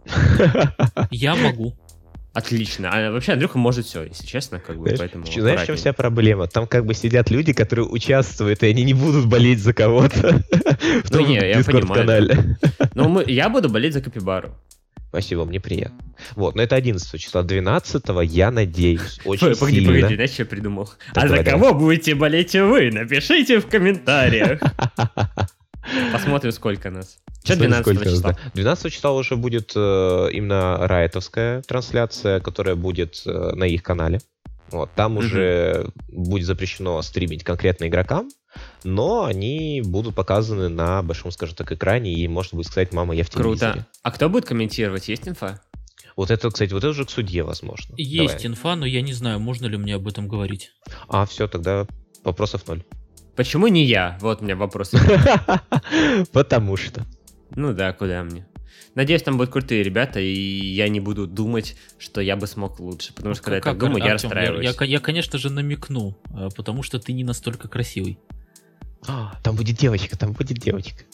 Я 1.10 1.34
могу. 1.34 1.76
Отлично. 2.32 2.90
А 2.92 3.10
вообще 3.10 3.32
Андрюха 3.32 3.58
может 3.58 3.86
все, 3.86 4.04
если 4.04 4.24
честно, 4.24 4.60
как 4.60 4.78
бы, 4.78 4.84
Знаешь, 4.84 4.98
поэтому... 5.00 5.26
знаешь, 5.26 5.62
в 5.62 5.66
чем 5.66 5.76
вся 5.76 5.92
проблема? 5.92 6.46
Там 6.46 6.66
как 6.66 6.86
бы 6.86 6.94
сидят 6.94 7.28
люди, 7.30 7.52
которые 7.52 7.86
участвуют, 7.86 8.62
и 8.62 8.66
они 8.68 8.84
не 8.84 8.94
будут 8.94 9.26
болеть 9.26 9.58
за 9.58 9.72
кого-то 9.72 10.42
Ну 11.10 11.26
не, 11.26 11.34
я 11.34 11.58
Discord-канале. 11.60 12.56
Ну, 12.94 13.08
мы, 13.08 13.24
я 13.26 13.48
буду 13.48 13.68
болеть 13.68 13.94
за 13.94 14.00
Капибару. 14.00 14.50
Спасибо, 15.08 15.44
мне 15.44 15.58
приятно. 15.58 15.98
Вот, 16.36 16.54
но 16.54 16.62
это 16.62 16.76
11 16.76 17.20
числа. 17.20 17.42
12 17.42 18.04
я 18.24 18.52
надеюсь, 18.52 19.18
очень 19.24 19.56
Погоди, 19.56 19.80
сильно. 19.80 19.92
погоди, 19.92 20.14
знаешь, 20.14 20.30
что 20.30 20.42
я 20.42 20.46
придумал? 20.46 20.86
Так, 20.86 21.24
а 21.24 21.26
давай, 21.26 21.38
за 21.38 21.44
давай. 21.44 21.60
кого 21.60 21.78
будете 21.78 22.14
болеть 22.14 22.54
вы? 22.54 22.90
Напишите 22.92 23.58
в 23.58 23.66
комментариях. 23.66 24.60
Посмотрим, 26.12 26.52
сколько 26.52 26.90
нас. 26.90 27.18
Что 27.44 27.54
Смотри, 27.54 27.68
12 27.68 27.82
сколько 27.84 28.04
числа? 28.04 28.28
нас, 28.28 28.36
да. 28.44 28.50
12 28.54 28.92
числа 28.92 29.12
уже 29.12 29.36
будет 29.36 29.72
э, 29.74 30.28
именно 30.32 30.76
райтовская 30.86 31.62
трансляция, 31.62 32.40
которая 32.40 32.74
будет 32.76 33.22
э, 33.26 33.30
на 33.54 33.64
их 33.64 33.82
канале. 33.82 34.20
Вот, 34.70 34.90
там 34.94 35.12
Мгм. 35.12 35.18
уже 35.18 35.88
будет 36.08 36.46
запрещено 36.46 37.00
стримить 37.02 37.42
конкретно 37.42 37.88
игрокам, 37.88 38.28
но 38.84 39.24
они 39.24 39.82
будут 39.84 40.14
показаны 40.14 40.68
на 40.68 41.02
большом, 41.02 41.32
скажем 41.32 41.56
так, 41.56 41.72
экране, 41.72 42.12
и 42.12 42.28
можно 42.28 42.56
будет 42.56 42.66
сказать, 42.66 42.92
мама, 42.92 43.14
я 43.14 43.24
в 43.24 43.30
телевизоре. 43.30 43.72
Круто. 43.72 43.86
А 44.02 44.10
кто 44.12 44.28
будет 44.28 44.44
комментировать? 44.44 45.08
Есть 45.08 45.26
инфа? 45.26 45.60
Вот 46.14 46.30
это, 46.30 46.50
кстати, 46.50 46.72
вот 46.72 46.78
это 46.80 46.88
уже 46.90 47.04
к 47.04 47.10
судье, 47.10 47.42
возможно. 47.42 47.94
Есть 47.96 48.34
Давай. 48.34 48.46
инфа, 48.46 48.76
но 48.76 48.86
я 48.86 49.00
не 49.00 49.12
знаю, 49.12 49.40
можно 49.40 49.66
ли 49.66 49.76
мне 49.76 49.94
об 49.96 50.06
этом 50.06 50.28
говорить. 50.28 50.70
А, 51.08 51.24
все, 51.26 51.48
тогда 51.48 51.86
вопросов 52.22 52.66
ноль. 52.68 52.84
Почему 53.40 53.68
не 53.68 53.86
я? 53.86 54.18
Вот 54.20 54.42
у 54.42 54.44
меня 54.44 54.54
вопрос. 54.54 54.92
Потому 56.32 56.76
что. 56.76 57.06
Ну 57.56 57.72
да, 57.72 57.94
куда 57.94 58.22
мне? 58.22 58.46
Надеюсь, 58.94 59.22
там 59.22 59.38
будут 59.38 59.50
крутые 59.50 59.82
ребята, 59.82 60.20
и 60.20 60.30
я 60.30 60.90
не 60.90 61.00
буду 61.00 61.26
думать, 61.26 61.74
что 61.96 62.20
я 62.20 62.36
бы 62.36 62.46
смог 62.46 62.78
лучше. 62.80 63.14
Потому 63.14 63.34
что, 63.34 63.44
когда 63.44 63.56
я 63.56 63.62
так 63.62 63.72
Как- 63.72 63.80
думаю, 63.80 64.04
я 64.04 64.12
расстраиваюсь. 64.12 64.76
Я, 64.78 64.84
я, 64.84 65.00
конечно 65.00 65.38
же, 65.38 65.48
намекну, 65.48 66.18
э, 66.34 66.50
потому 66.54 66.82
что 66.82 66.98
ты 66.98 67.14
не 67.14 67.24
настолько 67.24 67.66
красивый. 67.66 68.18
А, 69.08 69.32
там 69.42 69.56
будет 69.56 69.78
девочка, 69.78 70.18
там 70.18 70.32
будет 70.32 70.58
девочка. 70.58 71.04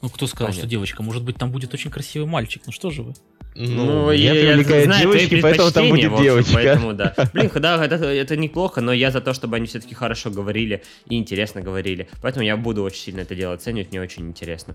Ну, 0.00 0.08
кто 0.08 0.26
сказал, 0.26 0.46
Понятно. 0.46 0.60
что 0.62 0.70
девочка? 0.70 1.02
Может 1.02 1.22
быть, 1.22 1.36
там 1.36 1.50
будет 1.50 1.74
очень 1.74 1.90
красивый 1.90 2.26
мальчик. 2.26 2.62
Ну 2.64 2.72
что 2.72 2.90
же 2.92 3.02
вы? 3.02 3.14
Ну, 3.54 4.10
меня 4.10 4.32
я, 4.32 4.54
я 4.56 4.84
знаю 4.84 5.02
девочки, 5.02 5.40
поэтому 5.40 5.70
там 5.70 5.88
будет 5.88 6.10
общем, 6.10 6.22
девочка. 6.22 6.54
Поэтому, 6.54 6.92
да. 6.92 7.14
Блин, 7.32 7.50
да, 7.54 7.84
это, 7.84 7.94
это 7.94 8.36
неплохо, 8.36 8.80
но 8.80 8.92
я 8.92 9.10
за 9.10 9.20
то, 9.20 9.32
чтобы 9.32 9.56
они 9.56 9.66
все-таки 9.66 9.94
хорошо 9.94 10.30
говорили 10.30 10.82
и 11.08 11.16
интересно 11.16 11.60
говорили. 11.60 12.08
Поэтому 12.20 12.44
я 12.44 12.56
буду 12.56 12.82
очень 12.82 13.00
сильно 13.00 13.20
это 13.20 13.34
дело 13.34 13.54
оценивать, 13.54 13.90
мне 13.90 14.00
очень 14.00 14.26
интересно. 14.26 14.74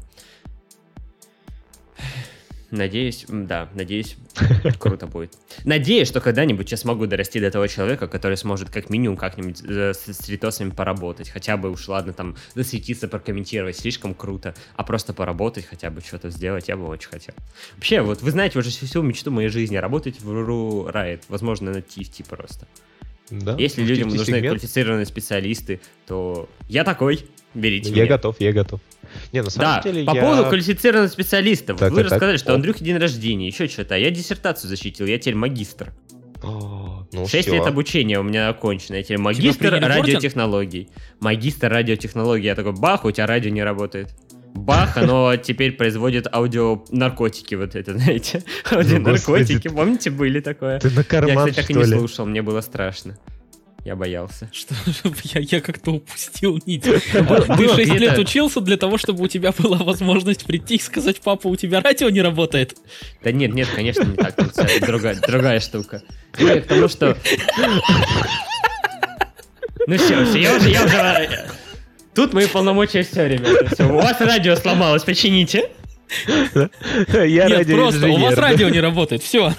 Надеюсь, 2.72 3.26
да, 3.28 3.67
надеюсь, 3.74 4.15
круто 4.80 5.07
будет. 5.07 5.34
Надеюсь, 5.65 6.07
что 6.07 6.22
когда-нибудь 6.22 6.70
я 6.70 6.78
смогу 6.78 7.07
дорасти 7.07 7.39
до 7.39 7.49
того 7.49 7.65
человека, 7.65 8.07
который 8.07 8.38
сможет 8.38 8.70
как 8.70 8.91
минимум 8.91 9.17
как-нибудь 9.17 9.61
э, 9.63 9.93
с, 9.93 10.05
с 10.05 10.30
ритосами 10.30 10.70
поработать. 10.70 11.30
Хотя 11.30 11.57
бы 11.57 11.72
уж, 11.72 11.88
ладно, 11.88 12.13
там, 12.13 12.36
засветиться, 12.53 13.07
прокомментировать, 13.07 13.78
слишком 13.78 14.13
круто. 14.13 14.53
А 14.76 14.84
просто 14.84 15.13
поработать, 15.13 15.65
хотя 15.65 15.89
бы 15.89 16.01
что-то 16.01 16.30
сделать, 16.30 16.67
я 16.67 16.78
бы 16.78 16.86
очень 16.88 17.09
хотел. 17.09 17.34
Вообще, 17.76 18.01
вот 18.01 18.22
вы 18.22 18.30
знаете 18.30 18.59
уже 18.59 18.70
всю 18.70 19.01
мечту 19.01 19.32
моей 19.32 19.49
жизни, 19.49 19.76
работать 19.78 20.22
в 20.22 20.32
Руру 20.32 20.88
Riot, 20.89 21.22
возможно, 21.28 21.72
на 21.72 21.78
TFT 21.78 22.28
просто. 22.30 22.67
Да? 23.32 23.55
Если 23.57 23.84
людям 23.84 24.09
нужны 24.09 24.41
квалифицированные 24.41 25.05
специалисты, 25.05 25.82
то 26.07 26.49
я 26.67 26.84
такой, 26.84 27.26
берите 27.53 27.89
Я 27.89 28.03
меня. 28.03 28.07
готов, 28.07 28.36
я 28.39 28.53
готов. 28.53 28.80
Не, 29.32 29.41
на 29.41 29.49
самом 29.49 29.76
Да, 29.76 29.82
деле 29.84 30.03
по 30.05 30.16
я... 30.16 30.22
поводу 30.22 30.45
квалифицированных 30.45 31.12
специалистов. 31.12 31.80
Так, 31.80 31.91
Вы 31.91 31.97
так, 31.97 32.05
так. 32.05 32.14
рассказали, 32.14 32.38
что 32.38 32.51
О. 32.51 32.55
Андрюхе 32.55 32.84
день 32.84 32.97
рождения, 32.97 33.47
еще 33.47 33.68
что-то. 33.68 33.95
А 33.95 33.97
я 33.97 34.12
диссертацию 34.12 34.70
защитил, 34.70 35.05
я 35.05 35.18
теперь 35.20 35.36
магистр. 35.36 35.93
О, 36.41 37.05
ну 37.12 37.28
Шесть 37.28 37.47
всё. 37.49 37.55
лет 37.57 37.68
обучения 37.68 38.20
у 38.20 38.24
меня 38.24 38.49
окончено. 38.49 38.95
Я 38.95 39.03
теперь 39.03 39.18
магистр 39.18 39.72
радиотехнологий. 39.72 40.89
Магистр 41.20 41.70
радиотехнологий. 41.70 42.45
Я 42.45 42.55
такой, 42.55 42.72
бах, 42.74 43.03
у 43.05 43.12
тебя 43.12 43.28
радио 43.28 43.51
не 43.51 43.64
работает. 43.64 44.10
Бах, 44.53 44.97
оно 44.97 45.36
теперь 45.43 45.74
производит 45.74 46.28
аудио-наркотики, 46.34 47.55
вот 47.55 47.76
это, 47.76 47.93
знаете. 47.97 48.43
Аудионаркотики, 48.72 49.68
помните, 49.68 50.10
были 50.10 50.39
такое? 50.39 50.80
Ты 50.80 50.89
на 50.91 50.99
Я, 50.99 51.03
карман, 51.03 51.49
кстати, 51.49 51.55
так 51.55 51.70
и 51.70 51.74
что 51.74 51.84
не 51.84 51.97
слушал, 51.97 52.26
мне 52.26 52.41
было 52.41 52.62
страшно. 52.62 53.18
Я 53.86 53.95
боялся. 53.95 54.49
Что 54.51 54.75
я, 55.23 55.41
я 55.41 55.61
как-то 55.61 55.91
упустил 55.91 56.59
нить. 56.65 56.84
Ты 56.84 57.23
было 57.23 57.75
6 57.75 57.93
лет 57.93 58.17
учился 58.17 58.61
для 58.61 58.77
того, 58.77 58.97
чтобы 58.97 59.23
у 59.23 59.27
тебя 59.27 59.53
была 59.57 59.77
возможность 59.77 60.45
прийти 60.45 60.75
и 60.75 60.80
сказать, 60.80 61.21
папа, 61.21 61.47
у 61.47 61.55
тебя 61.55 61.82
радио 61.82 62.09
не 62.09 62.21
работает. 62.21 62.77
Да 63.23 63.32
нет, 63.32 63.53
нет, 63.53 63.67
конечно, 63.73 64.03
не 64.03 64.15
так. 64.15 64.36
Другая, 64.86 65.15
другая 65.15 65.59
штука. 65.59 66.01
Ну, 66.38 66.61
к 66.61 66.65
тому, 66.65 66.88
что... 66.88 67.17
Ну 69.88 69.97
все, 69.97 70.25
все, 70.25 70.41
я 70.41 70.55
уже, 70.55 70.69
я 70.69 70.86
уже... 70.86 71.49
Тут 72.13 72.34
мои 72.34 72.47
полномочия 72.47 73.03
все, 73.03 73.27
ребята. 73.27 73.73
Все, 73.73 73.89
у 73.89 73.95
вас 73.95 74.19
радио 74.19 74.55
сломалось, 74.55 75.03
почините. 75.03 75.69
Я 76.55 77.47
Нет, 77.47 77.68
просто 77.68 78.07
у 78.07 78.18
вас 78.18 78.36
радио 78.38 78.70
не 78.70 78.80
работает. 78.80 79.22
Все. 79.22 79.53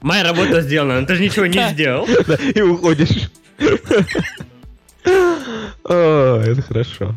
Моя 0.00 0.24
работа 0.24 0.60
сделана, 0.60 1.00
но 1.00 1.06
ты 1.06 1.14
же 1.14 1.22
ничего 1.22 1.46
не 1.46 1.68
сделал. 1.70 2.06
И 2.54 2.60
уходишь. 2.60 3.30
Это 5.84 6.62
хорошо. 6.66 7.14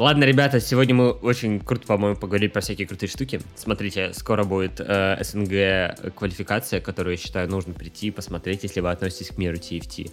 Ладно, 0.00 0.24
ребята, 0.24 0.60
сегодня 0.60 0.94
мы 0.94 1.10
очень 1.10 1.60
круто, 1.60 1.86
по-моему, 1.86 2.16
поговорили 2.16 2.48
про 2.48 2.62
всякие 2.62 2.86
крутые 2.86 3.10
штуки. 3.10 3.42
Смотрите, 3.54 4.14
скоро 4.14 4.44
будет 4.44 4.80
э, 4.80 5.18
СНГ 5.22 6.14
квалификация, 6.14 6.80
которую, 6.80 7.16
я 7.16 7.22
считаю, 7.22 7.50
нужно 7.50 7.74
прийти 7.74 8.06
и 8.06 8.10
посмотреть, 8.10 8.62
если 8.62 8.80
вы 8.80 8.90
относитесь 8.92 9.28
к 9.28 9.36
миру 9.36 9.58
TFT. 9.58 10.10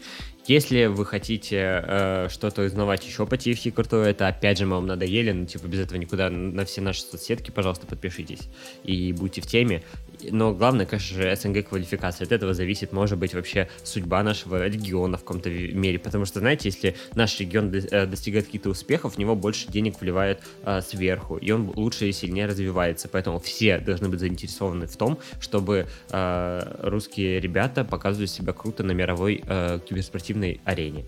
Если 0.48 0.86
вы 0.86 1.06
хотите 1.06 1.84
э, 1.86 2.28
что-то 2.30 2.62
узнавать 2.62 3.06
еще 3.06 3.26
по 3.26 3.36
TFT 3.36 3.72
крутое, 3.72 4.12
это 4.12 4.30
опять 4.30 4.58
же 4.58 4.66
мы 4.66 4.78
вам 4.78 4.88
надоели, 4.88 5.34
ну 5.34 5.46
типа 5.46 5.68
без 5.68 5.80
этого 5.80 5.98
никуда. 5.98 6.30
На 6.30 6.64
все 6.64 6.80
наши 6.80 7.02
соцсетки, 7.02 7.52
пожалуйста, 7.52 7.86
подпишитесь 7.86 8.48
и 8.86 9.12
будьте 9.12 9.42
в 9.42 9.46
теме. 9.46 9.84
Но 10.32 10.54
главное, 10.54 10.86
конечно 10.86 11.18
же, 11.18 11.36
СНГ 11.36 11.68
квалификация. 11.68 12.26
От 12.26 12.32
этого 12.32 12.54
зависит, 12.54 12.94
может 12.94 13.18
быть, 13.18 13.34
вообще 13.34 13.70
судьба 13.84 14.24
нашего 14.24 14.66
региона 14.66 15.18
в 15.18 15.22
каком-то 15.22 15.50
мере. 15.50 16.00
Потому 16.00 16.26
что, 16.26 16.40
знаете, 16.40 16.70
если 16.70 16.96
наш 17.14 17.38
регион 17.40 17.74
э, 17.74 18.06
достигает 18.06 18.46
каких-то 18.46 18.70
успехов, 18.70 19.16
в 19.16 19.18
него 19.18 19.36
больше 19.36 19.68
денег 19.70 20.00
вливают 20.00 20.40
э, 20.64 20.82
сверху, 20.82 21.36
и 21.36 21.52
он 21.52 21.72
лучше 21.76 22.08
и 22.08 22.14
сильнее 22.14 22.46
развивается. 22.46 23.10
Поэтому 23.10 23.40
все 23.40 23.80
должны 23.80 24.08
быть 24.08 24.22
заинтересованы 24.22 24.88
в 24.88 24.96
том, 24.96 25.20
чтобы 25.42 25.88
э, 26.10 26.76
русские 26.80 27.42
ребята 27.42 27.84
показывали 27.84 28.28
себя 28.28 28.54
круто 28.54 28.84
на 28.84 28.94
мировой 28.94 29.44
э, 29.46 29.80
киберспортивной 29.88 30.37
арене. 30.66 31.06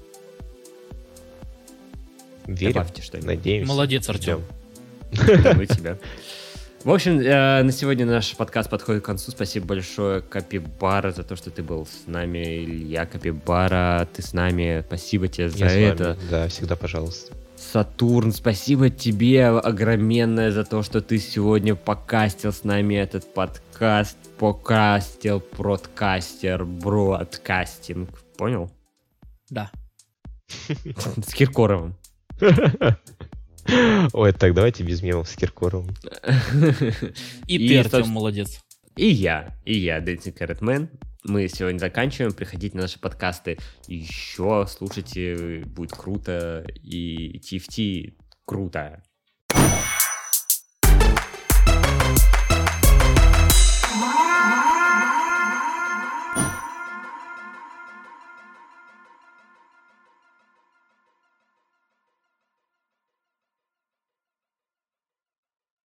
Верим, 2.48 2.74
Добавьте 2.74 3.02
что-нибудь. 3.02 3.28
надеемся. 3.28 3.68
Молодец, 3.72 4.10
Артем. 4.10 4.44
ну 5.12 5.66
тебя. 5.66 5.98
В 6.84 6.92
общем, 6.92 7.20
э, 7.20 7.62
на 7.62 7.72
сегодня 7.74 8.06
наш 8.06 8.36
подкаст 8.38 8.70
подходит 8.70 9.04
к 9.04 9.06
концу. 9.06 9.32
Спасибо 9.32 9.68
большое, 9.68 10.22
Капибара, 10.22 11.12
за 11.12 11.24
то, 11.24 11.36
что 11.36 11.52
ты 11.52 11.62
был 11.62 11.86
с 11.86 12.08
нами. 12.08 12.64
Илья 12.64 13.06
Капибара, 13.06 14.08
ты 14.14 14.22
с 14.22 14.34
нами. 14.34 14.84
Спасибо 14.88 15.28
тебе 15.28 15.50
за 15.50 15.58
Я 15.66 15.90
это. 15.90 16.18
Да, 16.32 16.48
всегда 16.48 16.76
пожалуйста. 16.76 17.34
Сатурн, 17.58 18.32
спасибо 18.32 18.90
тебе 18.90 19.48
огроменное 19.48 20.52
за 20.52 20.64
то, 20.64 20.82
что 20.82 21.02
ты 21.02 21.20
сегодня 21.20 21.76
покастил 21.76 22.54
с 22.54 22.64
нами 22.64 22.96
этот 22.96 23.32
подкаст. 23.34 24.18
Покастил, 24.40 25.42
продкастер, 25.42 26.64
бродкастинг. 26.64 28.10
Понял? 28.38 28.72
Да. 29.50 29.72
С 30.48 31.34
Киркоровым. 31.34 31.96
Ой, 34.14 34.34
так 34.34 34.54
давайте 34.54 34.84
без 34.84 35.02
мемов 35.04 35.30
с 35.30 35.36
Киркоровым. 35.36 35.94
И, 37.46 37.68
ты, 37.68 37.80
Артем, 37.80 38.08
молодец. 38.10 38.60
И 38.96 39.08
я, 39.08 39.56
и 39.64 39.78
я, 39.78 40.00
Carrot 40.00 40.60
Man. 40.60 40.90
Мы 41.24 41.48
сегодня 41.50 41.78
заканчиваем. 41.78 42.34
Приходите 42.34 42.76
на 42.76 42.84
наши 42.84 43.00
подкасты 43.00 43.58
еще, 43.88 44.66
слушайте, 44.68 45.64
будет 45.66 45.92
круто. 45.92 46.66
И 46.82 47.40
TFT 47.40 48.16
круто. 48.46 49.04